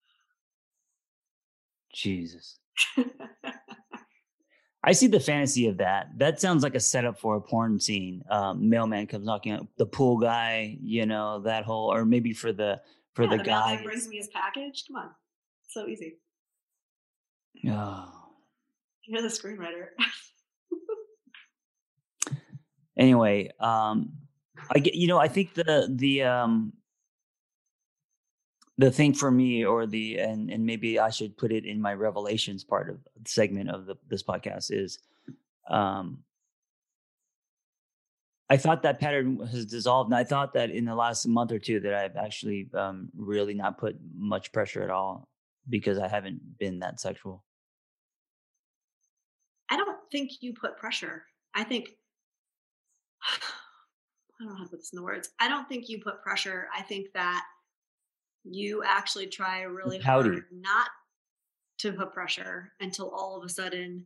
Jesus. 1.94 2.60
I 4.86 4.92
see 4.92 5.08
the 5.08 5.20
fantasy 5.20 5.68
of 5.68 5.78
that. 5.78 6.10
That 6.18 6.42
sounds 6.42 6.62
like 6.64 6.76
a 6.76 6.80
setup 6.80 7.18
for 7.18 7.38
a 7.38 7.42
porn 7.42 7.80
scene. 7.80 8.24
Um, 8.30 8.70
mailman 8.70 9.08
comes 9.08 9.26
knocking 9.26 9.54
on 9.54 9.68
the 9.78 9.86
pool 9.86 10.18
guy, 10.18 10.78
you 10.82 11.06
know, 11.06 11.40
that 11.42 11.64
whole, 11.64 11.94
or 11.94 12.04
maybe 12.04 12.34
for 12.34 12.52
the 12.52 12.82
for 13.14 13.24
yeah, 13.24 13.30
the, 13.30 13.38
the 13.38 13.44
guy 13.44 13.82
brings 13.82 14.08
me 14.08 14.18
his 14.18 14.28
package. 14.30 14.84
Come 14.88 14.98
on, 14.98 15.10
so 15.70 15.88
easy. 15.88 16.18
Oh. 17.70 18.23
You're 19.06 19.22
the 19.22 19.28
screenwriter. 19.28 19.88
anyway, 22.97 23.51
um, 23.60 24.14
I 24.72 24.80
get 24.80 24.95
you 24.95 25.08
know 25.08 25.18
I 25.18 25.28
think 25.28 25.54
the 25.54 25.89
the 25.89 26.24
um 26.24 26.74
the 28.78 28.91
thing 28.91 29.14
for 29.14 29.30
me 29.30 29.66
or 29.66 29.86
the 29.86 30.20
and 30.20 30.49
and 30.49 30.66
maybe 30.66 30.99
I 30.99 31.10
should 31.10 31.38
put 31.38 31.51
it 31.51 31.66
in 31.66 31.82
my 31.82 31.93
revelations 31.93 32.64
part 32.64 32.89
of 32.89 32.99
segment 33.26 33.70
of 33.70 33.86
the, 33.86 33.95
this 34.08 34.24
podcast 34.24 34.72
is 34.72 34.99
um 35.70 36.20
I 38.49 38.58
thought 38.58 38.84
that 38.84 38.99
pattern 38.99 39.39
has 39.47 39.66
dissolved 39.66 40.12
and 40.12 40.16
I 40.18 40.24
thought 40.24 40.54
that 40.54 40.70
in 40.70 40.86
the 40.86 40.95
last 40.95 41.26
month 41.28 41.51
or 41.51 41.60
two 41.60 41.80
that 41.82 41.93
I've 41.93 42.16
actually 42.16 42.70
um 42.74 43.10
really 43.16 43.54
not 43.54 43.78
put 43.78 43.97
much 44.16 44.51
pressure 44.51 44.82
at 44.84 44.89
all 44.89 45.28
because 45.70 45.97
I 45.97 46.08
haven't 46.08 46.58
been 46.58 46.80
that 46.80 46.99
sexual. 46.99 47.43
I 50.14 50.16
think 50.16 50.32
you 50.41 50.53
put 50.53 50.78
pressure. 50.78 51.24
I 51.55 51.64
think 51.64 51.89
I 53.24 54.43
don't 54.43 54.49
know 54.49 54.55
how 54.57 54.64
to 54.64 54.70
put 54.70 54.80
this 54.80 54.91
in 54.93 54.97
the 54.97 55.03
words. 55.03 55.30
I 55.39 55.47
don't 55.47 55.68
think 55.68 55.89
you 55.89 56.01
put 56.01 56.22
pressure. 56.22 56.68
I 56.76 56.84
think 56.84 57.07
that 57.14 57.43
you 58.43 58.84
actually 58.86 59.26
try 59.26 59.61
really 59.61 59.97
hard 59.97 60.43
not 60.51 60.89
to 61.80 61.93
put 61.93 62.14
pressure 62.14 62.74
until 62.80 63.09
all 63.09 63.38
of 63.38 63.43
a 63.43 63.49
sudden 63.49 64.05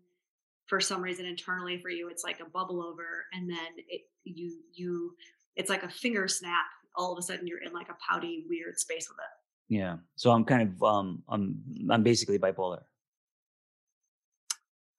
for 0.68 0.80
some 0.80 1.02
reason 1.02 1.26
internally 1.26 1.80
for 1.80 1.90
you 1.90 2.08
it's 2.08 2.24
like 2.24 2.40
a 2.40 2.46
bubble 2.46 2.84
over 2.84 3.26
and 3.34 3.50
then 3.50 3.58
it 3.90 4.02
you 4.26 4.60
you 4.74 5.16
it's 5.56 5.70
like 5.70 5.82
a 5.82 5.90
finger 5.90 6.28
snap 6.28 6.66
all 6.96 7.12
of 7.12 7.18
a 7.18 7.22
sudden 7.22 7.48
you're 7.48 7.64
in 7.64 7.74
like 7.74 7.90
a 7.90 7.96
pouty 8.08 8.46
weird 8.48 8.78
space 8.78 9.10
with 9.10 9.18
it 9.18 9.74
yeah 9.76 9.98
so 10.16 10.30
i'm 10.30 10.46
kind 10.46 10.70
of 10.70 10.84
um 10.84 11.24
i'm 11.30 11.58
i'm 11.90 12.04
basically 12.04 12.38
bipolar 12.38 12.82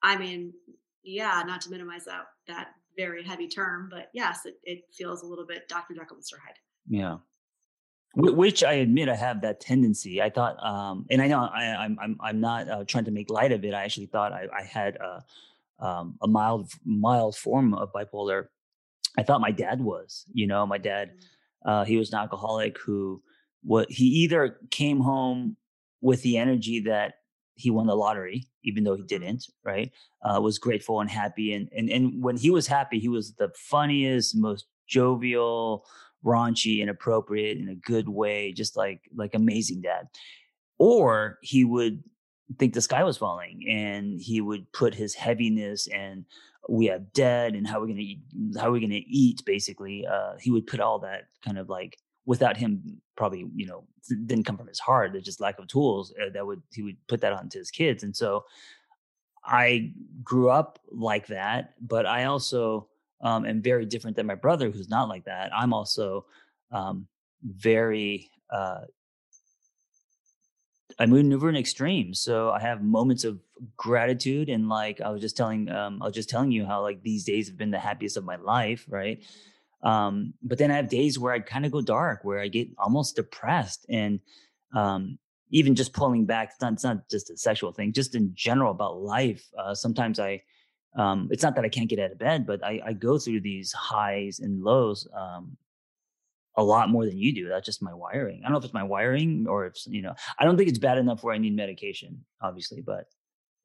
i 0.03 0.17
mean 0.17 0.53
yeah 1.09 1.43
not 1.47 1.61
to 1.61 1.71
minimize 1.71 2.05
that 2.05 2.27
that 2.47 2.69
very 2.97 3.23
heavy 3.23 3.49
term 3.49 3.89
but 3.91 4.09
yes 4.13 4.41
it, 4.45 4.59
it 4.65 4.81
feels 4.93 5.23
a 5.23 5.27
little 5.27 5.47
bit 5.47 5.69
dr 5.69 5.93
jekyll 5.95 6.17
mr 6.17 6.39
hyde 6.45 6.57
yeah 6.89 7.17
which 8.15 8.65
I 8.65 8.75
admit 8.75 9.09
I 9.09 9.15
have 9.15 9.43
that 9.43 9.61
tendency. 9.61 10.21
I 10.21 10.31
thought, 10.31 10.63
um, 10.65 11.07
and 11.11 11.21
I 11.21 11.29
know 11.29 11.49
I, 11.53 11.65
am 11.65 11.79
I'm, 11.79 11.99
I'm 12.01 12.19
I'm 12.21 12.41
not 12.41 12.69
uh, 12.69 12.85
trying 12.85 13.05
to 13.05 13.11
make 13.11 13.31
light 13.31 13.53
of 13.53 13.65
it. 13.65 13.75
I 13.75 13.85
actually 13.85 14.07
thought 14.07 14.33
I, 14.33 14.47
I 14.57 14.63
had 14.63 14.97
a, 14.97 15.25
um, 15.79 16.17
a 16.23 16.27
mild 16.27 16.71
mild 16.85 17.37
form 17.37 17.75
of 17.75 17.93
bipolar. 17.93 18.47
I 19.17 19.23
thought 19.23 19.41
my 19.41 19.51
dad 19.51 19.81
was. 19.81 20.25
You 20.33 20.47
know, 20.47 20.67
my 20.67 20.79
dad, 20.79 21.11
mm. 21.11 21.71
uh, 21.71 21.85
he 21.85 21.97
was 21.97 22.13
an 22.13 22.19
alcoholic 22.19 22.79
who 22.79 23.23
what 23.63 23.91
he 23.91 24.07
either 24.07 24.59
came 24.71 25.01
home 25.01 25.57
with 26.01 26.23
the 26.23 26.39
energy 26.39 26.81
that 26.81 27.15
he 27.59 27.71
won 27.71 27.89
the 27.89 27.97
lottery, 27.97 28.47
even 28.63 28.85
though 28.85 28.95
he 28.95 29.03
didn't, 29.03 29.47
right? 29.65 29.91
Uh, 30.23 30.41
was 30.41 30.59
grateful 30.59 31.01
and 31.01 31.11
happy, 31.11 31.53
and 31.53 31.69
and 31.77 31.91
and 31.91 32.23
when 32.23 32.37
he 32.37 32.51
was 32.51 32.67
happy, 32.67 32.99
he 33.01 33.09
was 33.09 33.35
the 33.35 33.51
funniest, 33.57 34.37
most 34.37 34.67
jovial 34.87 35.85
raunchy, 36.25 36.81
inappropriate 36.81 37.59
in 37.59 37.69
a 37.69 37.75
good 37.75 38.09
way, 38.09 38.53
just 38.53 38.77
like 38.77 39.01
like 39.15 39.35
amazing 39.35 39.83
dad. 39.83 40.07
Or 40.79 41.39
he 41.43 41.65
would 41.65 42.05
think 42.59 42.75
the 42.75 42.81
sky 42.81 43.03
was 43.03 43.19
falling 43.19 43.65
and 43.69 44.21
he 44.21 44.41
would 44.41 44.73
put 44.73 44.95
his 44.95 45.15
heaviness 45.15 45.89
and 45.89 46.25
we 46.69 46.87
have 46.87 47.13
dead 47.13 47.55
and 47.55 47.67
how 47.67 47.81
we're 47.81 47.89
gonna 47.89 48.01
eat 48.01 48.21
how 48.59 48.71
we're 48.71 48.81
gonna 48.81 49.01
eat 49.07 49.43
basically 49.45 50.07
uh 50.07 50.35
he 50.41 50.51
would 50.51 50.67
put 50.67 50.81
all 50.81 50.99
that 50.99 51.25
kind 51.45 51.59
of 51.59 51.69
like 51.69 51.99
without 52.33 52.57
him 52.57 53.01
probably 53.17 53.43
you 53.55 53.67
know 53.67 53.81
didn't 54.27 54.45
come 54.45 54.57
from 54.57 54.69
his 54.69 54.79
heart 54.89 55.17
It's 55.17 55.25
just 55.25 55.41
lack 55.41 55.59
of 55.59 55.67
tools 55.67 56.15
uh, 56.23 56.31
that 56.35 56.47
would 56.47 56.63
he 56.73 56.83
would 56.83 56.99
put 57.09 57.21
that 57.23 57.33
onto 57.33 57.59
his 57.59 57.71
kids 57.71 58.05
and 58.05 58.15
so 58.15 58.45
i 59.45 59.93
grew 60.23 60.49
up 60.51 60.79
like 60.93 61.27
that 61.29 61.75
but 61.81 62.05
i 62.07 62.25
also 62.25 62.89
um, 63.21 63.45
and 63.45 63.63
very 63.63 63.87
different 63.87 64.17
than 64.17 64.27
my 64.27 64.35
brother, 64.35 64.71
who's 64.71 64.89
not 64.89 65.09
like 65.09 65.25
that. 65.25 65.51
I'm 65.55 65.73
also 65.73 66.27
um, 66.71 67.07
very. 67.43 68.31
Uh, 68.51 68.83
I 71.01 71.07
maneuver 71.07 71.49
in 71.49 71.57
extremes, 71.57 72.21
so 72.21 72.51
I 72.51 72.61
have 72.61 72.83
moments 72.83 73.23
of 73.25 73.39
gratitude, 73.77 74.49
and 74.49 74.69
like 74.69 75.01
I 75.01 75.11
was 75.11 75.21
just 75.21 75.37
telling, 75.37 75.69
um, 75.71 76.03
I 76.03 76.07
was 76.07 76.15
just 76.15 76.29
telling 76.29 76.51
you 76.51 76.65
how 76.65 76.83
like 76.83 77.03
these 77.03 77.25
days 77.25 77.49
have 77.49 77.57
been 77.57 77.71
the 77.71 77.79
happiest 77.79 78.17
of 78.17 78.25
my 78.25 78.37
life, 78.37 78.85
right? 78.89 79.23
Um, 79.83 80.35
but 80.43 80.59
then 80.59 80.71
I 80.71 80.77
have 80.77 80.89
days 80.89 81.19
where 81.19 81.33
I 81.33 81.41
kind 81.41 81.65
of 81.65 81.73
go 81.73 81.81
dark, 81.81 82.25
where 82.25 82.41
I 82.41 82.49
get 82.49 82.69
almost 82.79 83.17
depressed, 83.17 83.87
and 83.89 84.21
um, 84.75 85.19
even 85.51 85.75
just 85.75 85.93
pulling 85.93 86.27
back. 86.27 86.51
It's 86.53 86.61
not, 86.61 86.73
it's 86.73 86.85
not 86.85 87.09
just 87.09 87.31
a 87.31 87.37
sexual 87.37 87.73
thing, 87.73 87.93
just 87.93 88.15
in 88.15 88.33
general 88.35 88.73
about 88.73 89.01
life. 89.01 89.45
Uh, 89.57 89.75
sometimes 89.75 90.19
I 90.19 90.43
um, 90.97 91.29
it's 91.31 91.43
not 91.43 91.55
that 91.57 91.65
I 91.65 91.69
can't 91.69 91.89
get 91.89 92.01
out 92.01 92.11
of 92.11 92.19
bed, 92.19 92.47
but 92.47 92.65
I, 92.65 92.81
I 92.85 92.93
go 92.93 93.19
through 93.19 93.41
these 93.41 93.73
highs 93.73 94.41
and 94.41 94.63
lows 94.65 95.07
um, 95.15 95.57
a 96.57 96.63
lot 96.63 96.91
more 96.91 97.07
than 97.07 97.19
you 97.19 97.33
do. 97.33 97.49
That's 97.49 97.67
just 97.67 97.83
my 97.83 97.95
wiring. 97.95 98.41
I 98.41 98.43
don't 98.45 98.53
know 98.53 98.59
if 98.59 98.65
it's 98.65 98.75
my 98.75 98.83
wiring 98.83 99.47
or 99.49 99.67
if 99.67 99.75
you 99.87 100.03
know. 100.03 100.15
I 100.39 100.45
don't 100.45 100.57
think 100.57 100.69
it's 100.69 100.79
bad 100.79 100.99
enough 100.99 101.23
where 101.23 101.35
I 101.35 101.39
need 101.39 101.55
medication, 101.55 102.25
obviously, 102.43 102.81
but 102.81 103.05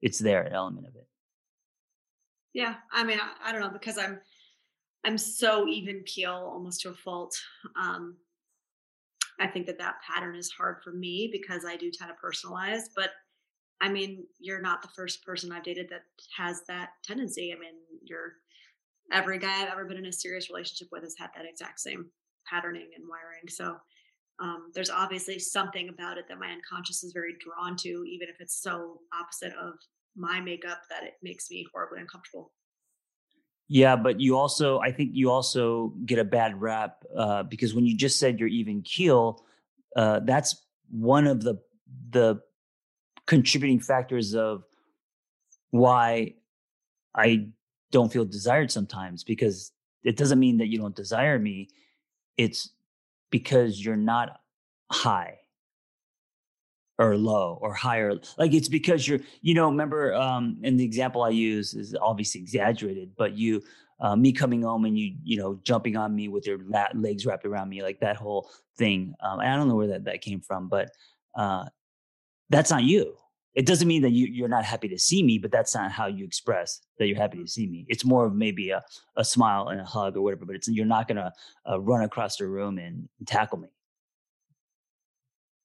it's 0.02 0.20
there, 0.20 0.44
an 0.44 0.54
element 0.54 0.88
of 0.88 0.96
it. 0.96 1.08
Yeah, 2.54 2.76
I 2.92 3.04
mean, 3.04 3.20
I, 3.20 3.50
I 3.50 3.52
don't 3.52 3.62
know 3.62 3.70
because 3.70 3.98
I'm 3.98 4.20
I'm 5.06 5.18
so 5.18 5.68
even 5.68 6.04
keel 6.06 6.32
almost 6.54 6.82
to 6.82 6.90
a 6.90 6.94
fault. 6.94 7.36
Um, 7.80 8.18
I 9.40 9.48
think 9.48 9.66
that 9.66 9.80
that 9.80 9.96
pattern 10.08 10.36
is 10.36 10.52
hard 10.52 10.78
for 10.84 10.92
me 10.92 11.30
because 11.32 11.66
I 11.66 11.76
do 11.76 11.92
tend 11.92 12.12
to 12.12 12.26
personalize, 12.26 12.84
but 12.96 13.12
I 13.82 13.90
mean, 13.90 14.26
you're 14.40 14.62
not 14.62 14.82
the 14.82 14.88
first 14.96 15.26
person 15.26 15.52
I've 15.52 15.64
dated 15.64 15.90
that 15.90 16.04
has 16.38 16.62
that 16.68 16.90
tendency. 17.04 17.52
I 17.52 17.60
mean, 17.60 17.74
you're 18.04 18.36
every 19.12 19.38
guy 19.38 19.62
I've 19.62 19.70
ever 19.70 19.86
been 19.86 19.98
in 19.98 20.06
a 20.06 20.14
serious 20.14 20.50
relationship 20.50 20.88
with 20.92 21.04
has 21.04 21.16
had 21.18 21.32
that 21.36 21.46
exact 21.46 21.80
same 21.82 22.06
patterning 22.50 22.90
and 22.96 23.06
wiring. 23.08 23.50
So 23.50 23.76
um, 24.40 24.72
there's 24.74 24.90
obviously 24.90 25.40
something 25.40 25.90
about 25.90 26.18
it 26.18 26.26
that 26.30 26.40
my 26.40 26.52
unconscious 26.52 27.04
is 27.04 27.14
very 27.14 27.36
drawn 27.40 27.76
to, 27.78 27.90
even 28.08 28.30
if 28.30 28.40
it's 28.40 28.62
so 28.62 29.00
opposite 29.14 29.54
of 29.58 29.74
my 30.16 30.40
makeup 30.40 30.82
that 30.90 31.04
it 31.04 31.14
makes 31.22 31.50
me 31.50 31.66
horribly 31.74 32.00
uncomfortable. 32.00 32.52
Yeah, 33.68 33.96
but 33.96 34.20
you 34.20 34.38
also, 34.38 34.80
I 34.80 34.92
think 34.92 35.12
you 35.14 35.32
also 35.32 35.94
get 36.06 36.20
a 36.20 36.24
bad 36.24 36.60
rap 36.62 37.04
uh, 37.16 37.44
because 37.44 37.74
when 37.74 37.86
you 37.86 37.96
just 37.96 38.20
said 38.20 38.40
you're 38.40 38.50
even 38.50 38.82
keel, 38.82 39.44
uh, 39.96 40.20
that's 40.24 40.62
one 40.92 41.28
of 41.28 41.44
the 41.44 41.60
the 42.12 42.42
contributing 43.26 43.80
factors 43.80 44.36
of 44.36 44.64
why 45.72 46.34
I 47.16 47.48
don't 47.92 48.12
feel 48.12 48.26
desired 48.26 48.72
sometimes 48.72 49.24
because 49.24 49.72
it 50.04 50.18
doesn't 50.18 50.40
mean 50.40 50.58
that 50.58 50.68
you 50.68 50.78
don't 50.78 50.96
desire 50.96 51.40
me. 51.40 51.70
It's 52.38 52.70
because 53.30 53.84
you're 53.84 53.96
not 53.96 54.42
high 54.92 55.40
or 57.00 57.18
low 57.18 57.58
or 57.62 57.74
higher. 57.74 58.14
Like 58.38 58.54
it's 58.54 58.70
because 58.70 59.08
you're, 59.08 59.20
you 59.42 59.54
know, 59.54 59.70
remember, 59.70 60.14
um, 60.14 60.58
and 60.64 60.80
the 60.80 60.86
example 60.86 61.24
I 61.24 61.30
use 61.30 61.74
is 61.74 61.96
obviously 62.00 62.42
exaggerated, 62.42 63.12
but 63.18 63.34
you, 63.34 63.62
uh, 64.00 64.16
me 64.16 64.32
coming 64.32 64.64
home 64.64 64.86
and 64.86 64.98
you, 64.98 65.16
you 65.24 65.38
know, 65.38 65.60
jumping 65.64 65.96
on 65.98 66.14
me 66.14 66.28
with 66.28 66.46
your 66.46 66.60
legs 66.94 67.26
wrapped 67.26 67.46
around 67.46 67.70
me, 67.70 67.82
like 67.82 68.00
that 68.02 68.18
whole 68.18 68.50
thing. 68.78 69.14
Um, 69.22 69.40
I 69.40 69.56
don't 69.56 69.68
know 69.68 69.76
where 69.76 69.88
that, 69.88 70.04
that 70.06 70.22
came 70.22 70.42
from, 70.42 70.68
but 70.68 70.90
uh, 71.36 71.66
that's 72.50 72.70
not 72.70 72.84
you. 72.84 73.16
it 73.56 73.66
doesn't 73.66 73.88
mean 73.88 74.02
that 74.02 74.12
you, 74.12 74.28
you're 74.28 74.48
not 74.48 74.66
happy 74.66 74.88
to 74.88 74.98
see 74.98 75.22
me, 75.22 75.38
but 75.38 75.52
that's 75.52 75.76
not 75.76 75.92
how 75.92 76.08
you 76.08 76.26
express 76.26 76.82
that 76.98 77.08
you're 77.08 77.18
happy 77.18 77.38
to 77.38 77.48
see 77.48 77.68
me. 77.68 77.86
It's 77.88 78.04
more 78.04 78.26
of 78.26 78.34
maybe 78.34 78.72
a, 78.72 78.84
a 79.16 79.24
smile 79.24 79.68
and 79.68 79.80
a 79.80 79.86
hug 79.86 80.18
or 80.18 80.22
whatever, 80.22 80.46
but 80.46 80.56
it's 80.56 80.68
you're 80.68 80.86
not 80.86 81.08
gonna 81.08 81.32
uh, 81.70 81.80
run 81.80 82.04
across 82.04 82.38
the 82.38 82.48
room 82.48 82.78
and, 82.78 83.08
and 83.20 83.28
tackle 83.28 83.60
me. 83.60 83.70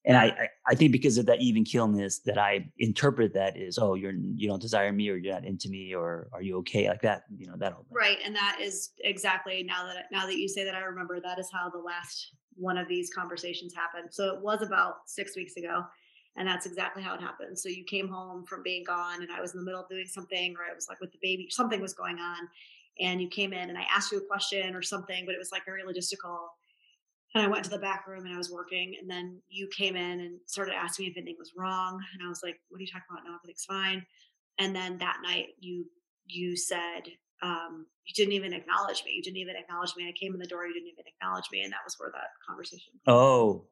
And 0.09 0.17
I, 0.17 0.49
I, 0.67 0.75
think 0.75 0.91
because 0.91 1.19
of 1.19 1.27
that 1.27 1.43
even 1.43 1.65
keelness 1.65 2.21
that 2.21 2.39
I 2.39 2.71
interpret 2.79 3.35
that 3.35 3.59
is, 3.59 3.79
oh, 3.79 3.93
you're 3.93 4.15
you 4.15 4.49
don't 4.49 4.61
desire 4.61 4.91
me 4.91 5.11
or 5.11 5.17
you're 5.17 5.35
not 5.35 5.45
into 5.45 5.69
me 5.69 5.95
or 5.95 6.29
are 6.33 6.41
you 6.41 6.57
okay 6.61 6.89
like 6.89 7.03
that? 7.03 7.25
You 7.37 7.47
know 7.47 7.57
that 7.59 7.75
whole. 7.75 7.85
Right, 7.91 8.17
and 8.25 8.35
that 8.35 8.57
is 8.59 8.93
exactly 9.05 9.63
now 9.63 9.87
that 9.87 10.07
now 10.11 10.25
that 10.25 10.39
you 10.39 10.49
say 10.49 10.65
that 10.65 10.75
I 10.75 10.81
remember 10.81 11.21
that 11.21 11.39
is 11.39 11.51
how 11.53 11.69
the 11.69 11.79
last 11.79 12.33
one 12.55 12.79
of 12.79 12.89
these 12.89 13.11
conversations 13.15 13.75
happened. 13.75 14.09
So 14.11 14.35
it 14.35 14.41
was 14.41 14.63
about 14.63 14.95
six 15.05 15.37
weeks 15.37 15.59
ago, 15.59 15.85
and 16.37 16.49
that's 16.49 16.65
exactly 16.65 17.03
how 17.03 17.15
it 17.15 17.21
happened. 17.21 17.59
So 17.59 17.69
you 17.69 17.85
came 17.85 18.09
home 18.09 18.47
from 18.47 18.63
being 18.63 18.85
gone, 18.85 19.21
and 19.21 19.31
I 19.31 19.43
was 19.43 19.53
in 19.53 19.61
the 19.61 19.67
middle 19.67 19.83
of 19.83 19.91
doing 19.91 20.07
something, 20.07 20.55
or 20.57 20.65
I 20.71 20.75
was 20.75 20.89
like 20.89 21.03
with 21.03 21.13
the 21.13 21.19
baby, 21.21 21.49
something 21.51 21.83
was 21.83 21.93
going 21.93 22.19
on, 22.19 22.49
and 22.99 23.21
you 23.21 23.29
came 23.29 23.53
in, 23.53 23.69
and 23.69 23.77
I 23.77 23.85
asked 23.95 24.11
you 24.11 24.19
a 24.19 24.27
question 24.27 24.75
or 24.75 24.81
something, 24.81 25.27
but 25.27 25.35
it 25.35 25.39
was 25.39 25.53
like 25.53 25.67
very 25.67 25.83
logistical 25.83 26.49
and 27.35 27.45
I 27.45 27.49
went 27.49 27.65
to 27.65 27.71
the 27.71 27.79
back 27.79 28.07
room 28.07 28.25
and 28.25 28.35
I 28.35 28.39
was 28.39 28.51
working. 28.51 28.97
And 29.01 29.09
then 29.11 29.41
you 29.49 29.69
came 29.77 29.97
in 29.97 30.21
and 30.21 30.39
started 30.47 30.75
asking 30.75 31.07
me 31.07 31.11
if 31.11 31.17
anything 31.17 31.37
was 31.39 31.53
wrong. 31.57 32.01
And 32.15 32.27
I 32.27 32.29
was 32.29 32.41
like, 32.43 32.59
what 32.69 32.79
are 32.79 32.83
you 32.83 32.87
talking 32.87 33.07
about? 33.11 33.25
No, 33.25 33.35
everything's 33.35 33.65
fine. 33.65 34.05
And 34.59 34.75
then 34.75 34.99
that 34.99 35.19
night 35.23 35.49
you 35.61 35.87
you 36.27 36.57
said, 36.57 37.03
um, 37.43 37.87
you 38.05 38.13
didn't 38.15 38.35
even 38.35 38.53
acknowledge 38.53 39.03
me. 39.05 39.13
You 39.13 39.23
didn't 39.23 39.39
even 39.39 39.57
acknowledge 39.57 39.95
me. 39.97 40.09
I 40.09 40.13
came 40.13 40.35
in 40.35 40.41
the 40.41 40.47
door, 40.47 40.67
you 40.67 40.75
didn't 40.75 40.89
even 40.89 41.05
acknowledge 41.07 41.47
me. 41.51 41.63
And 41.63 41.73
that 41.73 41.81
was 41.85 41.95
where 41.99 42.11
that 42.13 42.29
conversation. 42.47 42.93
Oh, 43.07 43.65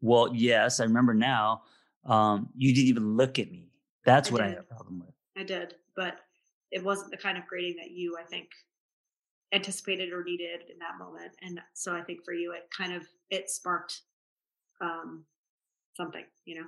well, 0.00 0.30
yes, 0.34 0.80
I 0.80 0.84
remember 0.84 1.14
now. 1.14 1.62
Um, 2.04 2.50
you 2.56 2.74
didn't 2.74 2.88
even 2.88 3.16
look 3.16 3.38
at 3.38 3.50
me. 3.50 3.70
That's 4.04 4.28
I 4.28 4.32
what 4.32 4.38
did. 4.38 4.46
I 4.46 4.48
had 4.50 4.58
a 4.58 4.62
problem 4.62 5.00
with. 5.00 5.14
I 5.36 5.44
did, 5.44 5.74
but 5.96 6.16
it 6.70 6.82
wasn't 6.82 7.10
the 7.12 7.16
kind 7.16 7.38
of 7.38 7.46
grading 7.46 7.76
that 7.80 7.92
you, 7.92 8.16
I 8.20 8.24
think, 8.24 8.48
anticipated 9.52 10.12
or 10.12 10.24
needed 10.24 10.62
in 10.70 10.78
that 10.78 10.98
moment. 10.98 11.32
And 11.42 11.60
so 11.74 11.94
i 11.94 12.02
think 12.02 12.24
for 12.24 12.32
you 12.32 12.52
it 12.52 12.68
kind 12.76 12.92
of 12.94 13.06
it 13.30 13.50
sparked 13.50 14.02
um 14.80 15.24
something 15.96 16.24
you 16.44 16.56
know? 16.60 16.66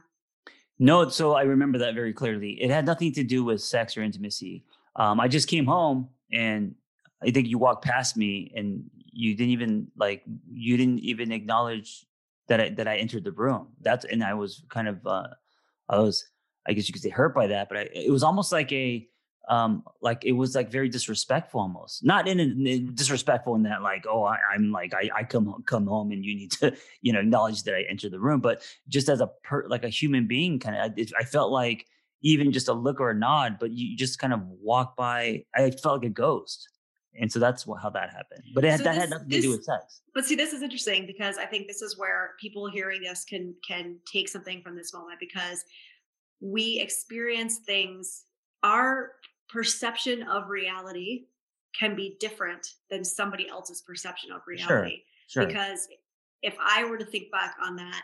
No 0.79 1.09
so 1.09 1.33
i 1.33 1.43
remember 1.43 1.79
that 1.79 1.95
very 1.95 2.13
clearly. 2.13 2.63
It 2.63 2.71
had 2.71 2.87
nothing 2.87 3.13
to 3.13 3.25
do 3.25 3.45
with 3.45 3.61
sex 3.63 3.97
or 3.97 4.03
intimacy. 4.03 4.65
Um 4.97 5.21
i 5.21 5.29
just 5.29 5.49
came 5.49 5.67
home 5.67 6.09
and 6.33 6.75
i 7.23 7.31
think 7.31 7.49
you 7.49 7.59
walked 7.59 7.85
past 7.85 8.17
me 8.17 8.53
and 8.55 8.85
you 9.13 9.35
didn't 9.35 9.51
even 9.51 9.89
like 9.97 10.23
you 10.53 10.77
didn't 10.77 10.99
even 10.99 11.33
acknowledge 11.33 12.07
that 12.49 12.61
i 12.61 12.69
that 12.71 12.87
i 12.87 12.97
entered 12.97 13.25
the 13.25 13.33
room. 13.33 13.69
That's 13.81 14.05
and 14.05 14.23
i 14.23 14.35
was 14.35 14.63
kind 14.69 14.89
of 14.89 15.07
uh 15.07 15.29
i 15.89 15.99
was 15.99 16.27
i 16.67 16.73
guess 16.75 16.89
you 16.89 16.93
could 16.93 17.03
say 17.03 17.09
hurt 17.11 17.35
by 17.35 17.47
that 17.47 17.69
but 17.69 17.79
I, 17.79 17.89
it 17.93 18.11
was 18.11 18.23
almost 18.23 18.53
like 18.53 18.71
a 18.73 19.09
um 19.49 19.83
like 20.01 20.25
it 20.25 20.33
was 20.33 20.55
like 20.55 20.71
very 20.71 20.89
disrespectful 20.89 21.61
almost. 21.61 22.05
Not 22.05 22.29
in, 22.29 22.41
a, 22.41 22.43
in 22.43 22.95
disrespectful 22.95 23.55
in 23.55 23.63
that 23.65 23.83
like 23.83 24.05
oh 24.09 24.25
I, 24.25 24.39
am 24.55 24.73
like 24.73 24.95
I, 24.95 25.11
I 25.15 25.25
come 25.25 25.63
come 25.67 25.87
home 25.87 26.13
and 26.13 26.25
you 26.25 26.35
need 26.35 26.53
to 26.53 26.77
you 27.03 27.13
know 27.13 27.21
acknowledge 27.21 27.63
that 27.65 27.75
I 27.75 27.83
entered 27.89 28.13
the 28.13 28.21
room. 28.21 28.41
But 28.41 28.63
just 28.89 29.09
as 29.09 29.21
a 29.21 29.29
per 29.43 29.67
like 29.69 29.85
a 29.85 29.89
human 29.89 30.27
being 30.27 30.59
kind 30.59 30.77
of 30.77 30.93
I, 30.99 31.21
I 31.21 31.25
felt 31.25 31.51
like 31.51 31.87
even 32.23 32.53
just 32.53 32.69
a 32.69 32.73
look 32.73 33.01
or 33.01 33.11
a 33.11 33.15
nod 33.15 33.59
but 33.61 33.71
you 33.71 33.97
just 33.97 34.19
kind 34.19 34.33
of 34.33 34.41
walk 34.43 34.97
by 34.97 35.45
I 35.55 35.71
felt 35.71 36.03
like 36.03 36.11
a 36.11 36.13
ghost. 36.13 36.69
And 37.17 37.31
so 37.31 37.39
that's 37.39 37.65
what, 37.65 37.81
how 37.81 37.91
that 37.91 38.11
happened. 38.11 38.43
But 38.55 38.65
it, 38.65 38.79
so 38.79 38.85
that 38.85 38.95
this, 38.95 39.01
had 39.01 39.11
nothing 39.11 39.29
this, 39.29 39.43
to 39.43 39.43
do 39.43 39.51
with 39.51 39.65
sex. 39.65 40.01
but 40.15 40.25
see 40.25 40.35
this 40.35 40.53
is 40.53 40.63
interesting 40.63 41.07
because 41.07 41.39
I 41.39 41.47
think 41.47 41.69
this 41.69 41.81
is 41.81 41.97
where 41.97 42.33
people 42.41 42.69
hearing 42.69 43.03
this 43.03 43.25
can 43.25 43.55
can 43.67 43.99
take 44.11 44.29
something 44.29 44.63
from 44.63 44.77
this 44.77 44.93
moment 44.93 45.21
because 45.21 45.65
we 46.41 46.81
experience 46.81 47.59
things 47.65 48.25
our 48.65 49.13
perception 49.55 50.25
of 50.25 50.49
reality 50.49 51.27
can 51.79 51.95
be 51.95 52.17
different 52.19 52.67
than 52.91 53.05
somebody 53.05 53.49
else's 53.49 53.83
perception 53.83 54.33
of 54.33 54.43
reality. 54.49 55.03
Sure, 55.29 55.45
sure. 55.45 55.47
Because 55.47 55.89
if 56.43 56.57
I 56.61 56.85
were 56.85 56.99
to 56.99 57.05
think 57.05 57.31
back 57.31 57.55
on 57.63 57.77
that, 57.77 58.03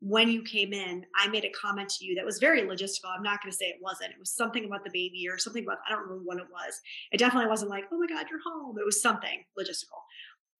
when 0.00 0.30
you 0.30 0.42
came 0.42 0.72
in, 0.72 1.04
I 1.14 1.28
made 1.28 1.44
a 1.44 1.50
comment 1.50 1.90
to 1.90 2.04
you 2.04 2.14
that 2.14 2.24
was 2.24 2.38
very 2.38 2.62
logistical. 2.62 3.14
I'm 3.14 3.22
not 3.22 3.42
going 3.42 3.50
to 3.50 3.56
say 3.56 3.66
it 3.66 3.80
wasn't. 3.80 4.10
It 4.10 4.18
was 4.18 4.34
something 4.34 4.64
about 4.64 4.84
the 4.84 4.90
baby 4.90 5.26
or 5.30 5.38
something 5.38 5.64
about, 5.64 5.78
I 5.86 5.92
don't 5.92 6.02
remember 6.02 6.24
what 6.24 6.38
it 6.38 6.46
was. 6.50 6.80
It 7.12 7.18
definitely 7.18 7.48
wasn't 7.48 7.70
like, 7.70 7.84
oh 7.92 7.98
my 7.98 8.06
God, 8.06 8.26
you're 8.30 8.40
home. 8.44 8.76
It 8.78 8.84
was 8.84 9.00
something 9.00 9.44
logistical. 9.58 10.00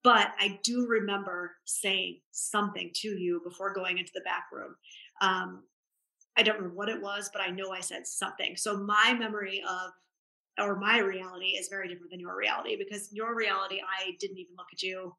But 0.02 0.28
I 0.38 0.58
do 0.62 0.86
remember 0.86 1.52
saying 1.64 2.20
something 2.30 2.90
to 2.96 3.08
you 3.08 3.40
before 3.42 3.74
going 3.74 3.98
into 3.98 4.12
the 4.14 4.20
back 4.20 4.44
room. 4.52 4.74
Um, 5.20 5.64
I 6.36 6.42
don't 6.42 6.56
remember 6.56 6.76
what 6.76 6.88
it 6.88 7.00
was, 7.00 7.30
but 7.32 7.42
I 7.42 7.50
know 7.50 7.72
I 7.72 7.80
said 7.80 8.06
something. 8.06 8.56
So 8.56 8.78
my 8.78 9.14
memory 9.18 9.62
of 9.68 9.90
or 10.58 10.76
my 10.76 10.98
reality 10.98 11.48
is 11.48 11.68
very 11.68 11.88
different 11.88 12.10
than 12.10 12.20
your 12.20 12.36
reality 12.36 12.76
because 12.76 13.12
your 13.12 13.34
reality, 13.34 13.80
I 13.80 14.16
didn't 14.20 14.38
even 14.38 14.54
look 14.56 14.68
at 14.72 14.82
you 14.82 15.14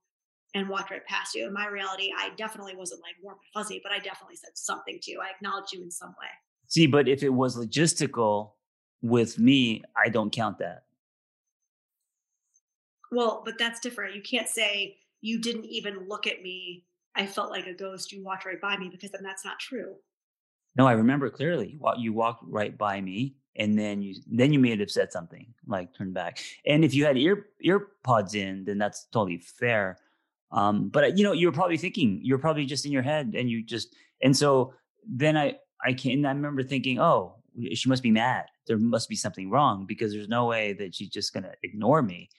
and 0.54 0.68
walked 0.70 0.92
right 0.92 1.06
past 1.06 1.36
you. 1.36 1.46
In 1.48 1.54
my 1.54 1.68
reality, 1.68 2.12
I 2.18 2.32
definitely 2.38 2.76
wasn't 2.76 3.02
like 3.02 3.16
warm 3.22 3.38
and 3.38 3.64
fuzzy, 3.64 3.80
but 3.84 3.92
I 3.92 4.00
definitely 4.00 4.38
said 4.38 4.52
something 4.56 4.98
to 5.02 5.12
you. 5.12 5.22
I 5.22 5.30
acknowledged 5.36 5.74
you 5.74 5.84
in 5.84 5.92
some 5.92 6.10
way. 6.10 6.28
See, 6.68 6.88
but 6.88 7.08
if 7.08 7.24
it 7.24 7.30
was 7.30 7.56
logistical 7.56 8.52
with 9.02 9.38
me, 9.38 9.84
I 9.96 10.10
don't 10.10 10.32
count 10.32 10.58
that. 10.60 10.84
Well, 13.12 13.42
but 13.46 13.58
that's 13.58 13.80
different. 13.80 14.16
You 14.16 14.22
can't 14.22 14.50
say 14.50 14.98
you 15.22 15.40
didn't 15.40 15.66
even 15.66 16.08
look 16.08 16.28
at 16.28 16.42
me. 16.42 16.86
I 17.16 17.26
felt 17.26 17.52
like 17.52 17.68
a 17.68 17.74
ghost. 17.74 18.12
You 18.12 18.24
walked 18.24 18.46
right 18.46 18.60
by 18.60 18.78
me 18.78 18.90
because 18.90 19.12
then 19.12 19.24
that's 19.24 19.46
not 19.46 19.60
true. 19.60 19.96
No, 20.76 20.88
I 20.88 20.92
remember 20.92 21.30
clearly. 21.30 21.80
You 21.98 22.14
walked 22.14 22.44
right 22.46 22.78
by 22.78 23.02
me 23.02 23.36
and 23.58 23.78
then 23.78 24.02
you 24.02 24.16
then 24.28 24.54
you 24.54 24.60
may 24.60 24.78
have 24.78 24.92
said 24.92 25.12
something 25.12 25.46
like 25.68 25.94
turn 25.94 26.14
back. 26.14 26.40
And 26.66 26.86
if 26.86 26.94
you 26.94 27.06
had 27.06 27.18
ear 27.18 27.48
ear 27.62 27.88
pods 28.04 28.36
in 28.36 28.66
then 28.66 28.78
that's 28.78 29.06
totally 29.12 29.40
fair. 29.40 29.98
Um 30.52 30.90
but 30.90 31.18
you 31.18 31.24
know 31.24 31.34
you're 31.34 31.52
probably 31.52 31.78
thinking 31.78 32.22
you're 32.24 32.38
probably 32.38 32.66
just 32.66 32.86
in 32.86 32.92
your 32.92 33.02
head 33.02 33.34
and 33.38 33.50
you 33.50 33.64
just 33.64 33.96
and 34.22 34.36
so 34.36 34.74
then 35.10 35.38
i 35.38 35.56
i 35.86 35.94
can 35.94 36.26
i 36.26 36.30
remember 36.30 36.64
thinking 36.64 37.00
oh 37.00 37.36
she 37.74 37.90
must 37.90 38.04
be 38.04 38.12
mad. 38.12 38.46
There 38.68 38.78
must 38.78 39.10
be 39.10 39.16
something 39.16 39.50
wrong 39.50 39.86
because 39.88 40.14
there's 40.14 40.28
no 40.28 40.46
way 40.46 40.74
that 40.74 40.94
she's 40.94 41.10
just 41.10 41.34
gonna 41.34 41.54
ignore 41.64 42.02
me. 42.02 42.30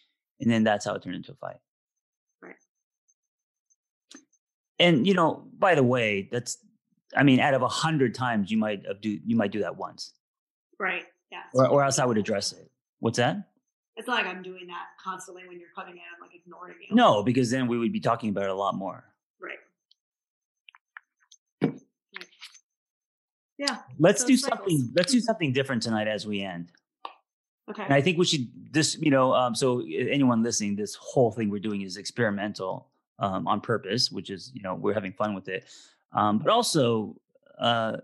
And 0.40 0.48
then 0.50 0.62
that's 0.62 0.84
how 0.84 0.94
it 0.94 1.02
turned 1.02 1.16
into 1.16 1.32
a 1.32 1.34
fight. 1.34 1.56
Right. 2.40 2.54
And 4.78 5.06
you 5.06 5.14
know 5.14 5.48
by 5.58 5.74
the 5.74 5.82
way 5.82 6.28
that's 6.30 6.58
i 7.16 7.22
mean 7.22 7.40
out 7.40 7.54
of 7.54 7.62
a 7.62 7.68
hundred 7.68 8.14
times 8.14 8.50
you 8.50 8.58
might 8.58 8.84
do 9.00 9.18
you 9.24 9.34
might 9.34 9.50
do 9.50 9.60
that 9.60 9.76
once 9.76 10.12
Right. 10.78 11.04
Yeah. 11.30 11.42
Or, 11.54 11.66
or 11.68 11.84
else 11.84 11.98
I 11.98 12.04
would 12.04 12.18
address 12.18 12.52
it. 12.52 12.70
What's 13.00 13.18
that? 13.18 13.48
It's 13.96 14.06
not 14.06 14.24
like 14.24 14.26
I'm 14.26 14.42
doing 14.42 14.66
that 14.68 14.86
constantly 15.02 15.42
when 15.48 15.58
you're 15.58 15.70
coming 15.74 15.94
in. 15.94 16.00
I'm 16.14 16.20
like 16.20 16.34
ignoring 16.34 16.76
you. 16.88 16.94
No, 16.94 17.22
because 17.22 17.50
then 17.50 17.66
we 17.66 17.78
would 17.78 17.92
be 17.92 18.00
talking 18.00 18.30
about 18.30 18.44
it 18.44 18.50
a 18.50 18.54
lot 18.54 18.76
more. 18.76 19.04
Right. 19.40 19.58
Yeah. 23.58 23.78
Let's 23.98 24.22
do 24.22 24.36
something. 24.36 24.92
Let's 24.94 25.12
do 25.12 25.20
something 25.20 25.52
different 25.52 25.82
tonight 25.82 26.06
as 26.06 26.26
we 26.26 26.42
end. 26.42 26.70
Okay. 27.68 27.82
And 27.82 27.92
I 27.92 28.00
think 28.00 28.16
we 28.16 28.24
should 28.24 28.48
this, 28.72 28.96
you 29.00 29.10
know, 29.10 29.34
um, 29.34 29.54
so 29.54 29.82
anyone 29.88 30.42
listening, 30.42 30.76
this 30.76 30.94
whole 30.94 31.32
thing 31.32 31.50
we're 31.50 31.58
doing 31.58 31.82
is 31.82 31.96
experimental 31.96 32.88
um, 33.18 33.46
on 33.48 33.60
purpose, 33.60 34.12
which 34.12 34.30
is, 34.30 34.52
you 34.54 34.62
know, 34.62 34.74
we're 34.74 34.94
having 34.94 35.12
fun 35.12 35.34
with 35.34 35.48
it. 35.48 35.66
Um, 36.12 36.38
but 36.38 36.50
also, 36.50 37.16
uh, 37.58 37.98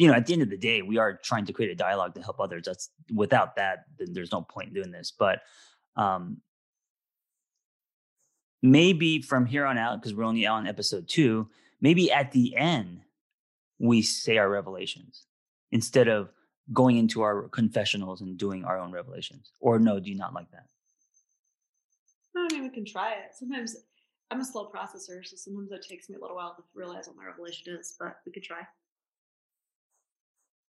you 0.00 0.06
know, 0.06 0.14
at 0.14 0.24
the 0.24 0.32
end 0.32 0.40
of 0.40 0.48
the 0.48 0.56
day, 0.56 0.80
we 0.80 0.96
are 0.96 1.20
trying 1.22 1.44
to 1.44 1.52
create 1.52 1.70
a 1.70 1.74
dialogue 1.74 2.14
to 2.14 2.22
help 2.22 2.40
others. 2.40 2.62
That's 2.64 2.88
without 3.12 3.56
that, 3.56 3.84
then 3.98 4.14
there's 4.14 4.32
no 4.32 4.40
point 4.40 4.68
in 4.68 4.74
doing 4.74 4.90
this. 4.90 5.12
But 5.16 5.42
um, 5.94 6.38
maybe 8.62 9.20
from 9.20 9.44
here 9.44 9.66
on 9.66 9.76
out, 9.76 10.00
because 10.00 10.14
we're 10.14 10.24
only 10.24 10.46
on 10.46 10.66
episode 10.66 11.06
two, 11.06 11.50
maybe 11.82 12.10
at 12.10 12.32
the 12.32 12.56
end 12.56 13.02
we 13.78 14.00
say 14.00 14.38
our 14.38 14.48
revelations 14.48 15.26
instead 15.70 16.08
of 16.08 16.30
going 16.72 16.96
into 16.96 17.20
our 17.20 17.48
confessionals 17.48 18.22
and 18.22 18.38
doing 18.38 18.64
our 18.64 18.78
own 18.78 18.92
revelations. 18.92 19.52
Or 19.60 19.78
no, 19.78 20.00
do 20.00 20.08
you 20.08 20.16
not 20.16 20.32
like 20.32 20.50
that? 20.52 20.64
I 22.34 22.48
mean 22.50 22.62
we 22.62 22.70
can 22.70 22.86
try 22.86 23.12
it. 23.12 23.34
Sometimes 23.38 23.76
I'm 24.30 24.40
a 24.40 24.46
slow 24.46 24.70
processor, 24.74 25.26
so 25.26 25.36
sometimes 25.36 25.70
it 25.72 25.84
takes 25.86 26.08
me 26.08 26.16
a 26.16 26.20
little 26.22 26.36
while 26.36 26.54
to 26.56 26.62
realize 26.74 27.06
what 27.06 27.18
my 27.18 27.26
revelation 27.26 27.76
is, 27.78 27.96
but 28.00 28.16
we 28.24 28.32
could 28.32 28.44
try. 28.44 28.60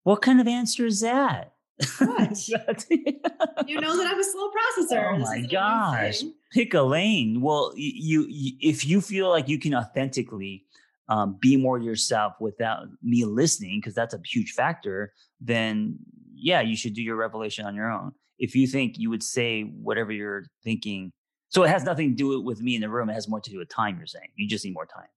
What 0.08 0.22
kind 0.22 0.39
of 0.39 0.47
answer 0.47 0.86
is 0.86 1.01
that? 1.01 1.51
What? 1.99 2.49
you 2.49 3.82
know 3.82 3.97
that 3.97 4.08
I'm 4.08 4.18
a 4.18 4.24
slow 4.24 4.49
processor. 4.55 5.14
Oh 5.14 5.18
my 5.18 5.41
gosh. 5.41 6.24
Pick 6.53 6.74
a 6.74 6.82
lane. 6.82 7.41
Well, 7.41 7.74
you, 7.76 8.26
you, 8.30 8.53
if 8.62 8.86
you 8.86 9.01
feel 9.01 9.28
like 9.30 9.49
you 9.49 9.60
can 9.60 9.76
authentically 9.76 10.64
um, 11.10 11.38
be 11.41 11.58
more 11.58 11.78
yourself 11.78 12.36
without 12.39 12.88
me 13.03 13.26
listening, 13.26 13.82
because 13.82 13.95
that's 13.95 14.14
a 14.14 14.22
huge 14.26 14.53
factor, 14.53 15.12
then 15.41 15.99
yeah, 16.34 16.62
you 16.62 16.78
should 16.78 16.93
do 16.93 17.03
your 17.03 17.18
revelation 17.18 17.66
on 17.66 17.76
your 17.76 17.91
own. 17.91 18.14
If 18.39 18.55
you 18.55 18.66
think 18.66 18.97
you 18.97 19.10
would 19.10 19.24
say 19.24 19.64
whatever 19.64 20.14
you're 20.14 20.45
thinking, 20.64 21.12
so 21.49 21.64
it 21.64 21.70
has 21.70 21.84
nothing 21.84 22.12
to 22.12 22.16
do 22.16 22.41
with 22.41 22.62
me 22.62 22.76
in 22.76 22.82
the 22.82 22.89
room. 22.89 23.10
It 23.10 23.14
has 23.14 23.28
more 23.28 23.41
to 23.41 23.49
do 23.49 23.58
with 23.58 23.68
time. 23.68 23.97
You're 23.97 24.08
saying 24.08 24.30
you 24.38 24.47
just 24.47 24.64
need 24.64 24.74
more 24.74 24.86
time. 24.86 25.10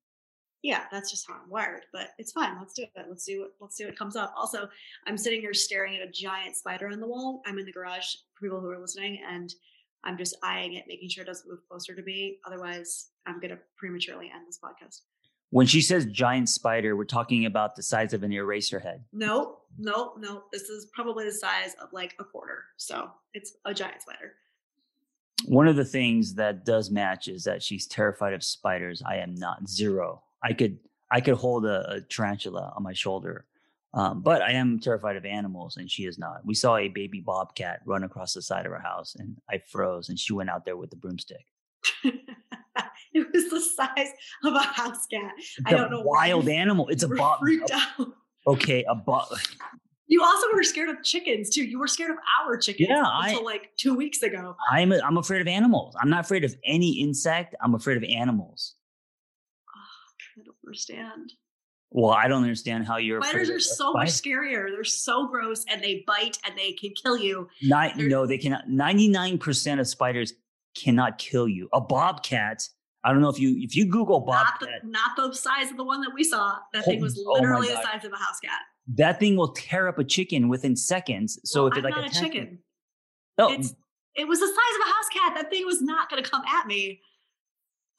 Yeah, 0.63 0.85
that's 0.93 1.11
just 1.11 1.27
how 1.27 1.35
I'm 1.35 1.49
wired. 1.49 1.85
But 1.93 2.11
it's 2.19 2.33
fine. 2.33 2.57
Let's 2.59 2.75
do 2.75 2.83
it. 2.83 3.07
Let's 3.09 3.25
see 3.25 3.39
what 3.39 3.53
let's 3.61 3.77
see 3.77 3.85
what 3.85 3.97
comes 3.97 4.17
up. 4.17 4.33
Also, 4.37 4.69
I'm 5.07 5.17
sitting 5.17 5.41
here 5.41 5.55
staring 5.55 5.97
at 5.97 6.07
a 6.07 6.11
giant 6.11 6.57
spider 6.57 6.89
on 6.89 7.01
the 7.01 7.07
wall. 7.07 7.43
I'm 7.47 7.59
in 7.59 7.65
the 7.65 7.73
garage 7.73 8.15
for 8.35 8.47
people 8.47 8.61
who 8.61 8.69
are 8.69 8.79
listening, 8.79 9.21
and 9.29 9.53
I'm 10.05 10.17
just 10.17 10.37
eyeing 10.43 10.75
it, 10.75 10.85
making 10.87 11.09
sure 11.09 11.23
it 11.25 11.27
doesn't 11.27 11.49
move 11.49 11.61
closer 11.69 11.95
to 11.95 12.03
me. 12.03 12.39
Otherwise, 12.47 13.11
I'm 13.27 13.41
gonna 13.41 13.59
prematurely 13.77 14.31
end 14.35 14.47
this 14.47 14.59
podcast. 14.63 15.01
When 15.51 15.67
she 15.67 15.81
says 15.81 16.07
giant 16.07 16.49
spider, 16.49 16.97
we're 16.97 17.05
talking 17.05 17.47
about 17.47 17.75
the 17.75 17.83
size 17.83 18.13
of 18.13 18.23
an 18.23 18.33
eraser 18.33 18.79
head. 18.79 19.03
No, 19.13 19.59
no, 19.79 20.13
no. 20.17 20.45
This 20.53 20.63
is 20.63 20.87
probably 20.95 21.25
the 21.25 21.33
size 21.33 21.75
of 21.83 21.93
like 21.93 22.15
a 22.21 22.25
quarter. 22.25 22.65
So 22.77 23.11
it's 23.35 23.55
a 23.65 23.75
giant 23.75 24.03
spider. 24.03 24.35
One 25.47 25.67
of 25.67 25.75
the 25.75 25.85
things 25.85 26.35
that 26.35 26.65
does 26.65 26.91
match 26.91 27.27
is 27.27 27.43
that 27.45 27.63
she's 27.63 27.87
terrified 27.87 28.33
of 28.33 28.45
spiders. 28.45 29.03
I 29.05 29.17
am 29.17 29.35
not 29.35 29.69
zero. 29.69 30.23
I 30.43 30.53
could 30.53 30.79
I 31.11 31.21
could 31.21 31.35
hold 31.35 31.67
a, 31.67 31.91
a 31.93 32.01
tarantula 32.03 32.73
on 32.77 32.83
my 32.83 32.93
shoulder, 32.93 33.45
um, 33.95 34.23
but 34.23 34.43
I 34.43 34.53
am 34.53 34.79
terrified 34.79 35.17
of 35.17 35.25
animals, 35.25 35.77
and 35.77 35.91
she 35.91 36.05
is 36.05 36.19
not. 36.19 36.45
We 36.45 36.55
saw 36.55 36.77
a 36.77 36.89
baby 36.89 37.21
bobcat 37.21 37.81
run 37.85 38.05
across 38.05 38.35
the 38.35 38.43
side 38.43 38.65
of 38.67 38.73
our 38.73 38.81
house, 38.81 39.17
and 39.19 39.37
I 39.51 39.59
froze, 39.59 40.09
and 40.09 40.19
she 40.19 40.33
went 40.33 40.51
out 40.51 40.65
there 40.65 40.77
with 40.77 40.91
the 40.91 40.97
broomstick. 40.97 41.45
it 42.05 43.27
was 43.33 43.51
the 43.51 43.61
size 43.61 44.09
of 44.45 44.55
a 44.55 44.61
house 44.61 45.07
cat. 45.11 45.33
It's 45.39 45.59
I 45.67 45.71
a 45.73 45.77
don't 45.77 45.91
know. 45.91 46.03
wild 46.03 46.49
animal. 46.63 46.89
It's 46.89 47.03
a 47.03 47.09
bob. 47.09 47.41
freaked 47.41 47.71
out. 47.71 48.09
Okay, 48.47 48.85
a 48.89 48.95
bob. 48.95 49.29
You 50.07 50.23
also 50.25 50.47
were 50.55 50.63
scared 50.65 50.89
of 50.89 51.03
chickens 51.05 51.51
too. 51.51 51.65
You 51.65 51.79
were 51.79 51.87
scared 51.87 52.11
of 52.11 52.17
our 52.45 52.57
chickens 52.57 52.89
Yeah, 52.91 53.05
I- 53.07 53.29
until 53.31 53.45
like 53.45 53.71
two 53.77 53.95
weeks 53.95 54.23
ago. 54.23 54.57
I'm 54.71 54.93
I'm 54.93 55.19
afraid 55.19 55.41
of 55.41 55.47
animals. 55.49 55.95
I'm 56.01 56.11
not 56.11 56.21
afraid 56.25 56.45
of 56.45 56.55
any 56.65 57.01
insect. 57.01 57.55
I'm 57.61 57.75
afraid 57.75 57.97
of 57.97 58.05
animals. 58.05 58.75
Understand. 60.71 61.33
Well, 61.91 62.11
I 62.13 62.29
don't 62.29 62.43
understand 62.43 62.87
how 62.87 62.99
you're. 62.99 63.21
Spiders 63.21 63.51
are 63.51 63.59
so 63.59 63.93
much 63.93 64.11
scarier. 64.11 64.71
They're 64.71 64.85
so 64.85 65.27
gross 65.27 65.65
and 65.69 65.83
they 65.83 66.05
bite 66.07 66.39
and 66.47 66.57
they 66.57 66.73
can 66.73 66.93
kill 67.03 67.19
you. 67.19 67.49
Not, 67.63 67.97
no, 67.97 68.27
they 68.27 68.39
cannot. 68.39 68.69
Ninety-nine 68.69 69.39
percent 69.39 69.81
of 69.81 69.89
spiders 69.89 70.35
cannot 70.77 71.19
kill 71.19 71.49
you. 71.49 71.69
A 71.73 71.81
bobcat. 71.81 72.69
I 73.03 73.13
don't 73.13 73.21
know 73.21 73.29
if 73.29 73.41
you 73.41 73.57
if 73.59 73.75
you 73.75 73.87
Google 73.87 74.25
Not 74.25 74.61
the, 74.61 74.67
bobcat, 74.67 74.87
not 74.87 75.17
the 75.17 75.35
size 75.35 75.73
of 75.73 75.77
the 75.77 75.83
one 75.83 76.01
that 76.03 76.13
we 76.15 76.23
saw. 76.23 76.59
That 76.73 76.85
thing 76.85 77.01
was 77.01 77.21
Oh 77.27 77.33
literally 77.33 77.67
the 77.67 77.83
size 77.83 78.05
of 78.05 78.13
a 78.13 78.17
house 78.17 78.39
cat. 78.45 78.61
that 78.95 79.19
thing 79.19 79.35
will 79.37 79.53
tear 79.53 79.89
up 79.89 79.99
a 79.99 80.05
chicken 80.05 80.49
within 80.49 80.77
seconds. 80.77 81.41
So 81.43 81.65
Well, 81.65 81.73
if 81.73 81.79
it 81.79 81.85
I'm 81.87 81.91
like 81.91 81.97
not 82.03 82.17
a 82.17 82.21
chicken. 82.21 82.59
Oh, 83.39 83.53
It's 83.53 83.75
it 84.15 84.29
was 84.29 84.39
the 84.39 84.47
size 84.47 84.55
of 84.81 84.87
a 84.87 84.93
house 84.93 85.09
cat. 85.13 85.33
That 85.43 85.51
thing 85.51 85.67
was 85.67 85.83
not 85.83 86.09
going 86.09 86.23
to 86.23 86.31
come 86.31 86.43
at 86.47 86.69
me. 86.69 87.01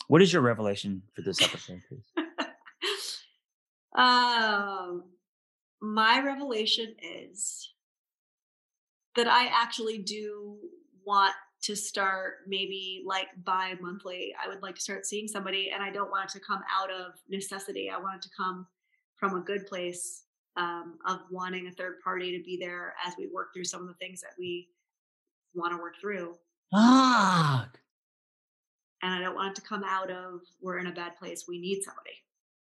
what 0.07 0.21
is 0.21 0.31
your 0.31 0.43
revelation 0.43 1.01
for 1.13 1.23
this 1.23 1.41
episode, 1.41 1.81
please? 1.89 2.25
um, 3.97 5.03
my 5.81 6.21
revelation 6.23 6.95
is 7.01 7.73
that 9.15 9.27
I 9.27 9.47
actually 9.47 9.99
do 9.99 10.57
want 11.05 11.33
to 11.63 11.75
start 11.75 12.37
maybe 12.47 13.03
like 13.05 13.27
bi 13.43 13.75
monthly. 13.81 14.33
I 14.43 14.47
would 14.47 14.61
like 14.61 14.75
to 14.75 14.81
start 14.81 15.05
seeing 15.05 15.27
somebody, 15.27 15.71
and 15.73 15.83
I 15.83 15.91
don't 15.91 16.09
want 16.09 16.29
it 16.29 16.33
to 16.33 16.45
come 16.45 16.61
out 16.71 16.89
of 16.91 17.13
necessity. 17.29 17.89
I 17.89 17.99
want 17.99 18.17
it 18.17 18.21
to 18.23 18.29
come 18.35 18.65
from 19.17 19.35
a 19.35 19.41
good 19.41 19.67
place 19.67 20.23
um, 20.57 20.97
of 21.05 21.19
wanting 21.29 21.67
a 21.67 21.71
third 21.71 22.01
party 22.03 22.35
to 22.37 22.43
be 22.43 22.57
there 22.57 22.95
as 23.05 23.13
we 23.17 23.27
work 23.27 23.53
through 23.53 23.65
some 23.65 23.81
of 23.81 23.87
the 23.87 23.93
things 23.95 24.21
that 24.21 24.33
we 24.37 24.69
want 25.53 25.73
to 25.73 25.77
work 25.77 25.95
through. 25.99 26.35
Fuck. 26.73 27.79
And 29.03 29.13
I 29.13 29.19
don't 29.19 29.35
want 29.35 29.51
it 29.51 29.61
to 29.61 29.67
come 29.67 29.83
out 29.83 30.09
of 30.11 30.41
we're 30.61 30.79
in 30.79 30.87
a 30.87 30.91
bad 30.91 31.17
place. 31.17 31.45
We 31.47 31.59
need 31.59 31.81
somebody. 31.83 32.11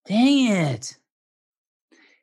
Dang 0.08 0.46
it. 0.46 0.96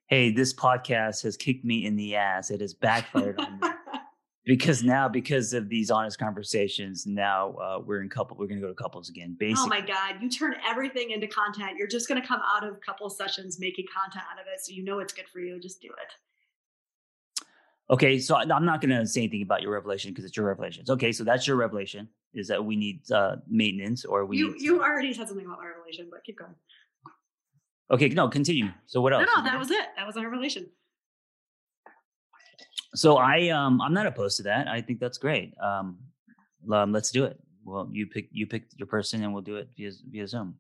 Hey, 0.08 0.32
this 0.32 0.54
podcast 0.54 1.22
has 1.22 1.38
kicked 1.38 1.64
me 1.64 1.86
in 1.86 1.96
the 1.96 2.16
ass. 2.16 2.50
It 2.50 2.62
has 2.62 2.74
backfired 2.74 3.40
on 3.40 3.60
me. 3.60 3.70
because 4.46 4.84
now 4.84 5.08
because 5.08 5.54
of 5.54 5.70
these 5.70 5.92
honest 5.92 6.18
conversations 6.20 7.06
now 7.08 7.54
uh, 7.54 7.80
we're 7.84 8.02
in 8.02 8.10
couple 8.10 8.38
we're 8.38 8.46
going 8.48 8.60
to 8.60 8.68
go 8.68 8.72
to 8.72 8.76
couples 8.76 9.10
again 9.10 9.36
basically 9.40 9.64
Oh 9.66 9.68
my 9.68 9.82
God, 9.82 10.16
you 10.22 10.30
turn 10.30 10.56
everything 10.68 11.12
into 11.12 11.28
content. 11.28 11.78
You're 11.78 11.88
just 11.88 12.08
going 12.08 12.22
to 12.22 12.28
come 12.28 12.42
out 12.56 12.68
of 12.68 12.82
couple 12.82 13.10
sessions 13.10 13.60
making 13.60 13.86
content 13.94 14.24
out 14.32 14.40
of 14.40 14.46
it. 14.52 14.64
So 14.64 14.72
you 14.72 14.84
know 14.84 15.00
it's 15.00 15.14
good 15.14 15.28
for 15.32 15.40
you. 15.40 15.60
Just 15.60 15.80
do 15.82 15.90
it. 15.90 17.44
okay 17.94 18.18
so 18.18 18.36
i'm 18.36 18.66
not 18.66 18.82
going 18.82 18.90
to 18.90 19.06
say 19.06 19.22
anything 19.22 19.44
about 19.44 19.62
your 19.62 19.72
revelation 19.72 20.10
because 20.12 20.26
it's 20.26 20.36
your 20.36 20.48
revelations 20.48 20.90
okay 20.90 21.12
so 21.12 21.24
that's 21.24 21.46
your 21.46 21.56
revelation 21.56 22.10
is 22.36 22.48
that 22.48 22.64
we 22.64 22.76
need 22.76 23.00
uh, 23.12 23.38
maintenance 23.48 24.06
or 24.06 24.26
we 24.26 24.38
You 24.38 24.54
need 24.54 24.62
you 24.62 24.82
already 24.82 25.14
said 25.14 25.28
something 25.28 25.46
about 25.46 25.60
my 25.60 25.68
revelation, 25.68 26.08
but 26.12 26.24
keep 26.24 26.38
going. 26.38 26.54
Okay 27.92 28.10
no 28.10 28.28
continue. 28.28 28.72
So 28.86 29.02
what 29.02 29.14
else? 29.14 29.26
no, 29.36 29.44
that 29.44 29.60
was 29.60 29.72
it. 29.72 29.86
That 29.98 30.06
was 30.08 30.18
our 30.18 30.24
revelation. 30.30 30.68
so 32.96 33.18
i 33.18 33.50
um 33.50 33.82
i'm 33.82 33.94
not 33.94 34.06
opposed 34.08 34.38
to 34.38 34.44
that. 34.44 34.68
I 34.68 34.82
think 34.82 35.00
that's 35.00 35.18
great. 35.18 35.54
Um, 35.62 35.98
um 36.72 36.92
let's 36.92 37.12
do 37.12 37.26
it. 37.26 37.40
Well 37.64 37.90
you 37.92 38.08
pick 38.08 38.30
you 38.32 38.48
pick 38.48 38.64
your 38.76 38.88
person 38.88 39.24
and 39.24 39.34
we'll 39.34 39.42
do 39.44 39.58
it 39.58 39.70
via 39.76 39.92
via 40.10 40.28
zoom. 40.28 40.56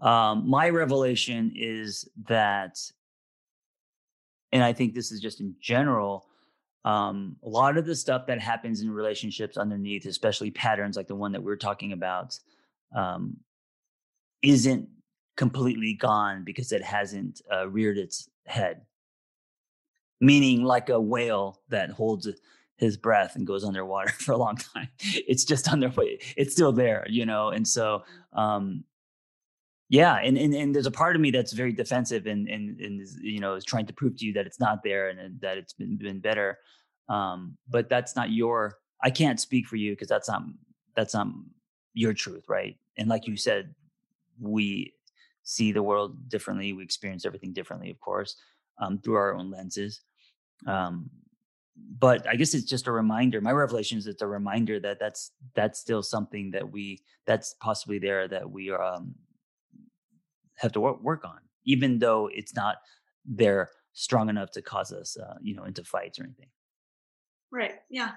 Um 0.00 0.48
my 0.48 0.68
revelation 0.68 1.52
is 1.56 2.08
that 2.28 2.76
and 4.52 4.62
i 4.62 4.72
think 4.72 4.94
this 4.94 5.10
is 5.10 5.20
just 5.20 5.40
in 5.40 5.54
general 5.60 6.26
um 6.84 7.36
a 7.42 7.48
lot 7.48 7.76
of 7.76 7.84
the 7.84 7.94
stuff 7.96 8.26
that 8.26 8.40
happens 8.40 8.80
in 8.80 8.90
relationships 8.90 9.56
underneath 9.56 10.06
especially 10.06 10.50
patterns 10.52 10.96
like 10.96 11.08
the 11.08 11.14
one 11.16 11.32
that 11.32 11.42
we 11.42 11.50
are 11.50 11.56
talking 11.56 11.92
about 11.92 12.38
um 12.94 13.36
isn't 14.42 14.88
completely 15.36 15.94
gone 15.94 16.44
because 16.44 16.72
it 16.72 16.82
hasn't 16.82 17.42
uh, 17.52 17.68
reared 17.68 17.98
its 17.98 18.28
head 18.46 18.82
meaning 20.20 20.64
like 20.64 20.88
a 20.88 21.00
whale 21.00 21.60
that 21.68 21.90
holds 21.90 22.28
his 22.76 22.96
breath 22.96 23.36
and 23.36 23.46
goes 23.46 23.64
underwater 23.64 24.10
for 24.18 24.32
a 24.32 24.36
long 24.36 24.56
time. 24.56 24.88
It's 25.00 25.44
just 25.44 25.68
under 25.68 25.92
it's 26.36 26.52
still 26.52 26.72
there, 26.72 27.06
you 27.08 27.26
know. 27.26 27.48
And 27.48 27.66
so 27.66 28.04
um 28.32 28.84
yeah, 29.88 30.16
and, 30.16 30.36
and 30.36 30.52
and 30.52 30.74
there's 30.74 30.86
a 30.86 30.90
part 30.90 31.14
of 31.14 31.22
me 31.22 31.30
that's 31.30 31.52
very 31.52 31.72
defensive 31.72 32.26
and 32.26 32.48
and 32.48 32.80
and 32.80 33.00
is, 33.00 33.18
you 33.20 33.38
know 33.38 33.54
is 33.54 33.64
trying 33.64 33.86
to 33.86 33.92
prove 33.92 34.16
to 34.18 34.26
you 34.26 34.32
that 34.32 34.46
it's 34.46 34.58
not 34.58 34.82
there 34.82 35.08
and, 35.08 35.20
and 35.20 35.40
that 35.40 35.58
it's 35.58 35.72
been 35.72 35.96
been 35.96 36.20
better. 36.20 36.58
Um, 37.08 37.56
but 37.68 37.88
that's 37.88 38.16
not 38.16 38.30
your. 38.30 38.78
I 39.00 39.10
can't 39.10 39.38
speak 39.38 39.68
for 39.68 39.76
you 39.76 39.92
because 39.92 40.08
that's 40.08 40.28
not 40.28 40.42
that's 40.96 41.14
not 41.14 41.28
your 41.94 42.14
truth, 42.14 42.46
right? 42.48 42.76
And 42.96 43.08
like 43.08 43.28
you 43.28 43.36
said, 43.36 43.76
we 44.40 44.92
see 45.46 45.70
the 45.70 45.82
world 45.82 46.28
differently. 46.28 46.72
We 46.72 46.82
experience 46.82 47.24
everything 47.24 47.52
differently, 47.52 47.88
of 47.88 48.00
course, 48.00 48.36
um, 48.82 48.98
through 48.98 49.14
our 49.14 49.34
own 49.34 49.50
lenses. 49.50 50.00
Um, 50.66 51.08
but 51.98 52.26
I 52.28 52.34
guess 52.34 52.52
it's 52.52 52.64
just 52.64 52.88
a 52.88 52.92
reminder. 52.92 53.40
My 53.40 53.52
revelation 53.52 53.96
is 53.96 54.06
it's 54.06 54.22
a 54.22 54.26
reminder 54.26 54.80
that 54.80 54.98
that's 54.98 55.30
that's 55.54 55.78
still 55.78 56.02
something 56.02 56.50
that 56.50 56.70
we 56.70 57.02
that's 57.26 57.54
possibly 57.60 57.98
there 57.98 58.26
that 58.26 58.50
we 58.50 58.72
um, 58.72 59.14
have 60.56 60.72
to 60.72 60.80
work, 60.80 61.02
work 61.02 61.24
on, 61.24 61.38
even 61.64 61.98
though 61.98 62.28
it's 62.32 62.54
not 62.54 62.78
there 63.24 63.70
strong 63.92 64.28
enough 64.28 64.50
to 64.52 64.62
cause 64.62 64.92
us, 64.92 65.16
uh, 65.16 65.34
you 65.40 65.54
know, 65.54 65.64
into 65.64 65.84
fights 65.84 66.18
or 66.18 66.24
anything. 66.24 66.48
Right. 67.52 67.74
Yeah. 67.88 68.12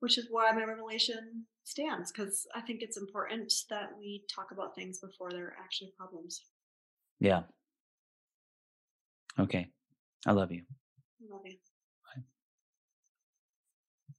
Which 0.00 0.16
is 0.16 0.28
why 0.30 0.52
my 0.52 0.64
revelation 0.64 1.46
stands 1.64 2.12
because 2.12 2.46
I 2.54 2.60
think 2.60 2.82
it's 2.82 2.96
important 2.96 3.52
that 3.70 3.90
we 3.98 4.24
talk 4.34 4.50
about 4.52 4.74
things 4.74 4.98
before 4.98 5.30
they're 5.30 5.56
actually 5.62 5.92
problems. 5.98 6.42
Yeah. 7.20 7.42
Okay. 9.38 9.68
I 10.26 10.32
love 10.32 10.52
you. 10.52 10.62
I 11.22 11.32
Love 11.32 11.42
you. 11.44 11.56
Bye. 12.04 12.22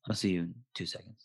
I'll 0.09 0.15
see 0.15 0.31
you 0.31 0.41
in 0.41 0.55
two 0.73 0.85
seconds. 0.85 1.24